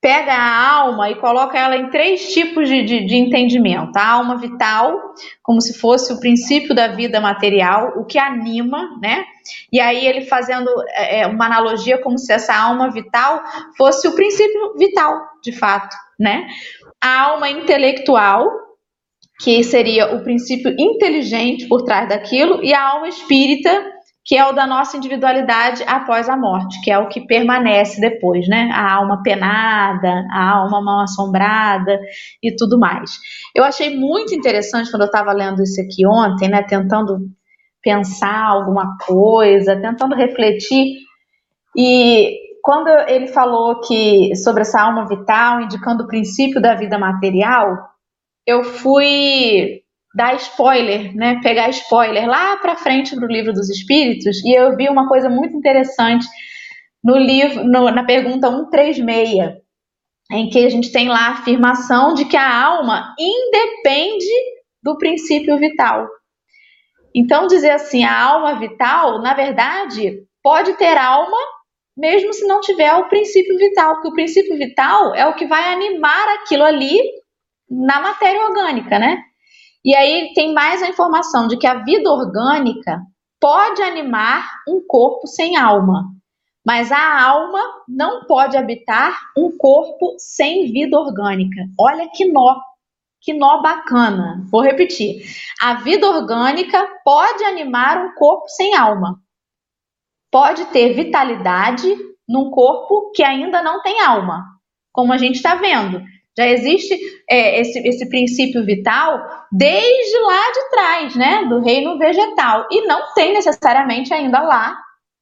pega 0.00 0.32
a 0.32 0.70
alma 0.70 1.10
e 1.10 1.16
coloca 1.16 1.58
ela 1.58 1.76
em 1.76 1.90
três 1.90 2.32
tipos 2.32 2.68
de, 2.68 2.82
de, 2.84 3.04
de, 3.04 3.16
entendimento. 3.16 3.96
A 3.96 4.08
alma 4.10 4.36
vital, 4.36 5.14
como 5.42 5.60
se 5.60 5.78
fosse 5.78 6.12
o 6.12 6.20
princípio 6.20 6.74
da 6.74 6.88
vida 6.88 7.20
material, 7.20 7.94
o 7.96 8.04
que 8.04 8.18
anima, 8.18 8.96
né? 9.02 9.24
E 9.72 9.80
aí 9.80 10.06
ele 10.06 10.22
fazendo 10.26 10.70
é, 10.90 11.20
é, 11.20 11.26
uma 11.26 11.46
analogia 11.46 11.98
como 11.98 12.18
se 12.18 12.32
essa 12.32 12.54
alma 12.54 12.90
vital 12.90 13.42
fosse 13.76 14.06
o 14.06 14.14
princípio 14.14 14.74
vital, 14.76 15.20
de 15.42 15.52
fato, 15.52 15.96
né? 16.18 16.46
A 17.02 17.22
alma 17.22 17.50
intelectual, 17.50 18.46
que 19.40 19.64
seria 19.64 20.14
o 20.14 20.22
princípio 20.22 20.74
inteligente 20.78 21.66
por 21.66 21.82
trás 21.82 22.08
daquilo, 22.08 22.62
e 22.62 22.72
a 22.72 22.82
alma 22.82 23.08
espírita, 23.08 23.97
que 24.28 24.36
é 24.36 24.46
o 24.46 24.52
da 24.52 24.66
nossa 24.66 24.94
individualidade 24.94 25.82
após 25.86 26.28
a 26.28 26.36
morte, 26.36 26.82
que 26.82 26.90
é 26.90 26.98
o 26.98 27.08
que 27.08 27.26
permanece 27.26 27.98
depois, 27.98 28.46
né? 28.46 28.68
A 28.74 28.96
alma 28.96 29.22
penada, 29.22 30.22
a 30.30 30.50
alma 30.50 30.82
mal 30.82 31.00
assombrada 31.00 31.98
e 32.42 32.54
tudo 32.54 32.78
mais. 32.78 33.18
Eu 33.54 33.64
achei 33.64 33.96
muito 33.96 34.34
interessante 34.34 34.90
quando 34.90 35.00
eu 35.00 35.06
estava 35.06 35.32
lendo 35.32 35.62
isso 35.62 35.80
aqui 35.80 36.06
ontem, 36.06 36.46
né? 36.46 36.62
Tentando 36.62 37.20
pensar 37.82 38.44
alguma 38.44 38.98
coisa, 38.98 39.80
tentando 39.80 40.14
refletir. 40.14 40.98
E 41.74 42.38
quando 42.62 42.88
ele 43.08 43.28
falou 43.28 43.80
que 43.80 44.36
sobre 44.36 44.60
essa 44.60 44.82
alma 44.82 45.08
vital, 45.08 45.62
indicando 45.62 46.04
o 46.04 46.06
princípio 46.06 46.60
da 46.60 46.74
vida 46.74 46.98
material, 46.98 47.78
eu 48.46 48.62
fui 48.62 49.80
dar 50.14 50.34
spoiler, 50.36 51.14
né? 51.14 51.40
Pegar 51.42 51.68
spoiler 51.70 52.26
lá 52.26 52.56
para 52.56 52.76
frente 52.76 53.14
do 53.14 53.26
livro 53.26 53.52
dos 53.52 53.68
Espíritos 53.68 54.42
e 54.44 54.58
eu 54.58 54.76
vi 54.76 54.88
uma 54.88 55.08
coisa 55.08 55.28
muito 55.28 55.56
interessante 55.56 56.26
no 57.02 57.16
livro, 57.16 57.64
no, 57.64 57.90
na 57.90 58.04
pergunta 58.04 58.50
136, 58.50 59.54
em 60.32 60.48
que 60.48 60.64
a 60.64 60.68
gente 60.68 60.90
tem 60.90 61.08
lá 61.08 61.28
a 61.28 61.32
afirmação 61.32 62.14
de 62.14 62.24
que 62.24 62.36
a 62.36 62.64
alma 62.64 63.14
independe 63.18 64.26
do 64.82 64.96
princípio 64.98 65.56
vital. 65.58 66.08
Então, 67.14 67.46
dizer 67.46 67.70
assim, 67.70 68.04
a 68.04 68.22
alma 68.22 68.58
vital, 68.58 69.20
na 69.22 69.34
verdade, 69.34 70.22
pode 70.42 70.74
ter 70.74 70.96
alma 70.96 71.36
mesmo 71.96 72.32
se 72.32 72.46
não 72.46 72.60
tiver 72.60 72.94
o 72.94 73.08
princípio 73.08 73.58
vital, 73.58 73.94
porque 73.94 74.08
o 74.08 74.12
princípio 74.12 74.56
vital 74.56 75.14
é 75.16 75.26
o 75.26 75.34
que 75.34 75.46
vai 75.46 75.72
animar 75.72 76.28
aquilo 76.36 76.62
ali 76.62 76.96
na 77.68 78.00
matéria 78.00 78.44
orgânica, 78.46 79.00
né? 79.00 79.20
E 79.84 79.94
aí 79.94 80.32
tem 80.34 80.52
mais 80.52 80.82
a 80.82 80.88
informação 80.88 81.46
de 81.46 81.56
que 81.56 81.66
a 81.66 81.82
vida 81.82 82.10
orgânica 82.10 83.00
pode 83.40 83.80
animar 83.82 84.48
um 84.68 84.84
corpo 84.86 85.26
sem 85.26 85.56
alma, 85.56 86.04
mas 86.66 86.90
a 86.90 87.22
alma 87.22 87.60
não 87.88 88.24
pode 88.26 88.56
habitar 88.56 89.18
um 89.36 89.56
corpo 89.56 90.16
sem 90.18 90.70
vida 90.72 90.98
orgânica. 90.98 91.62
Olha 91.78 92.08
que 92.12 92.24
nó, 92.24 92.60
que 93.20 93.32
nó 93.32 93.62
bacana. 93.62 94.44
Vou 94.50 94.60
repetir. 94.60 95.22
A 95.62 95.74
vida 95.74 96.08
orgânica 96.08 96.86
pode 97.04 97.44
animar 97.44 98.04
um 98.04 98.14
corpo 98.14 98.48
sem 98.48 98.74
alma, 98.74 99.20
pode 100.30 100.64
ter 100.66 100.92
vitalidade 100.92 101.88
num 102.28 102.50
corpo 102.50 103.10
que 103.14 103.22
ainda 103.22 103.62
não 103.62 103.80
tem 103.80 104.02
alma, 104.02 104.44
como 104.92 105.12
a 105.12 105.18
gente 105.18 105.36
está 105.36 105.54
vendo. 105.54 106.02
Já 106.38 106.46
existe 106.46 106.96
é, 107.28 107.60
esse, 107.60 107.80
esse 107.80 108.08
princípio 108.08 108.64
vital 108.64 109.20
desde 109.50 110.20
lá 110.20 110.52
de 110.52 110.70
trás, 110.70 111.16
né, 111.16 111.44
do 111.46 111.60
reino 111.60 111.98
vegetal, 111.98 112.68
e 112.70 112.86
não 112.86 113.12
tem 113.12 113.32
necessariamente 113.32 114.14
ainda 114.14 114.40
lá 114.40 114.76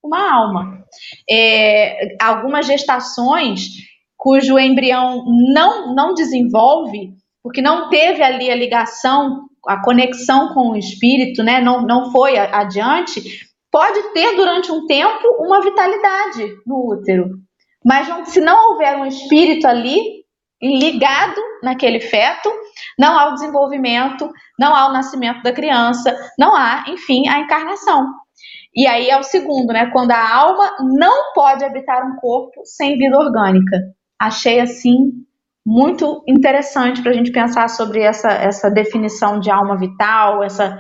uma 0.05 0.31
alma. 0.31 0.85
É, 1.29 2.17
algumas 2.21 2.67
gestações 2.67 3.69
cujo 4.15 4.59
embrião 4.59 5.25
não, 5.55 5.95
não 5.95 6.13
desenvolve, 6.13 7.15
porque 7.43 7.63
não 7.63 7.89
teve 7.89 8.23
ali 8.23 8.51
a 8.51 8.55
ligação, 8.55 9.47
a 9.67 9.83
conexão 9.83 10.53
com 10.53 10.73
o 10.73 10.77
espírito, 10.77 11.43
né, 11.43 11.63
não, 11.63 11.81
não 11.81 12.13
foi 12.13 12.37
adiante, 12.37 13.23
pode 13.73 14.03
ter 14.13 14.37
durante 14.37 14.71
um 14.71 14.85
tempo 14.85 15.27
uma 15.39 15.63
vitalidade 15.63 16.57
no 16.67 16.93
útero. 16.93 17.31
Mas 17.83 18.07
não, 18.07 18.23
se 18.27 18.39
não 18.39 18.73
houver 18.73 18.99
um 18.99 19.07
espírito 19.07 19.67
ali 19.67 20.26
ligado 20.63 21.41
naquele 21.63 22.01
feto, 22.01 22.51
não 22.99 23.19
há 23.19 23.29
o 23.29 23.35
desenvolvimento, 23.35 24.31
não 24.59 24.75
há 24.75 24.89
o 24.89 24.93
nascimento 24.93 25.43
da 25.43 25.53
criança, 25.53 26.17
não 26.39 26.55
há, 26.55 26.85
enfim, 26.89 27.29
a 27.29 27.41
encarnação. 27.41 28.07
E 28.75 28.87
aí 28.87 29.09
é 29.09 29.19
o 29.19 29.23
segundo, 29.23 29.73
né? 29.73 29.91
Quando 29.91 30.11
a 30.11 30.35
alma 30.35 30.77
não 30.81 31.33
pode 31.35 31.65
habitar 31.65 32.07
um 32.07 32.17
corpo 32.17 32.61
sem 32.65 32.99
vida 32.99 33.17
orgânica. 33.17 33.81
Achei 34.21 34.61
assim 34.61 35.13
muito 35.65 36.23
interessante 36.29 37.03
para 37.03 37.11
a 37.11 37.15
gente 37.15 37.33
pensar 37.33 37.69
sobre 37.69 38.01
essa, 38.01 38.29
essa 38.29 38.71
definição 38.71 39.41
de 39.41 39.51
alma 39.51 39.77
vital, 39.77 40.45
essa 40.45 40.79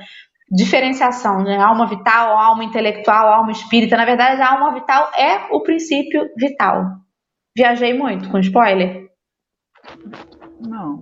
diferenciação, 0.50 1.42
né? 1.42 1.56
Alma 1.56 1.86
vital, 1.86 2.36
alma 2.38 2.64
intelectual, 2.64 3.28
alma 3.28 3.50
espírita. 3.50 3.96
Na 3.96 4.04
verdade, 4.04 4.40
a 4.40 4.52
alma 4.52 4.74
vital 4.74 5.10
é 5.16 5.46
o 5.50 5.62
princípio 5.62 6.28
vital. 6.36 6.84
Viajei 7.56 7.94
muito 7.94 8.30
com 8.30 8.38
spoiler? 8.38 9.06
Não. 10.60 11.00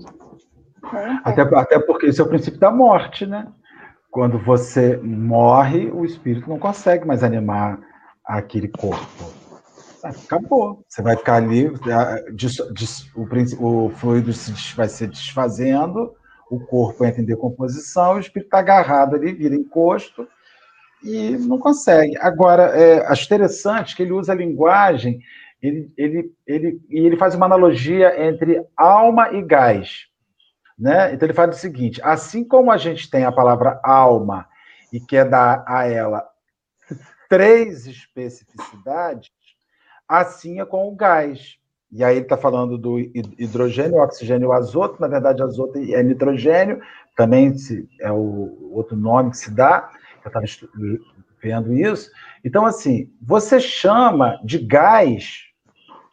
Até, 1.24 1.42
até 1.42 1.78
porque 1.78 2.06
esse 2.06 2.20
é 2.20 2.24
o 2.24 2.28
princípio 2.28 2.60
da 2.60 2.70
morte, 2.70 3.26
né? 3.26 3.48
Quando 4.10 4.38
você 4.38 4.96
morre, 4.98 5.90
o 5.90 6.04
espírito 6.04 6.48
não 6.48 6.58
consegue 6.58 7.06
mais 7.06 7.24
animar 7.24 7.80
aquele 8.24 8.68
corpo. 8.68 9.32
Acabou. 10.02 10.84
Você 10.86 11.02
vai 11.02 11.16
ficar 11.16 11.36
ali, 11.36 11.66
o, 13.58 13.86
o 13.86 13.90
fluido 13.90 14.32
vai 14.76 14.88
se 14.88 15.06
desfazendo, 15.06 16.12
o 16.50 16.60
corpo 16.60 17.04
entra 17.04 17.22
em 17.22 17.24
decomposição, 17.24 18.14
o 18.14 18.20
espírito 18.20 18.48
está 18.48 18.58
agarrado 18.58 19.16
ali, 19.16 19.32
vira 19.32 19.54
encosto 19.54 20.28
e 21.02 21.36
não 21.38 21.58
consegue. 21.58 22.16
Agora, 22.18 22.64
é, 22.64 23.06
acho 23.06 23.24
interessante 23.24 23.96
que 23.96 24.02
ele 24.02 24.12
usa 24.12 24.32
a 24.32 24.36
linguagem, 24.36 25.20
ele, 25.66 25.92
ele, 25.96 26.32
ele, 26.46 26.80
e 26.90 27.06
ele 27.06 27.16
faz 27.16 27.34
uma 27.34 27.46
analogia 27.46 28.22
entre 28.22 28.62
alma 28.76 29.32
e 29.32 29.40
gás. 29.40 30.06
Né? 30.78 31.14
Então 31.14 31.26
ele 31.26 31.32
fala 31.32 31.52
o 31.52 31.54
seguinte: 31.54 32.00
assim 32.04 32.44
como 32.44 32.70
a 32.70 32.76
gente 32.76 33.10
tem 33.10 33.24
a 33.24 33.32
palavra 33.32 33.80
alma 33.82 34.46
e 34.92 35.00
quer 35.00 35.28
dar 35.28 35.64
a 35.66 35.86
ela 35.86 36.28
três 37.30 37.86
especificidades, 37.86 39.30
assim 40.06 40.60
é 40.60 40.66
com 40.66 40.86
o 40.86 40.94
gás. 40.94 41.56
E 41.90 42.04
aí 42.04 42.16
ele 42.16 42.24
está 42.24 42.36
falando 42.36 42.76
do 42.76 42.98
hidrogênio, 42.98 44.02
oxigênio 44.02 44.52
e 44.52 44.56
azoto. 44.56 45.00
Na 45.00 45.08
verdade, 45.08 45.42
azoto 45.42 45.78
é 45.78 46.02
nitrogênio, 46.02 46.80
também 47.16 47.54
é 48.00 48.10
o 48.10 48.70
outro 48.72 48.96
nome 48.96 49.30
que 49.30 49.38
se 49.38 49.50
dá. 49.50 49.90
Eu 50.24 50.28
estava 50.28 50.44
vendo 51.40 51.72
isso. 51.72 52.10
Então, 52.44 52.66
assim, 52.66 53.10
você 53.22 53.60
chama 53.60 54.40
de 54.44 54.58
gás 54.58 55.53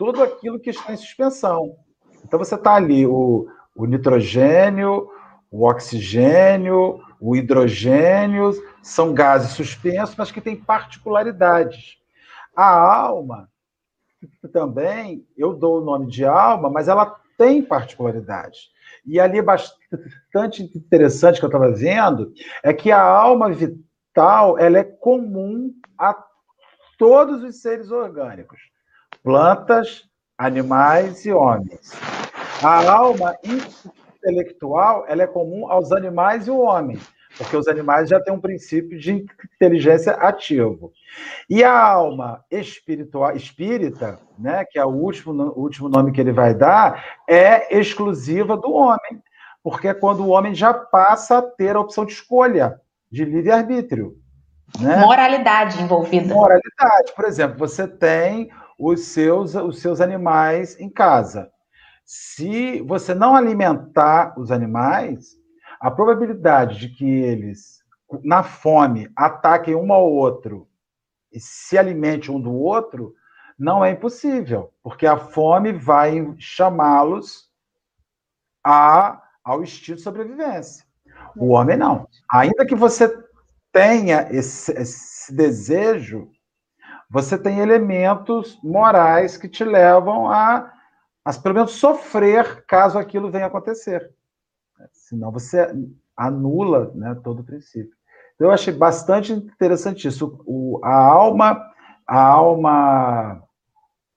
tudo 0.02 0.24
aquilo 0.24 0.60
que 0.60 0.72
está 0.72 0.92
em 0.92 0.98
suspensão. 0.98 1.78
Então, 2.26 2.40
você 2.40 2.56
está 2.56 2.74
ali 2.74 3.06
o, 3.06 3.48
o 3.76 3.86
nitrogênio, 3.86 5.08
o 5.52 5.70
oxigênio, 5.70 7.00
o 7.20 7.36
hidrogênio, 7.36 8.52
são 8.82 9.14
gases 9.14 9.52
suspensos, 9.52 10.16
mas 10.16 10.32
que 10.32 10.42
têm 10.42 10.56
particularidades. 10.56 12.00
A 12.56 12.66
alma 12.66 13.48
também, 14.52 15.24
eu 15.38 15.54
dou 15.54 15.80
o 15.80 15.86
nome 15.86 16.08
de 16.08 16.26
alma, 16.26 16.68
mas 16.68 16.88
ela 16.88 17.16
tem 17.38 17.62
particularidades. 17.62 18.72
E 19.06 19.20
ali 19.20 19.40
bastante 19.40 20.64
interessante 20.76 21.38
que 21.38 21.46
eu 21.46 21.50
estava 21.50 21.72
vendo 21.72 22.34
é 22.64 22.74
que 22.74 22.92
a 22.92 23.04
alma 23.04 23.52
vital 23.52 24.58
ela 24.58 24.80
é 24.80 24.84
comum 24.84 25.72
a 25.96 26.18
todos 26.98 27.44
os 27.44 27.62
seres 27.62 27.92
orgânicos, 27.92 28.71
plantas, 29.24 30.04
animais 30.38 31.26
e 31.26 31.32
homens. 31.32 31.92
A 32.64 32.92
alma 32.92 33.36
intelectual 33.44 35.06
ela 35.08 35.24
é 35.24 35.28
comum 35.28 35.72
aos 35.72 35.92
animais 35.92 36.48
e 36.48 36.50
ao 36.50 36.60
homem, 36.60 37.00
porque 37.38 37.56
os 37.56 37.68
animais 37.68 38.10
já 38.10 38.20
têm 38.20 38.34
um 38.34 38.40
princípio 38.40 39.00
de 39.00 39.26
inteligência 39.56 40.14
ativo. 40.14 40.92
E 41.50 41.64
a 41.64 41.80
alma 41.80 42.44
espiritual, 42.50 43.36
espírita, 43.36 44.20
né, 44.38 44.66
que 44.66 44.80
é 44.80 44.86
o 44.86 44.90
último, 44.90 45.34
o 45.34 45.62
último 45.62 45.90
nome 45.90 46.12
que 46.12 46.22
ele 46.22 46.32
vai 46.32 46.54
dar, 46.54 47.04
é 47.28 47.78
exclusiva 47.78 48.58
do 48.58 48.72
homem, 48.72 49.22
porque 49.64 49.88
é 49.88 49.94
quando 49.94 50.22
o 50.22 50.30
homem 50.30 50.56
já 50.56 50.74
passa 50.74 51.38
a 51.38 51.42
ter 51.42 51.76
a 51.76 51.80
opção 51.80 52.06
de 52.06 52.14
escolha, 52.14 52.80
de 53.12 53.26
livre-arbítrio. 53.26 54.18
Né? 54.80 54.98
Moralidade 54.98 55.82
envolvida. 55.82 56.34
Moralidade. 56.34 57.14
Por 57.16 57.26
exemplo, 57.26 57.58
você 57.58 57.88
tem 57.88 58.50
os 58.82 59.06
seus, 59.06 59.54
os 59.54 59.80
seus 59.80 60.02
animais 60.02 60.80
em 60.80 60.90
casa. 60.90 61.52
Se 62.04 62.82
você 62.82 63.14
não 63.14 63.36
alimentar 63.36 64.34
os 64.40 64.52
animais, 64.52 65.38
a 65.80 65.92
probabilidade 65.92 66.80
de 66.80 66.90
que 66.90 67.06
eles, 67.06 67.84
na 68.24 68.42
fome, 68.42 69.12
ataquem 69.16 69.76
um 69.76 69.94
ao 69.94 70.12
outro 70.12 70.68
e 71.32 71.40
se 71.40 71.78
alimentem 71.78 72.34
um 72.34 72.42
do 72.42 72.52
outro 72.52 73.14
não 73.58 73.86
é 73.86 73.92
impossível, 73.92 74.74
porque 74.82 75.06
a 75.06 75.16
fome 75.16 75.72
vai 75.72 76.34
chamá-los 76.40 77.52
a, 78.66 79.22
ao 79.44 79.62
instinto 79.62 79.98
de 79.98 80.04
sobrevivência. 80.04 80.84
O 81.38 81.50
homem 81.50 81.78
não. 81.78 82.08
Ainda 82.32 82.66
que 82.66 82.74
você 82.74 83.08
tenha 83.72 84.28
esse, 84.32 84.72
esse 84.74 85.34
desejo, 85.34 86.32
você 87.12 87.38
tem 87.38 87.60
elementos 87.60 88.58
morais 88.64 89.36
que 89.36 89.50
te 89.50 89.66
levam 89.66 90.32
a, 90.32 90.72
a, 91.26 91.34
pelo 91.34 91.56
menos, 91.56 91.72
sofrer 91.72 92.64
caso 92.66 92.98
aquilo 92.98 93.30
venha 93.30 93.48
acontecer. 93.48 94.10
Senão 94.94 95.30
você 95.30 95.68
anula 96.16 96.90
né, 96.96 97.14
todo 97.22 97.42
o 97.42 97.44
princípio. 97.44 97.92
Então, 98.34 98.48
eu 98.48 98.54
achei 98.54 98.74
bastante 98.74 99.34
interessante 99.34 100.08
isso. 100.08 100.42
O, 100.46 100.80
a 100.82 100.96
alma, 100.96 101.62
a 102.08 102.24
alma 102.24 103.44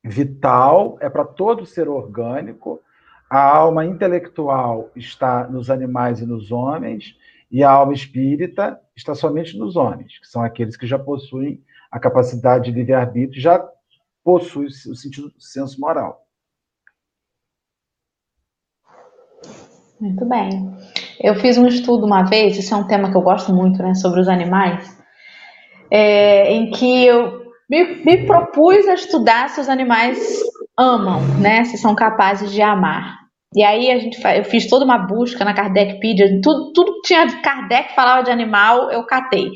vital 0.05 0.97
é 1.01 1.11
para 1.11 1.24
todo 1.24 1.66
ser 1.66 1.88
orgânico, 1.88 2.80
a 3.28 3.40
alma 3.40 3.84
intelectual 3.84 4.92
está 4.95 5.49
nos 5.49 5.68
animais 5.68 6.20
e 6.20 6.26
nos 6.26 6.53
homens, 6.53 7.16
e 7.51 7.64
a 7.64 7.70
alma 7.72 7.92
espírita 7.92 8.80
está 8.95 9.16
somente 9.16 9.59
nos 9.59 9.74
homens, 9.74 10.16
que 10.20 10.28
são 10.28 10.42
aqueles 10.45 10.76
que 10.76 10.86
já 10.86 10.99
possuem 10.99 11.61
a 11.95 12.01
capacidade 12.01 12.64
de 12.64 12.72
livre-arbítrio, 12.72 13.40
já 13.40 13.64
possuem 14.24 14.66
o 14.66 14.97
sentido 14.97 15.28
do 15.28 15.40
senso 15.40 15.80
moral. 15.80 16.26
Muito 20.01 20.24
bem. 20.24 20.76
Eu 21.22 21.36
fiz 21.36 21.57
um 21.57 21.68
estudo 21.68 22.05
uma 22.05 22.24
vez, 22.24 22.59
isso 22.59 22.74
é 22.74 22.76
um 22.76 22.88
tema 22.88 23.12
que 23.12 23.16
eu 23.16 23.22
gosto 23.22 23.55
muito, 23.55 23.80
né, 23.80 23.95
sobre 23.95 24.20
os 24.20 24.28
animais, 24.28 24.84
é, 25.88 26.53
em 26.53 26.68
que 26.72 27.07
eu 27.07 27.45
me, 27.70 28.05
me, 28.05 28.26
propus 28.26 28.88
a 28.88 28.95
estudar 28.95 29.49
se 29.51 29.61
os 29.61 29.68
animais 29.68 30.18
amam, 30.76 31.20
né, 31.40 31.62
se 31.62 31.78
são 31.78 31.95
capazes 31.95 32.51
de 32.51 32.61
amar. 32.61 33.20
E 33.55 33.62
aí 33.62 33.92
a 33.92 33.99
gente, 34.01 34.20
eu 34.36 34.42
fiz 34.42 34.68
toda 34.68 34.84
uma 34.84 34.99
busca 34.99 35.45
na 35.45 35.55
Kardecpedia, 35.55 36.40
tudo, 36.42 36.72
tudo 36.72 36.95
que 36.95 37.03
tinha 37.03 37.24
de 37.24 37.40
Kardec 37.40 37.95
falava 37.95 38.24
de 38.24 38.32
animal, 38.32 38.90
eu 38.90 39.07
catei. 39.07 39.53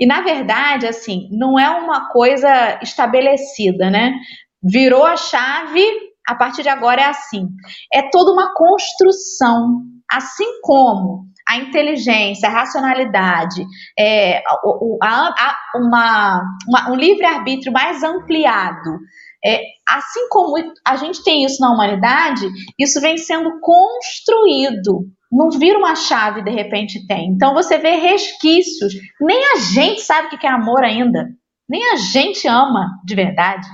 E 0.00 0.06
na 0.06 0.22
verdade, 0.22 0.86
assim, 0.86 1.28
não 1.30 1.58
é 1.58 1.68
uma 1.68 2.08
coisa 2.08 2.80
estabelecida, 2.82 3.90
né? 3.90 4.14
Virou 4.62 5.04
a 5.04 5.16
chave, 5.16 5.84
a 6.26 6.34
partir 6.34 6.62
de 6.62 6.70
agora 6.70 7.02
é 7.02 7.04
assim. 7.04 7.46
É 7.92 8.08
toda 8.10 8.32
uma 8.32 8.54
construção, 8.54 9.82
assim 10.10 10.60
como 10.62 11.26
a 11.48 11.56
inteligência, 11.56 12.48
a 12.48 12.52
racionalidade, 12.52 13.64
é, 13.98 14.38
a, 14.38 14.54
a, 15.02 15.56
uma, 15.76 16.42
uma, 16.68 16.90
um 16.92 16.94
livre-arbítrio 16.94 17.72
mais 17.72 18.02
ampliado, 18.02 18.98
é, 19.44 19.60
assim 19.88 20.28
como 20.28 20.54
a 20.86 20.96
gente 20.96 21.24
tem 21.24 21.44
isso 21.44 21.60
na 21.60 21.72
humanidade, 21.72 22.46
isso 22.78 23.00
vem 23.00 23.18
sendo 23.18 23.58
construído. 23.60 25.06
Não 25.30 25.50
vira 25.50 25.78
uma 25.78 25.94
chave 25.94 26.42
de 26.42 26.50
repente 26.50 27.06
tem. 27.06 27.28
Então 27.28 27.54
você 27.54 27.78
vê 27.78 27.92
resquícios. 27.92 28.94
Nem 29.20 29.52
a 29.52 29.56
gente 29.56 30.00
sabe 30.00 30.34
o 30.34 30.38
que 30.38 30.46
é 30.46 30.50
amor 30.50 30.82
ainda. 30.82 31.28
Nem 31.68 31.92
a 31.92 31.96
gente 31.96 32.48
ama 32.48 32.88
de 33.04 33.14
verdade. 33.14 33.68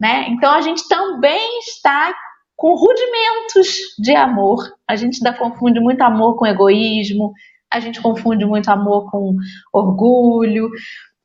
Né? 0.00 0.26
Então 0.30 0.52
a 0.52 0.60
gente 0.60 0.86
também 0.88 1.58
está 1.60 2.14
com 2.56 2.74
rudimentos 2.74 3.76
de 3.98 4.14
amor. 4.14 4.58
A 4.88 4.96
gente 4.96 5.18
ainda 5.24 5.38
confunde 5.38 5.78
muito 5.78 6.02
amor 6.02 6.36
com 6.36 6.46
egoísmo, 6.46 7.32
a 7.72 7.78
gente 7.78 8.00
confunde 8.00 8.44
muito 8.44 8.68
amor 8.70 9.10
com 9.10 9.34
orgulho, 9.72 10.70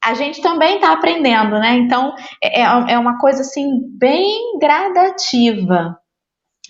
a 0.04 0.14
gente 0.14 0.42
também 0.42 0.76
está 0.76 0.92
aprendendo, 0.92 1.60
né? 1.60 1.78
Então 1.78 2.14
é, 2.44 2.62
é, 2.62 2.94
é 2.94 3.00
uma 3.00 3.20
coisa 3.20 3.42
assim 3.42 3.82
bem 3.98 4.58
gradativa. 4.60 5.98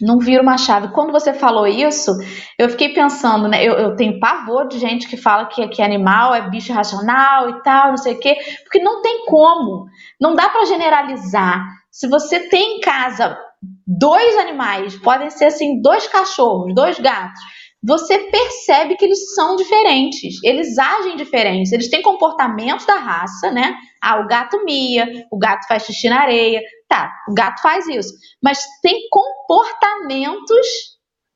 Não 0.02 0.20
vira 0.20 0.42
uma 0.42 0.58
chave. 0.58 0.90
Quando 0.90 1.12
você 1.12 1.34
falou 1.34 1.68
isso, 1.68 2.12
eu 2.58 2.70
fiquei 2.70 2.90
pensando, 2.90 3.48
né? 3.48 3.64
Eu, 3.64 3.74
eu 3.74 3.96
tenho 3.96 4.20
pavor 4.20 4.68
de 4.68 4.80
gente 4.80 5.08
que 5.08 5.18
fala 5.18 5.46
que, 5.46 5.68
que 5.68 5.82
animal 5.82 6.34
é 6.34 6.50
bicho 6.50 6.74
racional 6.74 7.50
e 7.50 7.62
tal, 7.64 7.90
não 7.90 7.98
sei 7.98 8.14
o 8.14 8.20
quê, 8.20 8.36
porque 8.64 8.80
não 8.80 9.02
tem 9.02 9.26
como. 9.26 9.86
Não 10.20 10.36
dá 10.36 10.50
para 10.50 10.66
generalizar. 10.66 11.66
Se 11.92 12.08
você 12.08 12.40
tem 12.50 12.78
em 12.78 12.80
casa 12.80 13.38
dois 13.86 14.38
animais, 14.38 14.96
podem 14.98 15.30
ser 15.30 15.46
assim, 15.46 15.82
dois 15.82 16.08
cachorros, 16.08 16.74
dois 16.74 17.00
gatos 17.00 17.61
você 17.84 18.18
percebe 18.20 18.96
que 18.96 19.06
eles 19.06 19.34
são 19.34 19.56
diferentes, 19.56 20.36
eles 20.44 20.78
agem 20.78 21.16
diferentes, 21.16 21.72
eles 21.72 21.90
têm 21.90 22.02
comportamentos 22.02 22.86
da 22.86 22.96
raça, 22.96 23.52
né? 23.52 23.76
Ah, 24.02 24.20
o 24.20 24.28
gato 24.28 24.64
mia, 24.64 25.26
o 25.32 25.38
gato 25.38 25.68
faz 25.68 25.84
xixi 25.84 26.08
na 26.08 26.22
areia, 26.22 26.62
tá, 26.88 27.12
o 27.28 27.34
gato 27.34 27.62
faz 27.62 27.88
isso, 27.88 28.14
mas 28.42 28.64
tem 28.84 29.08
comportamentos 29.10 30.92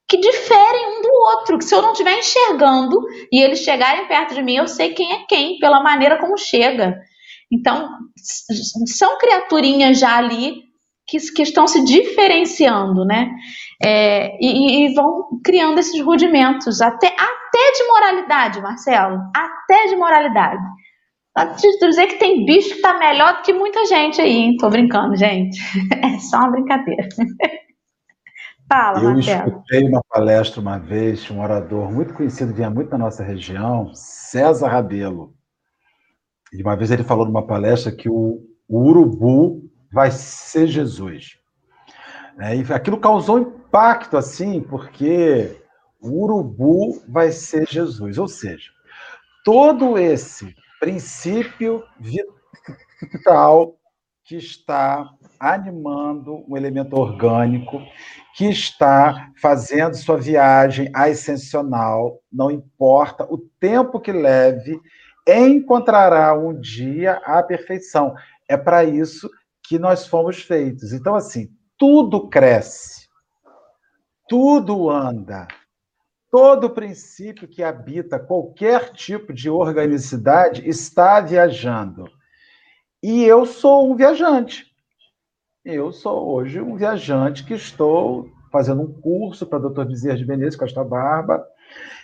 que 0.08 0.18
diferem 0.18 0.98
um 0.98 1.02
do 1.02 1.12
outro, 1.12 1.58
que 1.58 1.66
se 1.66 1.74
eu 1.74 1.82
não 1.82 1.94
estiver 1.94 2.20
enxergando 2.20 3.02
e 3.32 3.42
eles 3.42 3.60
chegarem 3.60 4.08
perto 4.08 4.36
de 4.36 4.44
mim, 4.44 4.58
eu 4.58 4.68
sei 4.68 4.94
quem 4.94 5.14
é 5.14 5.26
quem, 5.28 5.58
pela 5.58 5.82
maneira 5.82 6.20
como 6.20 6.38
chega. 6.38 6.96
Então, 7.52 7.90
são 8.86 9.18
criaturinhas 9.18 10.00
já 10.00 10.18
ali 10.18 10.64
que, 11.08 11.20
que 11.32 11.42
estão 11.42 11.68
se 11.68 11.84
diferenciando, 11.84 13.04
né? 13.06 13.32
É, 13.84 14.38
e, 14.44 14.86
e, 14.86 14.94
vão 14.94 15.40
criando 15.44 15.80
esses 15.80 16.02
rudimentos, 16.02 16.82
até, 16.82 17.08
até 17.08 17.72
de 17.78 17.88
moralidade, 17.88 18.62
Marcelo, 18.62 19.20
até 19.36 19.88
de 19.88 19.96
moralidade. 19.96 20.64
Pra 21.34 21.54
te 21.54 21.68
dizer 21.80 22.08
que 22.08 22.18
tem 22.18 22.46
bicho 22.46 22.76
que 22.76 22.82
tá 22.82 22.98
melhor 22.98 23.38
do 23.38 23.42
que 23.42 23.52
muita 23.52 23.86
gente 23.86 24.22
aí, 24.22 24.32
hein? 24.32 24.58
Tô 24.58 24.70
brincando, 24.70 25.16
gente. 25.16 25.60
É 26.02 26.20
só 26.20 26.38
uma 26.38 26.52
brincadeira. 26.52 27.10
Fala, 28.68 29.00
Eu 29.00 29.14
Marcelo. 29.14 29.48
escutei 29.50 29.88
uma 29.88 30.02
palestra 30.10 30.62
uma 30.62 30.80
vez 30.80 31.24
de 31.24 31.34
um 31.34 31.42
orador 31.42 31.92
muito 31.92 32.14
conhecido, 32.14 32.54
vinha 32.54 32.70
muito 32.70 32.90
na 32.92 32.98
nossa 32.98 33.24
região, 33.24 33.94
César 33.94 34.70
Rabelo. 34.70 35.36
E 36.52 36.62
uma 36.62 36.76
vez 36.76 36.90
ele 36.90 37.04
falou 37.04 37.26
numa 37.26 37.46
palestra 37.46 37.92
que 37.92 38.10
o, 38.10 38.42
o 38.68 38.80
urubu 38.88 39.62
vai 39.92 40.10
ser 40.10 40.68
Jesus. 40.68 41.38
É, 42.40 42.56
e 42.56 42.74
aquilo 42.74 43.00
causou 43.00 43.40
impacto, 43.40 44.18
assim, 44.18 44.62
porque 44.62 45.62
o 46.02 46.24
urubu 46.24 47.02
vai 47.08 47.32
ser 47.32 47.68
Jesus. 47.68 48.18
Ou 48.18 48.28
seja, 48.28 48.72
todo 49.44 49.98
esse 49.98 50.56
princípio 50.80 51.84
vital 52.00 53.78
que 54.24 54.36
está 54.36 55.10
animando 55.40 56.44
um 56.50 56.58
elemento 56.58 56.96
orgânico, 56.96 57.80
que 58.36 58.46
está 58.50 59.32
fazendo 59.40 59.96
sua 59.96 60.18
viagem 60.18 60.90
ascensional, 60.94 62.20
não 62.32 62.50
importa 62.50 63.24
o 63.32 63.38
tempo 63.60 64.00
que 64.00 64.12
leve, 64.12 64.80
encontrará 65.28 66.34
um 66.38 66.60
dia 66.60 67.22
a 67.24 67.42
perfeição. 67.44 68.14
É 68.48 68.58
para 68.58 68.84
isso 68.84 69.30
que 69.64 69.80
nós 69.80 70.08
fomos 70.08 70.42
feitos. 70.42 70.92
Então, 70.92 71.16
assim, 71.16 71.50
tudo 71.78 72.30
cresce, 72.30 73.08
tudo 74.28 74.90
anda. 74.90 75.48
Todo 76.32 76.70
princípio 76.70 77.48
que 77.48 77.64
habita 77.64 78.20
qualquer 78.20 78.92
tipo 78.92 79.32
de 79.32 79.50
organicidade 79.50 80.68
está 80.68 81.22
viajando. 81.22 82.10
E 83.02 83.24
eu 83.24 83.46
sou 83.46 83.90
um 83.90 83.96
viajante. 83.96 84.66
Eu 85.64 85.92
sou 85.92 86.28
hoje 86.28 86.60
um 86.60 86.76
viajante 86.76 87.46
que 87.46 87.54
estou 87.54 88.30
fazendo 88.52 88.82
um 88.82 89.02
curso 89.02 89.46
para 89.46 89.60
Dr. 89.60 89.86
Bezerra 89.86 90.18
de 90.18 90.26
Menezes 90.26 90.56
Costa 90.56 90.84
Barba 90.84 91.46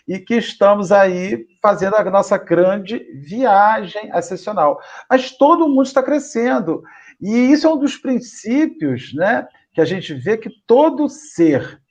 e 0.07 0.19
que 0.19 0.35
estamos 0.35 0.91
aí 0.91 1.45
fazendo 1.61 1.95
a 1.95 2.03
nossa 2.09 2.37
grande 2.37 2.99
viagem 3.13 4.11
ascensional. 4.11 4.79
Mas 5.09 5.31
todo 5.31 5.67
mundo 5.67 5.83
está 5.83 6.01
crescendo. 6.01 6.83
E 7.21 7.51
isso 7.51 7.67
é 7.67 7.73
um 7.73 7.77
dos 7.77 7.97
princípios 7.97 9.13
né, 9.13 9.47
que 9.73 9.81
a 9.81 9.85
gente 9.85 10.13
vê 10.13 10.37
que 10.37 10.49
todo 10.67 11.07
ser 11.07 11.81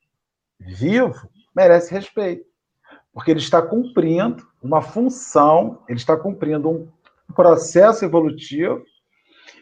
vivo 0.58 1.28
merece 1.54 1.92
respeito, 1.92 2.44
porque 3.12 3.30
ele 3.30 3.40
está 3.40 3.60
cumprindo 3.62 4.46
uma 4.62 4.82
função, 4.82 5.82
ele 5.88 5.98
está 5.98 6.16
cumprindo 6.16 6.68
um 6.70 6.88
processo 7.34 8.04
evolutivo 8.04 8.84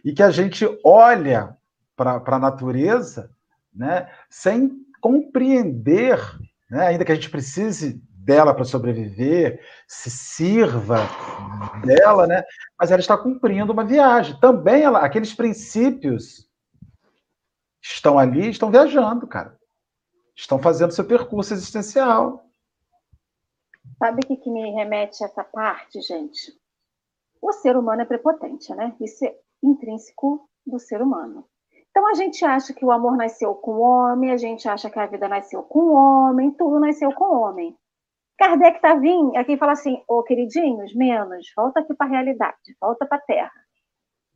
e 0.05 0.12
que 0.12 0.23
a 0.23 0.31
gente 0.31 0.66
olha 0.85 1.57
para 1.97 2.23
a 2.27 2.39
natureza 2.39 3.31
né, 3.75 4.11
sem 4.29 4.71
compreender, 5.01 6.19
né, 6.71 6.89
ainda 6.89 7.05
que 7.05 7.12
a 7.12 7.14
gente 7.14 7.31
precise 7.31 8.03
dela 8.29 8.53
para 8.53 8.64
sobreviver, 8.64 9.61
se 9.87 10.11
sirva 10.11 10.99
dela, 11.83 12.27
né? 12.27 12.43
Mas 12.79 12.91
ela 12.91 13.01
está 13.01 13.16
cumprindo 13.16 13.73
uma 13.73 13.85
viagem. 13.85 14.39
Também 14.39 14.83
ela, 14.83 14.99
aqueles 14.99 15.33
princípios 15.33 16.48
estão 17.93 18.18
ali, 18.18 18.51
estão 18.51 18.70
viajando, 18.70 19.26
cara. 19.26 19.59
Estão 20.36 20.59
fazendo 20.59 20.93
seu 20.93 21.07
percurso 21.07 21.53
existencial. 21.55 22.45
Sabe 23.99 24.22
o 24.22 24.26
que, 24.26 24.36
que 24.36 24.51
me 24.51 24.70
remete 24.72 25.22
a 25.24 25.26
essa 25.26 25.43
parte, 25.43 26.01
gente? 26.01 26.53
O 27.41 27.53
ser 27.53 27.76
humano 27.76 28.03
é 28.03 28.05
prepotente, 28.05 28.72
né? 28.74 28.95
Isso 29.01 29.24
é 29.24 29.36
intrínseco 29.62 30.49
do 30.66 30.78
ser 30.78 31.03
humano. 31.03 31.49
Então 31.91 32.09
a 32.09 32.14
gente 32.14 32.45
acha 32.45 32.72
que 32.72 32.84
o 32.84 32.93
amor 32.93 33.16
nasceu 33.16 33.55
com 33.55 33.72
o 33.72 33.80
homem, 33.80 34.30
a 34.30 34.36
gente 34.36 34.68
acha 34.68 34.89
que 34.91 34.99
a 34.99 35.07
vida 35.07 35.26
nasceu 35.26 35.62
com 35.62 35.80
o 35.80 35.95
homem, 35.95 36.53
tudo 36.53 36.78
nasceu 36.78 37.12
com 37.12 37.24
o 37.24 37.41
homem. 37.41 37.76
Kardec 38.36 38.76
está 38.76 38.95
vindo 38.95 39.36
aqui 39.36 39.57
fala 39.57 39.72
assim: 39.72 39.97
ô 40.07 40.18
oh, 40.18 40.22
queridinhos, 40.22 40.95
menos, 40.95 41.51
volta 41.57 41.80
aqui 41.80 41.93
para 41.95 42.07
a 42.07 42.11
realidade, 42.11 42.76
volta 42.80 43.05
para 43.05 43.18
a 43.18 43.22
Terra. 43.22 43.64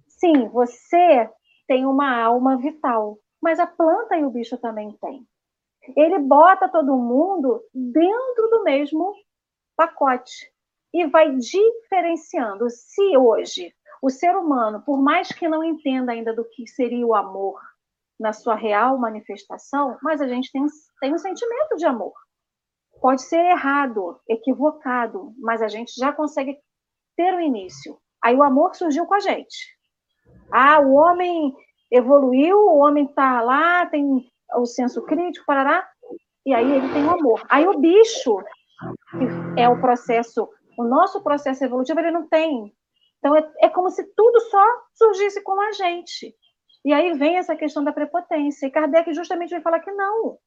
Sim, 0.09 0.49
você 0.49 1.31
tem 1.69 1.87
uma 1.87 2.21
alma 2.21 2.57
vital, 2.57 3.19
mas 3.43 3.59
a 3.59 3.67
planta 3.67 4.17
e 4.17 4.25
o 4.25 4.31
bicho 4.31 4.57
também 4.57 4.97
têm. 5.01 5.27
Ele 5.97 6.19
bota 6.21 6.69
todo 6.69 6.97
mundo 6.97 7.61
dentro 7.75 8.49
do 8.51 8.63
mesmo 8.63 9.13
pacote 9.77 10.53
e 10.95 11.07
vai 11.07 11.35
diferenciando. 11.35 12.71
Se 12.71 13.17
hoje 13.17 13.75
o 14.01 14.09
ser 14.09 14.37
humano, 14.37 14.83
por 14.85 15.03
mais 15.03 15.29
que 15.29 15.49
não 15.49 15.65
entenda 15.65 16.13
ainda 16.13 16.33
do 16.35 16.45
que 16.45 16.67
seria 16.69 17.07
o 17.07 17.15
amor 17.15 17.61
na 18.19 18.33
sua 18.33 18.55
real 18.55 18.97
manifestação, 18.99 19.99
mas 20.03 20.21
a 20.21 20.29
gente 20.29 20.53
tem, 20.53 20.65
tem 21.01 21.13
um 21.13 21.19
sentimento 21.19 21.77
de 21.77 21.87
amor. 21.87 22.13
Pode 23.01 23.23
ser 23.23 23.45
errado, 23.45 24.21
equivocado, 24.29 25.35
mas 25.39 25.61
a 25.61 25.67
gente 25.67 25.93
já 25.97 26.13
consegue 26.13 26.57
ter 27.17 27.35
o 27.35 27.41
início. 27.41 27.99
Aí 28.23 28.37
o 28.37 28.45
amor 28.45 28.77
surgiu 28.77 29.07
com 29.07 29.15
a 29.15 29.21
gente. 29.21 29.77
Ah, 30.53 30.79
o 30.81 30.93
homem 30.93 31.53
evoluiu, 31.93 32.59
o 32.59 32.79
homem 32.79 33.05
está 33.05 33.41
lá, 33.43 33.87
tem 33.87 34.27
o 34.57 34.67
senso 34.67 35.03
crítico, 35.03 35.47
parará, 35.47 35.87
e 36.45 36.53
aí 36.55 36.73
ele 36.73 36.93
tem 36.93 37.05
o 37.05 37.11
amor. 37.11 37.45
Aí 37.49 37.67
o 37.67 37.79
bicho, 37.79 38.37
que 39.11 39.61
é 39.61 39.69
o 39.69 39.81
processo, 39.81 40.49
o 40.79 40.85
nosso 40.85 41.23
processo 41.23 41.65
evolutivo, 41.65 42.01
ele 42.01 42.11
não 42.11 42.29
tem. 42.29 42.75
Então 43.19 43.37
é, 43.37 43.49
é 43.61 43.69
como 43.69 43.91
se 43.91 44.03
tudo 44.17 44.41
só 44.41 44.65
surgisse 44.95 45.43
com 45.43 45.61
a 45.61 45.73
gente. 45.73 46.35
E 46.85 46.93
aí 46.93 47.13
vem 47.13 47.37
essa 47.37 47.55
questão 47.55 47.85
da 47.85 47.93
prepotência. 47.93 48.67
E 48.67 48.71
Kardec 48.71 49.13
justamente 49.13 49.51
vai 49.51 49.61
falar 49.61 49.81
que 49.81 49.93
não 49.93 50.39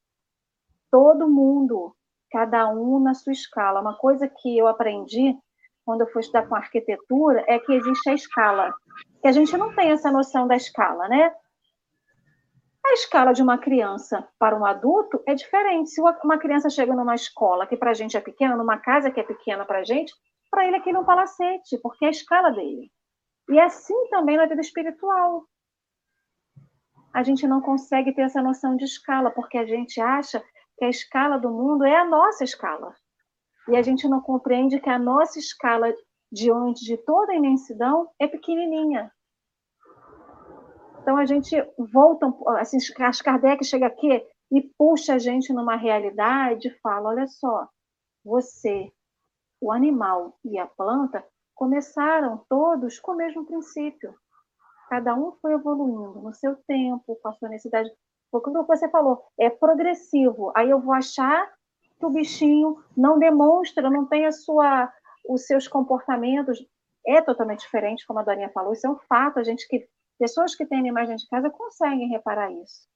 todo 0.96 1.30
mundo, 1.30 1.94
cada 2.32 2.70
um 2.70 3.02
na 3.02 3.14
sua 3.14 3.34
escala. 3.34 3.82
Uma 3.82 3.98
coisa 3.98 4.30
que 4.30 4.58
eu 4.58 4.66
aprendi 4.66 5.36
quando 5.84 6.02
eu 6.02 6.08
fui 6.08 6.22
estudar 6.22 6.48
com 6.48 6.56
arquitetura 6.56 7.44
é 7.50 7.60
que 7.60 7.74
existe 7.74 8.10
a 8.10 8.14
escala, 8.14 8.74
que 9.26 9.30
a 9.30 9.32
gente 9.32 9.58
não 9.58 9.74
tem 9.74 9.90
essa 9.90 10.12
noção 10.12 10.48
da 10.48 10.56
escala, 10.56 11.08
né? 11.08 11.36
A 12.86 12.94
escala 12.94 13.34
de 13.34 13.42
uma 13.42 13.58
criança 13.58 14.30
para 14.38 14.56
um 14.56 14.64
adulto 14.64 15.20
é 15.26 15.34
diferente. 15.34 15.90
Se 15.90 16.00
uma 16.00 16.38
criança 16.38 16.70
chega 16.70 16.94
numa 16.94 17.16
escola 17.16 17.66
que 17.66 17.76
para 17.76 17.90
a 17.90 17.94
gente 17.96 18.16
é 18.16 18.22
pequena, 18.22 18.56
numa 18.56 18.78
casa 18.78 19.10
que 19.10 19.20
é 19.20 19.24
pequena 19.24 19.66
para 19.66 19.80
a 19.80 19.84
gente, 19.84 20.14
para 20.52 20.68
ele 20.68 20.76
aquilo 20.76 20.98
é 20.98 21.00
um 21.00 21.06
palacete, 21.06 21.76
porque 21.82 22.06
é 22.06 22.10
a 22.10 22.12
escala 22.12 22.52
dele. 22.52 22.92
E 23.50 23.58
é 23.58 23.64
assim 23.64 23.96
também 24.12 24.38
na 24.38 24.46
vida 24.46 24.62
espiritual. 24.62 25.46
A 27.12 27.24
gente 27.24 27.48
não 27.48 27.62
consegue 27.62 28.14
ter 28.14 28.22
essa 28.22 28.44
noção 28.44 28.78
de 28.78 28.86
escala, 28.86 29.32
porque 29.32 29.58
a 29.58 29.66
gente 29.66 30.00
acha 30.00 30.40
que 30.78 30.86
a 30.86 30.90
escala 30.90 31.40
do 31.40 31.50
mundo 31.50 31.84
é 31.84 31.98
a 31.98 32.06
nossa 32.06 32.44
escala. 32.44 32.94
E 33.70 33.76
a 33.76 33.82
gente 33.82 34.08
não 34.08 34.22
compreende 34.22 34.80
que 34.80 34.90
a 34.92 35.00
nossa 35.00 35.40
escala 35.40 35.92
diante 36.32 36.84
de 36.84 36.98
toda 36.98 37.32
a 37.32 37.36
imensidão 37.36 38.10
é 38.20 38.28
pequenininha. 38.28 39.12
Então 41.02 41.18
a 41.18 41.26
gente 41.26 41.56
volta, 41.92 42.34
assim, 42.58 42.78
as 43.00 43.22
Kardec 43.22 43.64
chega 43.64 43.86
aqui 43.86 44.26
e 44.52 44.62
puxa 44.78 45.16
a 45.16 45.20
gente 45.20 45.54
numa 45.54 45.76
realidade 45.76 46.68
e 46.68 46.80
fala: 46.80 47.10
olha 47.10 47.28
só, 47.28 47.70
você, 48.24 48.92
o 49.62 49.72
animal 49.72 50.38
e 50.44 50.58
a 50.58 50.66
planta 50.66 51.24
começaram 51.54 52.44
todos 52.50 53.00
com 53.00 53.14
o 53.14 53.16
mesmo 53.16 53.46
princípio. 53.46 54.14
Cada 54.90 55.16
um 55.16 55.32
foi 55.42 55.54
evoluindo 55.54 56.22
no 56.22 56.34
seu 56.34 56.56
tempo, 56.68 57.18
com 57.22 57.30
a 57.30 57.34
sua 57.34 57.50
necessidade. 57.50 57.92
Como 58.32 58.66
você 58.66 58.90
falou, 58.90 59.24
é 59.40 59.50
progressivo. 59.50 60.52
Aí 60.56 60.70
eu 60.70 60.80
vou 60.80 60.94
achar 60.94 61.52
que 61.98 62.06
o 62.06 62.10
bichinho 62.10 62.84
não 62.96 63.18
demonstra, 63.18 63.90
não 63.90 64.06
tem 64.06 64.26
a 64.26 64.32
sua, 64.32 64.92
os 65.30 65.46
seus 65.46 65.68
comportamentos. 65.68 66.60
É 67.08 67.22
totalmente 67.22 67.62
diferente, 67.62 68.06
como 68.06 68.20
a 68.20 68.24
Dorinha 68.24 68.50
falou. 68.50 68.74
Isso 68.74 68.88
é 68.88 68.90
um 68.90 68.98
fato. 69.08 69.40
A 69.40 69.44
gente 69.44 69.68
que 69.68 69.88
Pessoas 70.18 70.56
que 70.56 70.66
têm 70.66 70.80
animais 70.80 71.10
dentro 71.10 71.24
de 71.24 71.30
casa 71.30 71.50
conseguem 71.50 72.08
reparar 72.08 72.52
isso. 72.52 72.88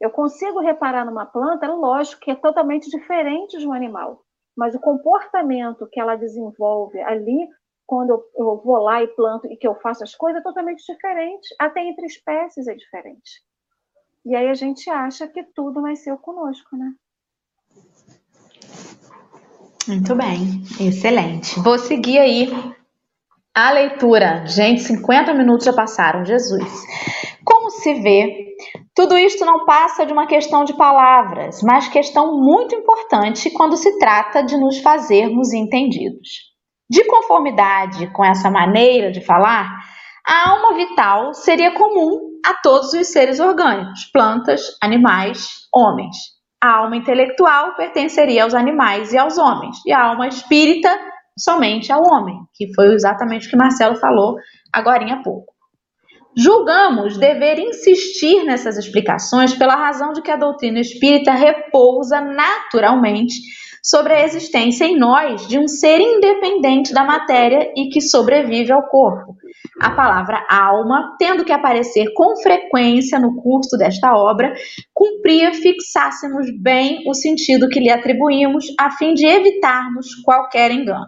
Eu 0.00 0.10
consigo 0.10 0.60
reparar 0.60 1.04
numa 1.04 1.24
planta, 1.24 1.72
lógico 1.72 2.20
que 2.20 2.30
é 2.30 2.34
totalmente 2.34 2.90
diferente 2.90 3.58
de 3.58 3.66
um 3.66 3.72
animal, 3.72 4.22
mas 4.56 4.74
o 4.74 4.80
comportamento 4.80 5.88
que 5.90 6.00
ela 6.00 6.16
desenvolve 6.16 7.00
ali, 7.00 7.48
quando 7.86 8.10
eu, 8.10 8.24
eu 8.36 8.56
vou 8.58 8.78
lá 8.78 9.02
e 9.02 9.08
planto 9.08 9.46
e 9.46 9.56
que 9.56 9.66
eu 9.66 9.74
faço 9.76 10.02
as 10.02 10.14
coisas, 10.14 10.40
é 10.40 10.42
totalmente 10.42 10.84
diferente. 10.84 11.54
Até 11.58 11.80
entre 11.80 12.06
espécies 12.06 12.66
é 12.66 12.74
diferente. 12.74 13.42
E 14.24 14.34
aí 14.34 14.48
a 14.48 14.54
gente 14.54 14.90
acha 14.90 15.28
que 15.28 15.44
tudo 15.54 15.80
nasceu 15.80 16.18
conosco, 16.18 16.76
né? 16.76 16.92
Muito 19.88 20.14
bem, 20.14 20.62
excelente. 20.80 21.60
Vou 21.60 21.78
seguir 21.78 22.18
aí 22.18 22.52
a 23.54 23.70
leitura. 23.70 24.44
Gente, 24.46 24.82
50 24.82 25.32
minutos 25.32 25.64
já 25.64 25.72
passaram, 25.72 26.24
Jesus. 26.24 26.70
Como 27.44 27.70
se 27.70 27.94
vê, 27.94 28.56
tudo 28.94 29.16
isto 29.16 29.44
não 29.44 29.64
passa 29.64 30.04
de 30.04 30.12
uma 30.12 30.26
questão 30.26 30.64
de 30.64 30.76
palavras, 30.76 31.62
mas 31.62 31.88
questão 31.88 32.38
muito 32.38 32.74
importante 32.74 33.50
quando 33.50 33.76
se 33.76 33.98
trata 33.98 34.42
de 34.42 34.56
nos 34.56 34.78
fazermos 34.78 35.52
entendidos. 35.52 36.28
De 36.90 37.04
conformidade 37.04 38.12
com 38.12 38.24
essa 38.24 38.50
maneira 38.50 39.10
de 39.12 39.20
falar, 39.20 39.70
a 40.26 40.50
alma 40.50 40.74
vital 40.74 41.32
seria 41.32 41.72
comum 41.72 42.40
a 42.44 42.54
todos 42.54 42.92
os 42.92 43.08
seres 43.08 43.38
orgânicos, 43.38 44.04
plantas, 44.12 44.76
animais, 44.82 45.66
homens. 45.72 46.35
A 46.62 46.78
alma 46.78 46.96
intelectual 46.96 47.74
pertenceria 47.76 48.44
aos 48.44 48.54
animais 48.54 49.12
e 49.12 49.18
aos 49.18 49.38
homens, 49.38 49.76
e 49.84 49.92
a 49.92 50.02
alma 50.02 50.26
espírita 50.26 50.88
somente 51.38 51.92
ao 51.92 52.02
homem, 52.02 52.38
que 52.54 52.72
foi 52.74 52.94
exatamente 52.94 53.46
o 53.46 53.50
que 53.50 53.56
Marcelo 53.56 53.96
falou 53.96 54.36
agora 54.72 55.04
há 55.12 55.22
pouco. 55.22 55.54
Julgamos 56.36 57.16
dever 57.16 57.58
insistir 57.58 58.44
nessas 58.44 58.76
explicações 58.76 59.54
pela 59.54 59.74
razão 59.74 60.12
de 60.12 60.20
que 60.20 60.30
a 60.30 60.36
doutrina 60.36 60.80
espírita 60.80 61.32
repousa 61.32 62.20
naturalmente 62.20 63.34
sobre 63.86 64.14
a 64.14 64.24
existência 64.24 64.84
em 64.84 64.98
nós 64.98 65.46
de 65.46 65.60
um 65.60 65.68
ser 65.68 66.00
independente 66.00 66.92
da 66.92 67.04
matéria 67.04 67.72
e 67.76 67.88
que 67.88 68.00
sobrevive 68.00 68.72
ao 68.72 68.88
corpo. 68.88 69.36
A 69.80 69.90
palavra 69.90 70.44
alma, 70.50 71.14
tendo 71.20 71.44
que 71.44 71.52
aparecer 71.52 72.12
com 72.12 72.36
frequência 72.42 73.20
no 73.20 73.40
curso 73.40 73.78
desta 73.78 74.12
obra, 74.16 74.52
cumpria 74.92 75.54
fixássemos 75.54 76.46
bem 76.60 77.04
o 77.06 77.14
sentido 77.14 77.68
que 77.68 77.78
lhe 77.78 77.90
atribuímos, 77.90 78.66
a 78.76 78.90
fim 78.90 79.14
de 79.14 79.24
evitarmos 79.24 80.16
qualquer 80.24 80.72
engano. 80.72 81.06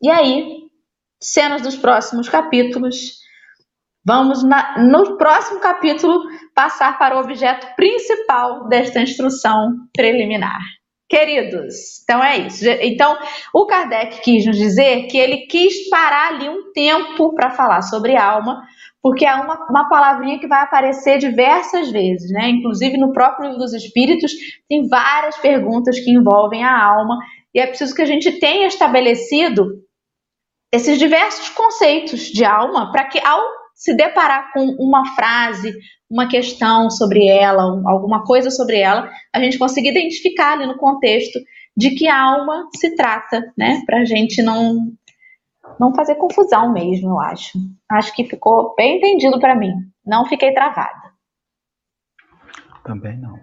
E 0.00 0.08
aí, 0.08 0.68
cenas 1.20 1.62
dos 1.62 1.74
próximos 1.74 2.28
capítulos. 2.28 3.18
Vamos, 4.06 4.44
na, 4.44 4.78
no 4.78 5.18
próximo 5.18 5.58
capítulo, 5.58 6.22
passar 6.54 6.96
para 6.96 7.16
o 7.16 7.20
objeto 7.20 7.66
principal 7.74 8.68
desta 8.68 9.00
instrução 9.00 9.72
preliminar. 9.92 10.77
Queridos, 11.08 12.02
então 12.02 12.22
é 12.22 12.36
isso. 12.36 12.68
Então, 12.82 13.16
o 13.54 13.64
Kardec 13.64 14.20
quis 14.20 14.44
nos 14.44 14.58
dizer 14.58 15.06
que 15.06 15.16
ele 15.16 15.46
quis 15.46 15.88
parar 15.88 16.34
ali 16.34 16.50
um 16.50 16.70
tempo 16.72 17.34
para 17.34 17.48
falar 17.48 17.80
sobre 17.80 18.14
alma, 18.14 18.62
porque 19.02 19.24
há 19.24 19.40
uma, 19.40 19.66
uma 19.70 19.88
palavrinha 19.88 20.38
que 20.38 20.46
vai 20.46 20.60
aparecer 20.60 21.16
diversas 21.18 21.90
vezes, 21.90 22.30
né? 22.30 22.50
Inclusive 22.50 22.98
no 22.98 23.12
próprio 23.12 23.46
livro 23.46 23.58
dos 23.58 23.72
Espíritos, 23.72 24.32
tem 24.68 24.86
várias 24.86 25.38
perguntas 25.38 25.98
que 25.98 26.10
envolvem 26.10 26.62
a 26.62 26.78
alma, 26.78 27.18
e 27.54 27.60
é 27.60 27.66
preciso 27.66 27.94
que 27.94 28.02
a 28.02 28.06
gente 28.06 28.38
tenha 28.38 28.66
estabelecido 28.66 29.82
esses 30.70 30.98
diversos 30.98 31.48
conceitos 31.48 32.20
de 32.20 32.44
alma 32.44 32.92
para 32.92 33.04
que 33.06 33.18
ao 33.26 33.40
se 33.78 33.94
deparar 33.94 34.52
com 34.52 34.64
uma 34.80 35.14
frase, 35.14 35.72
uma 36.10 36.26
questão 36.26 36.90
sobre 36.90 37.28
ela, 37.28 37.62
alguma 37.86 38.24
coisa 38.24 38.50
sobre 38.50 38.80
ela, 38.80 39.08
a 39.32 39.38
gente 39.38 39.56
consiga 39.56 39.88
identificar 39.88 40.54
ali 40.54 40.66
no 40.66 40.76
contexto 40.76 41.38
de 41.76 41.92
que 41.92 42.08
alma 42.08 42.68
se 42.74 42.96
trata, 42.96 43.52
né? 43.56 43.80
Para 43.86 44.00
a 44.00 44.04
gente 44.04 44.42
não 44.42 44.92
não 45.78 45.94
fazer 45.94 46.16
confusão 46.16 46.72
mesmo, 46.72 47.10
eu 47.10 47.20
acho. 47.20 47.56
Acho 47.88 48.12
que 48.16 48.24
ficou 48.24 48.74
bem 48.74 48.96
entendido 48.96 49.38
para 49.38 49.54
mim. 49.54 49.72
Não 50.04 50.26
fiquei 50.26 50.52
travada. 50.52 51.12
Também 52.82 53.16
não. 53.16 53.38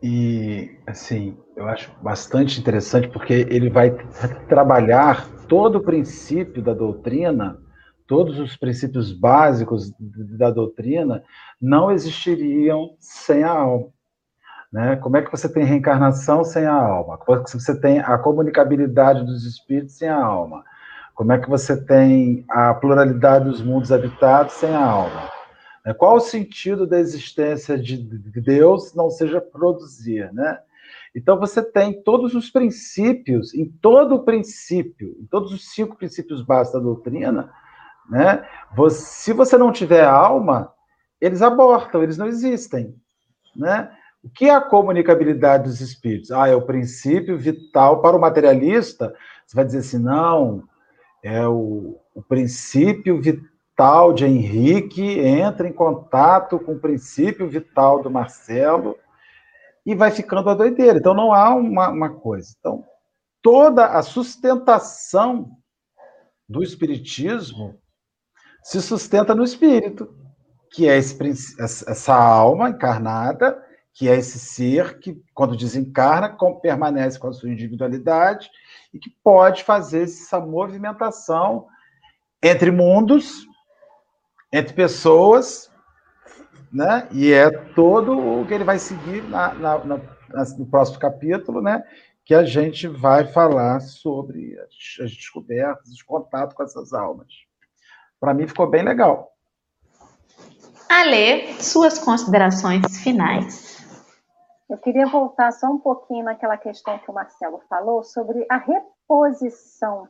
E 0.00 0.78
assim, 0.86 1.36
eu 1.56 1.66
acho 1.66 1.90
bastante 2.00 2.60
interessante 2.60 3.08
porque 3.08 3.32
ele 3.50 3.68
vai 3.68 3.90
trabalhar 4.46 5.28
todo 5.48 5.78
o 5.78 5.82
princípio 5.82 6.62
da 6.62 6.74
doutrina, 6.74 7.58
todos 8.06 8.38
os 8.38 8.56
princípios 8.56 9.12
básicos 9.12 9.92
da 9.98 10.50
doutrina 10.50 11.22
não 11.60 11.90
existiriam 11.90 12.96
sem 12.98 13.42
a 13.42 13.50
alma. 13.50 13.88
Né? 14.72 14.96
Como 14.96 15.16
é 15.16 15.22
que 15.22 15.30
você 15.30 15.48
tem 15.48 15.64
reencarnação 15.64 16.42
sem 16.44 16.66
a 16.66 16.74
alma? 16.74 17.16
Como 17.18 17.38
é 17.38 17.44
que 17.44 17.52
você 17.52 17.80
tem 17.80 18.00
a 18.00 18.18
comunicabilidade 18.18 19.24
dos 19.24 19.44
espíritos 19.44 19.96
sem 19.96 20.08
a 20.08 20.22
alma? 20.22 20.64
Como 21.14 21.32
é 21.32 21.38
que 21.38 21.48
você 21.48 21.80
tem 21.80 22.44
a 22.50 22.74
pluralidade 22.74 23.44
dos 23.44 23.62
mundos 23.62 23.92
habitados 23.92 24.54
sem 24.54 24.74
a 24.74 24.84
alma? 24.84 25.30
Né? 25.86 25.94
Qual 25.94 26.16
o 26.16 26.20
sentido 26.20 26.86
da 26.86 26.98
existência 26.98 27.78
de 27.78 27.96
Deus 27.96 28.94
não 28.94 29.10
seja 29.10 29.40
produzir, 29.40 30.32
né? 30.32 30.58
Então 31.14 31.38
você 31.38 31.62
tem 31.62 32.02
todos 32.02 32.34
os 32.34 32.50
princípios, 32.50 33.54
em 33.54 33.66
todo 33.66 34.16
o 34.16 34.24
princípio, 34.24 35.16
em 35.20 35.26
todos 35.26 35.52
os 35.52 35.70
cinco 35.72 35.96
princípios 35.96 36.42
básicos 36.42 36.80
da 36.80 36.84
doutrina, 36.84 37.52
né? 38.08 38.46
Se 38.90 39.32
você 39.32 39.56
não 39.56 39.72
tiver 39.72 40.04
alma, 40.04 40.72
eles 41.20 41.42
abortam, 41.42 42.02
eles 42.02 42.18
não 42.18 42.26
existem, 42.26 42.94
né? 43.56 43.90
O 44.22 44.28
que 44.30 44.46
é 44.46 44.54
a 44.54 44.60
comunicabilidade 44.60 45.64
dos 45.64 45.80
espíritos? 45.82 46.30
Ah, 46.30 46.48
é 46.48 46.54
o 46.54 46.64
princípio 46.64 47.38
vital 47.38 48.00
para 48.00 48.16
o 48.16 48.20
materialista. 48.20 49.14
Você 49.46 49.54
vai 49.54 49.66
dizer 49.66 49.78
assim, 49.78 49.98
não, 49.98 50.64
é 51.22 51.46
o, 51.46 52.00
o 52.14 52.22
princípio 52.22 53.20
vital 53.20 54.14
de 54.14 54.24
Henrique 54.24 55.18
entra 55.18 55.68
em 55.68 55.72
contato 55.72 56.58
com 56.58 56.72
o 56.72 56.80
princípio 56.80 57.46
vital 57.48 58.02
do 58.02 58.10
Marcelo 58.10 58.96
e 59.84 59.94
vai 59.94 60.10
ficando 60.10 60.48
a 60.48 60.54
doideira. 60.54 60.98
Então 60.98 61.12
não 61.12 61.32
há 61.32 61.54
uma, 61.54 61.90
uma 61.90 62.08
coisa. 62.08 62.54
Então, 62.58 62.82
toda 63.42 63.86
a 63.86 64.02
sustentação 64.02 65.50
do 66.48 66.62
espiritismo 66.62 67.78
se 68.64 68.80
sustenta 68.80 69.34
no 69.34 69.44
espírito, 69.44 70.12
que 70.72 70.88
é 70.88 70.96
esse, 70.96 71.16
essa 71.60 72.14
alma 72.14 72.70
encarnada, 72.70 73.62
que 73.92 74.08
é 74.08 74.16
esse 74.16 74.38
ser 74.38 74.98
que, 74.98 75.22
quando 75.34 75.54
desencarna, 75.54 76.34
permanece 76.62 77.18
com 77.18 77.28
a 77.28 77.32
sua 77.32 77.50
individualidade 77.50 78.50
e 78.92 78.98
que 78.98 79.10
pode 79.22 79.62
fazer 79.62 80.04
essa 80.04 80.40
movimentação 80.40 81.66
entre 82.42 82.70
mundos, 82.70 83.46
entre 84.50 84.72
pessoas, 84.72 85.70
né? 86.72 87.06
E 87.12 87.32
é 87.32 87.50
todo 87.50 88.18
o 88.18 88.46
que 88.46 88.54
ele 88.54 88.64
vai 88.64 88.78
seguir 88.78 89.22
na, 89.28 89.52
na, 89.54 89.84
na, 89.84 90.00
no 90.58 90.66
próximo 90.66 90.98
capítulo, 90.98 91.60
né? 91.60 91.84
Que 92.24 92.34
a 92.34 92.44
gente 92.44 92.88
vai 92.88 93.26
falar 93.26 93.80
sobre 93.80 94.58
as, 94.58 95.04
as 95.04 95.10
descobertas, 95.14 95.90
os 95.90 96.02
contatos 96.02 96.56
com 96.56 96.62
essas 96.62 96.94
almas. 96.94 97.28
Para 98.24 98.32
mim 98.32 98.48
ficou 98.48 98.66
bem 98.66 98.82
legal. 98.82 99.30
Ale, 100.88 101.62
suas 101.62 101.98
considerações 101.98 102.96
finais. 103.02 103.84
Eu 104.66 104.78
queria 104.78 105.06
voltar 105.06 105.52
só 105.52 105.66
um 105.66 105.78
pouquinho 105.78 106.24
naquela 106.24 106.56
questão 106.56 106.98
que 106.98 107.10
o 107.10 107.12
Marcelo 107.12 107.60
falou 107.68 108.02
sobre 108.02 108.46
a 108.50 108.56
reposição 108.56 110.08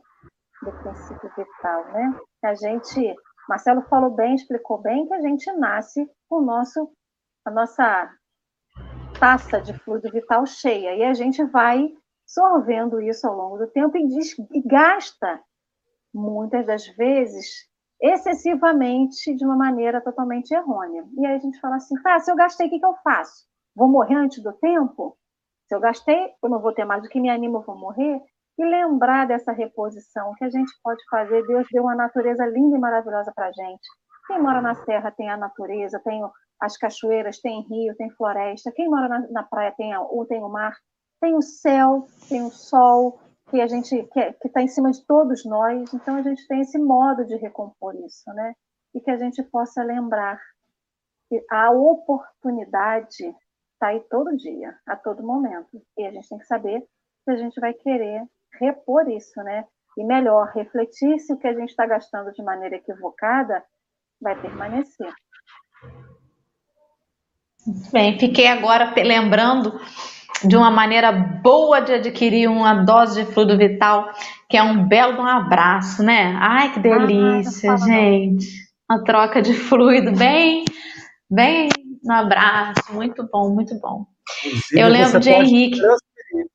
do 0.61 0.71
princípio 0.71 1.29
vital, 1.35 1.91
né? 1.91 2.17
A 2.41 2.55
gente, 2.55 3.13
Marcelo 3.49 3.81
falou 3.89 4.11
bem, 4.11 4.35
explicou 4.35 4.77
bem 4.77 5.05
que 5.05 5.13
a 5.13 5.19
gente 5.19 5.51
nasce 5.51 6.09
com 6.29 6.37
o 6.37 6.41
nosso, 6.41 6.89
a 7.43 7.51
nossa 7.51 8.09
taça 9.19 9.59
de 9.59 9.77
fluido 9.79 10.09
vital 10.09 10.45
cheia 10.45 10.95
e 10.95 11.03
a 11.03 11.13
gente 11.13 11.43
vai 11.43 11.89
sorvendo 12.25 13.01
isso 13.01 13.27
ao 13.27 13.35
longo 13.35 13.57
do 13.57 13.67
tempo 13.67 13.97
e, 13.97 14.07
diz, 14.07 14.37
e 14.53 14.61
gasta 14.61 15.41
muitas 16.13 16.65
das 16.65 16.87
vezes 16.87 17.74
excessivamente 18.05 19.35
de 19.35 19.43
uma 19.43 19.55
maneira 19.55 19.99
totalmente 19.99 20.51
errônea. 20.51 21.03
E 21.17 21.25
aí 21.25 21.35
a 21.35 21.39
gente 21.39 21.59
fala 21.59 21.77
assim, 21.77 21.95
tá, 22.03 22.19
se 22.19 22.31
eu 22.31 22.35
gastei, 22.35 22.67
o 22.67 22.69
que, 22.69 22.79
que 22.79 22.85
eu 22.85 22.93
faço? 23.03 23.45
Vou 23.75 23.87
morrer 23.87 24.15
antes 24.15 24.43
do 24.43 24.53
tempo? 24.53 25.17
Se 25.67 25.75
eu 25.75 25.79
gastei, 25.79 26.31
eu 26.43 26.49
não 26.49 26.61
vou 26.61 26.73
ter 26.73 26.85
mais 26.85 27.01
do 27.01 27.09
que 27.09 27.19
me 27.19 27.29
anima, 27.29 27.57
eu 27.57 27.63
vou 27.63 27.77
morrer? 27.77 28.21
E 28.57 28.63
lembrar 28.63 29.25
dessa 29.27 29.51
reposição 29.51 30.33
que 30.35 30.45
a 30.45 30.49
gente 30.49 30.71
pode 30.83 31.01
fazer. 31.09 31.45
Deus 31.47 31.67
deu 31.71 31.83
uma 31.83 31.95
natureza 31.95 32.45
linda 32.45 32.77
e 32.77 32.79
maravilhosa 32.79 33.31
para 33.35 33.47
a 33.47 33.51
gente. 33.51 33.87
Quem 34.27 34.41
mora 34.41 34.61
na 34.61 34.75
serra 34.75 35.11
tem 35.11 35.29
a 35.29 35.35
natureza, 35.35 35.99
tem 35.99 36.21
as 36.61 36.77
cachoeiras, 36.77 37.39
tem 37.39 37.61
rio, 37.61 37.95
tem 37.95 38.09
floresta. 38.11 38.71
Quem 38.71 38.87
mora 38.87 39.09
na, 39.09 39.19
na 39.31 39.43
praia 39.43 39.73
tem, 39.75 39.93
a, 39.93 40.01
ou 40.01 40.25
tem 40.25 40.41
o 40.41 40.49
mar, 40.49 40.75
tem 41.19 41.35
o 41.35 41.41
céu, 41.41 42.05
tem 42.29 42.43
o 42.43 42.51
sol, 42.51 43.19
que 43.49 43.61
a 43.61 43.67
gente 43.67 44.03
que 44.11 44.47
está 44.47 44.61
em 44.61 44.67
cima 44.67 44.91
de 44.91 45.05
todos 45.05 45.45
nós. 45.45 45.93
Então 45.93 46.15
a 46.15 46.21
gente 46.21 46.47
tem 46.47 46.61
esse 46.61 46.77
modo 46.77 47.25
de 47.25 47.35
recompor 47.35 47.95
isso, 47.95 48.31
né? 48.33 48.53
E 48.93 48.99
que 48.99 49.11
a 49.11 49.17
gente 49.17 49.43
possa 49.43 49.83
lembrar 49.83 50.39
que 51.29 51.43
a 51.51 51.71
oportunidade 51.71 53.35
está 53.73 53.87
aí 53.87 53.99
todo 54.09 54.35
dia, 54.37 54.75
a 54.87 54.95
todo 54.95 55.25
momento. 55.25 55.81
E 55.97 56.05
a 56.05 56.11
gente 56.11 56.29
tem 56.29 56.37
que 56.37 56.45
saber 56.45 56.81
se 57.23 57.31
a 57.31 57.35
gente 57.35 57.59
vai 57.59 57.73
querer 57.73 58.23
repor 58.59 59.09
isso, 59.09 59.41
né? 59.43 59.65
E 59.97 60.03
melhor, 60.03 60.51
refletir 60.53 61.19
se 61.19 61.33
o 61.33 61.37
que 61.37 61.47
a 61.47 61.53
gente 61.53 61.69
está 61.69 61.85
gastando 61.85 62.31
de 62.31 62.43
maneira 62.43 62.75
equivocada 62.75 63.63
vai 64.21 64.39
permanecer. 64.39 65.11
Bem, 67.91 68.19
fiquei 68.19 68.47
agora 68.47 68.93
lembrando 68.95 69.71
de 70.43 70.55
uma 70.57 70.69
maneira 70.69 71.11
boa 71.11 71.79
de 71.79 71.93
adquirir 71.93 72.49
uma 72.49 72.73
dose 72.83 73.23
de 73.23 73.31
fluido 73.31 73.57
vital, 73.57 74.09
que 74.49 74.57
é 74.57 74.63
um 74.63 74.87
belo 74.87 75.21
um 75.21 75.27
abraço, 75.27 76.03
né? 76.03 76.37
Ai, 76.39 76.73
que 76.73 76.79
delícia, 76.79 77.73
ah, 77.73 77.77
gente. 77.77 78.47
Uma 78.89 79.03
troca 79.03 79.41
de 79.41 79.53
fluido 79.53 80.11
bem, 80.11 80.65
bem 81.29 81.69
no 82.03 82.13
abraço, 82.13 82.93
muito 82.93 83.27
bom, 83.31 83.49
muito 83.49 83.79
bom. 83.79 84.05
Inclusive, 84.45 84.79
Eu 84.79 84.87
lembro 84.87 85.19
de 85.19 85.29
Henrique. 85.29 85.79
Transferir. 85.79 86.45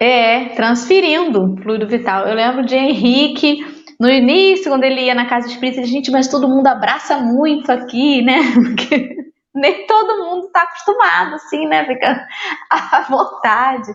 É, 0.00 0.48
transferindo 0.56 1.56
fluido 1.62 1.86
vital. 1.86 2.26
Eu 2.26 2.34
lembro 2.34 2.64
de 2.64 2.74
Henrique 2.74 3.64
no 4.00 4.10
início, 4.10 4.70
quando 4.70 4.84
ele 4.84 5.02
ia 5.02 5.14
na 5.14 5.26
casa 5.26 5.46
espírita, 5.46 5.80
ele, 5.80 5.86
gente, 5.86 6.10
mas 6.10 6.26
todo 6.26 6.48
mundo 6.48 6.66
abraça 6.66 7.18
muito 7.18 7.70
aqui, 7.70 8.22
né? 8.22 8.40
Porque 8.52 9.31
nem 9.54 9.86
todo 9.86 10.24
mundo 10.24 10.46
está 10.46 10.62
acostumado, 10.62 11.34
assim, 11.34 11.66
né? 11.66 11.84
Fica 11.84 12.26
à 12.70 13.02
vontade. 13.08 13.92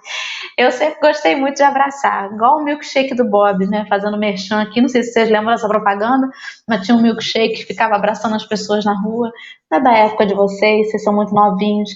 Eu 0.57 0.71
sempre 0.71 0.99
gostei 0.99 1.35
muito 1.35 1.57
de 1.57 1.63
abraçar, 1.63 2.31
igual 2.31 2.57
o 2.57 2.63
milkshake 2.63 3.15
do 3.15 3.25
Bob, 3.25 3.65
né? 3.67 3.85
Fazendo 3.89 4.17
merchan 4.17 4.61
aqui. 4.61 4.81
Não 4.81 4.89
sei 4.89 5.03
se 5.03 5.13
vocês 5.13 5.29
lembram 5.29 5.51
dessa 5.51 5.67
propaganda, 5.67 6.29
mas 6.67 6.85
tinha 6.85 6.95
um 6.95 7.01
milkshake 7.01 7.57
que 7.57 7.65
ficava 7.65 7.95
abraçando 7.95 8.35
as 8.35 8.45
pessoas 8.45 8.85
na 8.85 8.93
rua. 8.99 9.31
Não 9.71 9.79
é 9.79 9.81
da 9.81 9.93
época 9.93 10.25
de 10.25 10.35
vocês, 10.35 10.89
vocês 10.89 11.03
são 11.03 11.13
muito 11.13 11.33
novinhos. 11.33 11.89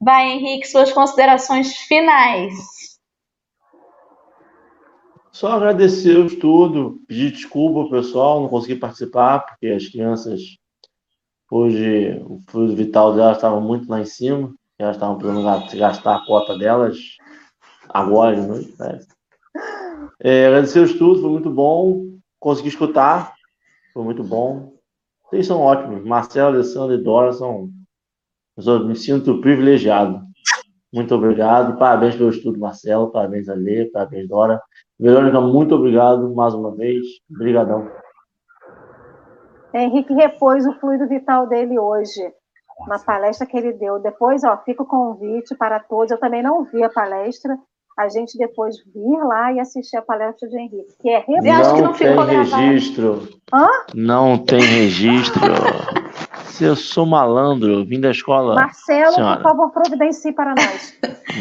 Vai, 0.00 0.30
Henrique, 0.30 0.68
suas 0.68 0.92
considerações 0.92 1.76
finais. 1.76 2.78
Só 5.32 5.52
agradecer 5.52 6.16
o 6.18 6.26
estudo, 6.26 7.00
pedir 7.06 7.32
desculpa 7.32 7.90
pessoal, 7.90 8.40
não 8.40 8.48
consegui 8.48 8.76
participar, 8.76 9.40
porque 9.40 9.68
as 9.68 9.86
crianças 9.86 10.40
Hoje 11.50 12.22
o 12.26 12.40
fluido 12.48 12.76
vital 12.76 13.14
delas 13.14 13.36
estava 13.36 13.58
muito 13.58 13.88
lá 13.88 14.00
em 14.00 14.04
cima, 14.04 14.52
elas 14.78 14.96
estavam 14.96 15.16
precisando 15.16 15.78
gastar 15.78 16.16
a 16.16 16.26
cota 16.26 16.56
delas 16.58 16.98
agora 17.88 18.36
de. 18.36 18.46
Né? 18.78 19.00
É, 20.20 20.46
agradecer 20.46 20.80
o 20.80 20.84
estudo, 20.84 21.22
foi 21.22 21.30
muito 21.30 21.50
bom. 21.50 22.18
Consegui 22.38 22.68
escutar, 22.68 23.34
foi 23.94 24.04
muito 24.04 24.22
bom. 24.22 24.74
Vocês 25.24 25.46
são 25.46 25.60
ótimos. 25.60 26.04
Marcelo, 26.04 26.54
Alessandro 26.54 26.94
e 26.94 27.02
Dora 27.02 27.32
são. 27.32 27.70
Eu 28.56 28.86
me 28.86 28.96
sinto 28.96 29.40
privilegiado. 29.40 30.22
Muito 30.92 31.14
obrigado. 31.14 31.78
Parabéns 31.78 32.16
pelo 32.16 32.30
estudo, 32.30 32.58
Marcelo. 32.58 33.10
Parabéns, 33.10 33.48
Alê. 33.48 33.86
Parabéns, 33.86 34.28
Dora. 34.28 34.60
Verônica, 34.98 35.40
muito 35.40 35.74
obrigado 35.74 36.34
mais 36.34 36.54
uma 36.54 36.74
vez. 36.74 37.04
Obrigadão. 37.30 37.88
Henrique 39.78 40.12
repôs 40.12 40.66
o 40.66 40.72
fluido 40.74 41.06
vital 41.08 41.46
dele 41.46 41.78
hoje, 41.78 42.20
na 42.86 42.98
palestra 42.98 43.46
que 43.46 43.56
ele 43.56 43.72
deu. 43.72 43.98
Depois, 43.98 44.44
ó, 44.44 44.56
fica 44.64 44.82
o 44.82 44.86
convite 44.86 45.54
para 45.56 45.80
todos. 45.80 46.10
Eu 46.10 46.18
também 46.18 46.42
não 46.42 46.64
vi 46.64 46.82
a 46.82 46.90
palestra. 46.90 47.56
A 47.98 48.08
gente 48.08 48.38
depois 48.38 48.76
vir 48.94 49.18
lá 49.24 49.52
e 49.52 49.58
assistir 49.58 49.96
a 49.96 50.02
palestra 50.02 50.48
de 50.48 50.56
Henrique, 50.56 50.94
que 51.00 51.08
é 51.08 51.24
não, 51.26 51.52
acho 51.52 51.74
que 51.74 51.82
não 51.82 51.92
tem 51.92 52.16
registro. 52.26 53.28
Hã? 53.52 53.68
Não 53.92 54.38
tem 54.38 54.60
registro. 54.60 55.40
Se 56.44 56.62
eu 56.62 56.76
sou 56.76 57.04
malandro, 57.04 57.84
vim 57.84 58.00
da 58.00 58.12
escola. 58.12 58.54
Marcelo, 58.54 59.14
senhora. 59.14 59.40
por 59.40 59.42
favor, 59.42 59.72
providencie 59.72 60.32
para 60.32 60.54
nós. 60.54 60.96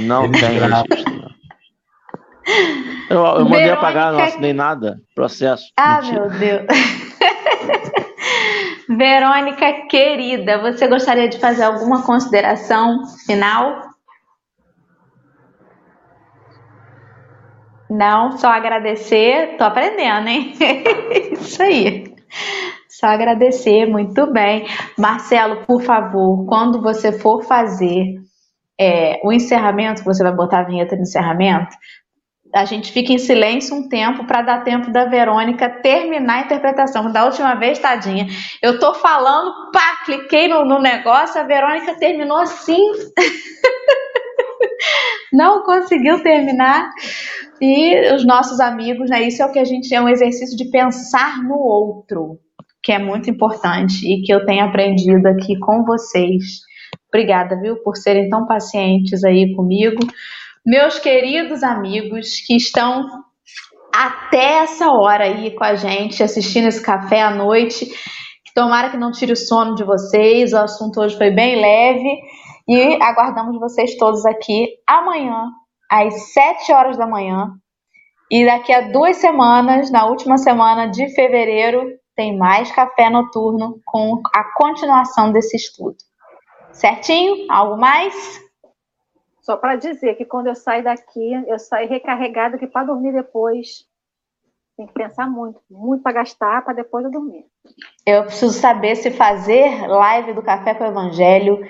Não 0.07 0.31
tem 0.31 0.57
registro. 0.57 1.27
Eu, 3.09 3.19
eu 3.19 3.43
mandei 3.43 3.59
Verônica... 3.59 3.73
apagar, 3.73 4.13
não 4.13 4.19
assinei 4.19 4.53
nada. 4.53 4.99
Processo. 5.13 5.65
Ah, 5.77 6.01
Mentira. 6.01 6.27
meu 6.27 6.39
Deus. 6.39 7.06
Verônica 8.89 9.87
querida, 9.89 10.61
você 10.61 10.87
gostaria 10.87 11.27
de 11.27 11.39
fazer 11.39 11.63
alguma 11.63 12.03
consideração 12.03 13.05
final? 13.25 13.81
Não, 17.89 18.37
só 18.37 18.47
agradecer. 18.47 19.57
Tô 19.57 19.63
aprendendo, 19.63 20.27
hein? 20.27 20.53
Isso 21.33 21.61
aí. 21.61 22.15
Só 22.89 23.07
agradecer, 23.07 23.85
muito 23.85 24.31
bem. 24.31 24.65
Marcelo, 24.97 25.65
por 25.65 25.81
favor, 25.81 26.45
quando 26.45 26.81
você 26.81 27.11
for 27.11 27.43
fazer 27.43 28.15
é, 28.79 29.19
o 29.23 29.31
encerramento, 29.31 30.03
você 30.03 30.23
vai 30.23 30.33
botar 30.33 30.61
a 30.61 30.65
vinheta 30.65 30.95
de 30.95 31.01
encerramento, 31.01 31.75
a 32.57 32.65
gente 32.65 32.91
fica 32.91 33.13
em 33.13 33.17
silêncio 33.17 33.75
um 33.75 33.87
tempo 33.87 34.25
para 34.25 34.41
dar 34.41 34.63
tempo 34.63 34.91
da 34.91 35.05
Verônica 35.05 35.69
terminar 35.81 36.35
a 36.35 36.45
interpretação. 36.45 37.11
Da 37.11 37.25
última 37.25 37.55
vez, 37.55 37.79
tadinha, 37.79 38.27
eu 38.61 38.79
tô 38.79 38.93
falando, 38.95 39.71
pá, 39.71 40.03
cliquei 40.05 40.47
no, 40.47 40.65
no 40.65 40.79
negócio, 40.79 41.39
a 41.39 41.43
Verônica 41.43 41.95
terminou 41.95 42.37
assim. 42.37 42.81
Não 45.31 45.63
conseguiu 45.63 46.21
terminar. 46.23 46.89
E 47.61 48.13
os 48.13 48.25
nossos 48.25 48.59
amigos, 48.59 49.09
né? 49.09 49.23
Isso 49.23 49.41
é 49.41 49.45
o 49.45 49.51
que 49.51 49.59
a 49.59 49.65
gente 49.65 49.93
é 49.93 50.01
um 50.01 50.09
exercício 50.09 50.57
de 50.57 50.69
pensar 50.69 51.43
no 51.43 51.57
outro, 51.57 52.39
que 52.81 52.91
é 52.91 52.99
muito 52.99 53.29
importante 53.29 54.05
e 54.05 54.21
que 54.21 54.33
eu 54.33 54.45
tenho 54.45 54.65
aprendido 54.65 55.27
aqui 55.27 55.57
com 55.59 55.83
vocês. 55.83 56.61
Obrigada, 57.07 57.59
viu, 57.59 57.77
por 57.77 57.97
serem 57.97 58.29
tão 58.29 58.45
pacientes 58.45 59.23
aí 59.23 59.53
comigo 59.55 59.99
meus 60.67 60.99
queridos 60.99 61.63
amigos 61.63 62.41
que 62.45 62.57
estão 62.57 63.07
até 63.95 64.57
essa 64.59 64.91
hora 64.91 65.23
aí 65.23 65.55
com 65.55 65.63
a 65.63 65.75
gente, 65.75 66.21
assistindo 66.21 66.67
esse 66.67 66.83
café 66.83 67.21
à 67.21 67.31
noite. 67.31 67.89
Tomara 68.53 68.89
que 68.89 68.97
não 68.97 69.11
tire 69.11 69.31
o 69.31 69.37
sono 69.37 69.75
de 69.75 69.85
vocês. 69.85 70.51
O 70.51 70.57
assunto 70.57 70.99
hoje 70.99 71.17
foi 71.17 71.31
bem 71.31 71.61
leve. 71.61 72.19
E 72.67 73.01
aguardamos 73.01 73.57
vocês 73.61 73.95
todos 73.95 74.25
aqui 74.25 74.67
amanhã, 74.85 75.45
às 75.89 76.33
7 76.33 76.73
horas 76.73 76.97
da 76.97 77.07
manhã. 77.07 77.49
E 78.29 78.45
daqui 78.45 78.73
a 78.73 78.91
duas 78.91 79.15
semanas, 79.17 79.89
na 79.89 80.05
última 80.05 80.37
semana 80.37 80.87
de 80.87 81.07
fevereiro, 81.15 81.81
tem 82.13 82.37
mais 82.37 82.69
café 82.73 83.09
noturno 83.09 83.79
com 83.85 84.21
a 84.35 84.43
continuação 84.57 85.31
desse 85.31 85.55
estudo. 85.55 85.95
Certinho? 86.73 87.45
Algo 87.49 87.77
mais? 87.77 88.46
Só 89.47 89.55
para 89.55 89.77
dizer 89.77 90.15
que 90.15 90.25
quando 90.25 90.47
eu 90.47 90.55
saio 90.55 90.83
daqui, 90.83 91.31
eu 91.47 91.57
saio 91.57 91.87
recarregada 91.87 92.57
que 92.57 92.67
para 92.67 92.87
dormir 92.87 93.13
depois 93.13 93.85
tem 94.75 94.85
que 94.85 94.91
pensar 94.91 95.25
muito, 95.25 95.61
muito 95.71 96.03
para 96.03 96.11
gastar 96.11 96.65
para 96.65 96.73
depois 96.73 97.05
eu 97.05 97.11
dormir. 97.11 97.45
Eu 98.05 98.23
preciso 98.23 98.51
saber 98.51 98.97
se 98.97 99.09
fazer 99.09 99.87
live 99.87 100.33
do 100.33 100.43
Café 100.43 100.75
com 100.75 100.83
o 100.83 100.87
Evangelho 100.87 101.65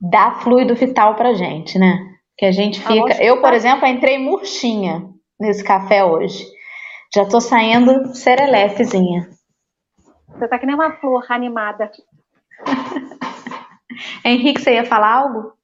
dá 0.00 0.32
fluido 0.32 0.74
vital 0.74 1.14
para 1.14 1.32
gente, 1.32 1.78
né? 1.78 1.96
Que 2.36 2.44
a 2.44 2.50
gente 2.50 2.80
fica. 2.80 3.22
Eu, 3.22 3.40
por 3.40 3.54
exemplo, 3.54 3.86
entrei 3.86 4.18
murchinha 4.18 5.08
nesse 5.38 5.62
café 5.62 6.04
hoje. 6.04 6.44
Já 7.14 7.24
tô 7.24 7.40
saindo 7.40 8.16
serelepezinha. 8.16 9.30
Você 10.30 10.48
tá 10.48 10.58
que 10.58 10.66
nem 10.66 10.74
uma 10.74 10.90
flor 10.96 11.24
animada. 11.30 11.88
Henrique, 14.24 14.60
você 14.60 14.74
ia 14.74 14.84
falar 14.84 15.14
algo? 15.14 15.55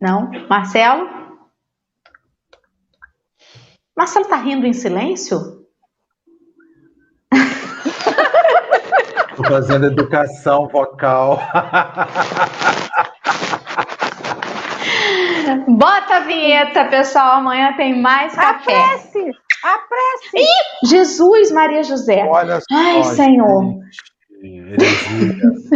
Não? 0.00 0.30
Marcelo? 0.48 1.08
Marcelo 3.96 4.26
tá 4.26 4.36
rindo 4.36 4.66
em 4.66 4.72
silêncio? 4.72 5.58
Tô 9.36 9.44
fazendo 9.44 9.86
educação 9.86 10.68
vocal. 10.68 11.40
Bota 15.68 16.16
a 16.16 16.20
vinheta, 16.20 16.84
pessoal. 16.86 17.34
Amanhã 17.34 17.76
tem 17.76 18.00
mais 18.00 18.34
café. 18.34 18.72
A 18.72 18.88
prece! 18.88 19.30
A 19.64 19.78
prece! 19.78 20.36
Ih, 20.36 20.86
Jesus, 20.86 21.50
Maria 21.52 21.82
José. 21.82 22.24
Olha 22.28 22.60
só, 22.60 22.66
Ai, 22.72 23.04
Senhor. 23.04 23.78
Gente, 24.42 25.67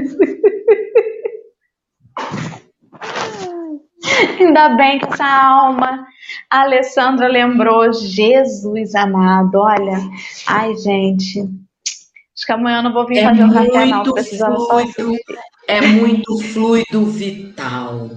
Ainda 4.40 4.70
bem 4.76 4.98
que 4.98 5.06
essa 5.06 5.24
alma, 5.26 6.06
a 6.50 6.60
Alessandra 6.62 7.28
lembrou, 7.28 7.92
Jesus 7.92 8.94
amado, 8.94 9.56
olha, 9.58 9.98
ai 10.46 10.74
gente, 10.76 11.40
acho 11.40 12.46
que 12.46 12.52
amanhã 12.52 12.78
eu 12.78 12.82
não 12.84 12.92
vou 12.92 13.06
vir 13.06 13.18
É 13.18 13.24
fazer 13.24 13.44
um 13.44 13.52
café 13.52 13.86
não, 13.86 14.04
só 14.04 14.56
fluido, 14.56 14.78
assistir. 14.78 15.20
é 15.68 15.80
muito 15.80 16.38
fluido 16.52 17.04
vital. 17.06 18.10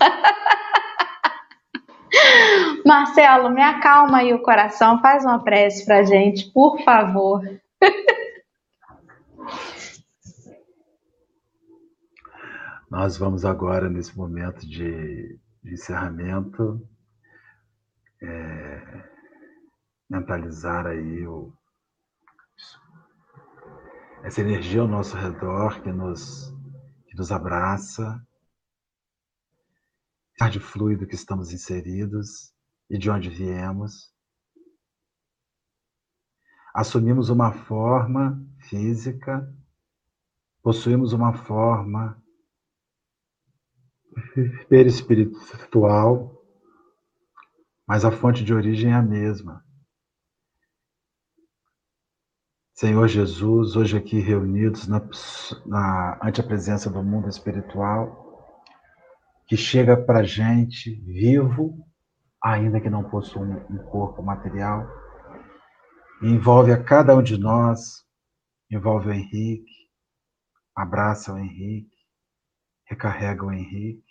Marcelo, 2.86 3.50
me 3.50 3.62
acalma 3.62 4.18
aí 4.18 4.32
o 4.32 4.42
coração, 4.42 5.00
faz 5.00 5.24
uma 5.24 5.42
prece 5.42 5.84
pra 5.84 6.04
gente, 6.04 6.50
por 6.52 6.80
favor. 6.82 7.42
Nós 12.88 13.18
vamos 13.18 13.44
agora, 13.44 13.90
nesse 13.90 14.16
momento 14.16 14.64
de, 14.66 15.36
de 15.66 15.72
encerramento, 15.72 16.88
é, 18.22 19.10
mentalizar 20.08 20.86
aí 20.86 21.26
o, 21.26 21.52
essa 24.22 24.40
energia 24.40 24.80
ao 24.80 24.86
nosso 24.86 25.16
redor 25.16 25.82
que 25.82 25.90
nos, 25.90 26.54
que 27.08 27.16
nos 27.16 27.32
abraça, 27.32 28.24
de 30.52 30.60
fluido 30.60 31.06
que 31.06 31.16
estamos 31.16 31.52
inseridos 31.52 32.54
e 32.88 32.96
de 32.96 33.10
onde 33.10 33.28
viemos. 33.28 34.14
Assumimos 36.72 37.28
uma 37.28 37.50
forma 37.50 38.40
física, 38.60 39.52
possuímos 40.62 41.12
uma 41.12 41.32
forma 41.32 42.22
perispiritual, 44.68 46.32
mas 47.86 48.04
a 48.04 48.10
fonte 48.10 48.42
de 48.44 48.52
origem 48.52 48.90
é 48.90 48.94
a 48.94 49.02
mesma. 49.02 49.64
Senhor 52.74 53.08
Jesus, 53.08 53.74
hoje 53.74 53.96
aqui 53.96 54.18
reunidos 54.20 54.86
na, 54.86 55.00
na, 55.64 56.20
ante 56.22 56.40
a 56.42 56.44
presença 56.44 56.90
do 56.90 57.02
mundo 57.02 57.28
espiritual, 57.28 58.26
que 59.46 59.56
chega 59.56 59.96
para 59.96 60.18
a 60.18 60.24
gente 60.24 60.94
vivo, 61.02 61.86
ainda 62.42 62.80
que 62.80 62.90
não 62.90 63.08
possua 63.08 63.42
um 63.42 63.78
corpo 63.90 64.22
material, 64.22 64.86
envolve 66.22 66.72
a 66.72 66.82
cada 66.82 67.16
um 67.16 67.22
de 67.22 67.38
nós, 67.38 68.04
envolve 68.70 69.08
o 69.08 69.12
Henrique, 69.12 69.88
abraça 70.74 71.32
o 71.32 71.38
Henrique, 71.38 71.96
recarrega 72.84 73.44
o 73.44 73.52
Henrique, 73.52 74.05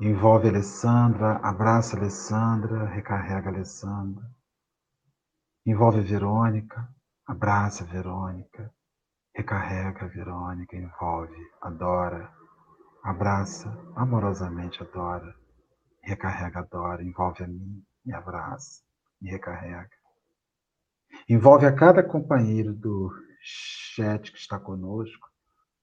envolve 0.00 0.48
Alessandra, 0.48 1.36
abraça 1.42 1.94
Alessandra, 1.94 2.86
recarrega 2.86 3.50
Alessandra, 3.50 4.24
envolve 5.66 6.00
Verônica, 6.00 6.88
abraça 7.26 7.84
Verônica, 7.84 8.72
recarrega 9.34 10.08
Verônica, 10.08 10.74
envolve, 10.74 11.36
adora, 11.60 12.32
abraça 13.04 13.68
amorosamente, 13.94 14.82
adora, 14.82 15.34
recarrega, 16.02 16.60
adora, 16.60 17.04
envolve 17.04 17.44
a 17.44 17.46
mim, 17.46 17.84
me 18.02 18.14
abraça, 18.14 18.82
me 19.20 19.30
recarrega. 19.30 19.90
Envolve 21.28 21.66
a 21.66 21.74
cada 21.74 22.02
companheiro 22.02 22.72
do 22.72 23.10
chat 23.42 24.32
que 24.32 24.38
está 24.38 24.58
conosco 24.58 25.28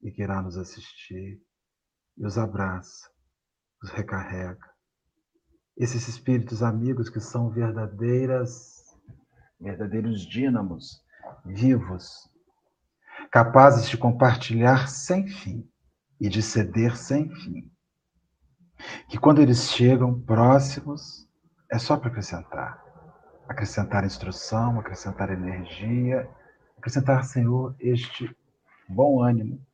e 0.02 0.12
que 0.12 0.24
irá 0.24 0.42
nos 0.42 0.58
assistir, 0.58 1.40
e 2.18 2.26
os 2.26 2.38
abraça, 2.38 3.12
os 3.82 3.92
recarrega. 3.92 4.58
Esses 5.76 6.08
espíritos 6.08 6.64
amigos 6.64 7.10
que 7.10 7.20
são 7.20 7.50
verdadeiras, 7.50 8.98
verdadeiros 9.60 10.26
dínamos, 10.26 11.04
vivos, 11.46 12.30
capazes 13.32 13.88
de 13.90 13.98
compartilhar 13.98 14.90
sem 14.90 15.28
fim 15.28 15.70
e 16.20 16.30
de 16.30 16.42
ceder 16.42 16.98
sem 16.98 17.30
fim. 17.30 17.72
Que 19.10 19.18
quando 19.18 19.42
eles 19.42 19.72
chegam 19.72 20.20
próximos, 20.22 21.28
é 21.72 21.78
só 21.78 21.98
para 21.98 22.10
acrescentar. 22.10 22.84
Acrescentar 23.48 24.04
instrução, 24.04 24.80
acrescentar 24.80 25.30
energia, 25.30 26.30
acrescentar, 26.78 27.24
Senhor, 27.24 27.76
este 27.80 28.36
bom 28.90 29.22
ânimo 29.22 29.66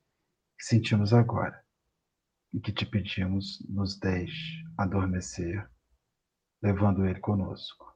que 0.58 0.66
sentimos 0.66 1.14
agora 1.14 1.62
e 2.54 2.60
que 2.60 2.72
te 2.72 2.86
pedimos 2.86 3.60
nos 3.68 3.97
deixe 3.97 4.64
adormecer, 4.78 5.68
levando 6.62 7.06
ele 7.06 7.20
conosco. 7.20 7.91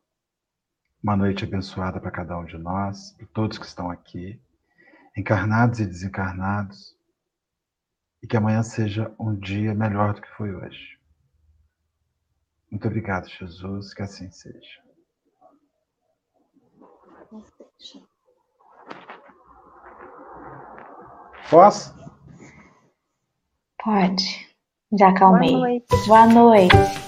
Uma 1.01 1.15
noite 1.15 1.43
abençoada 1.43 1.99
para 1.99 2.11
cada 2.11 2.37
um 2.37 2.45
de 2.45 2.57
nós, 2.57 3.11
para 3.13 3.27
todos 3.27 3.57
que 3.57 3.65
estão 3.65 3.91
aqui, 3.91 4.41
encarnados 5.15 5.79
e 5.79 5.85
desencarnados, 5.85 6.97
e 8.21 8.27
que 8.27 8.35
amanhã 8.35 8.63
seja 8.63 9.13
um 9.19 9.35
dia 9.35 9.75
melhor 9.75 10.15
do 10.15 10.21
que 10.21 10.35
foi 10.35 10.53
hoje. 10.53 10.97
Muito 12.71 12.87
obrigado, 12.87 13.29
Jesus, 13.29 13.93
que 13.93 14.01
assim 14.01 14.29
seja. 14.31 14.83
Posso? 21.49 21.95
Pode. 23.81 24.46
Já 24.97 25.09
acalmei. 25.09 25.51
Boa 25.51 25.59
noite. 25.59 26.07
Boa 26.07 26.27
noite. 26.27 27.06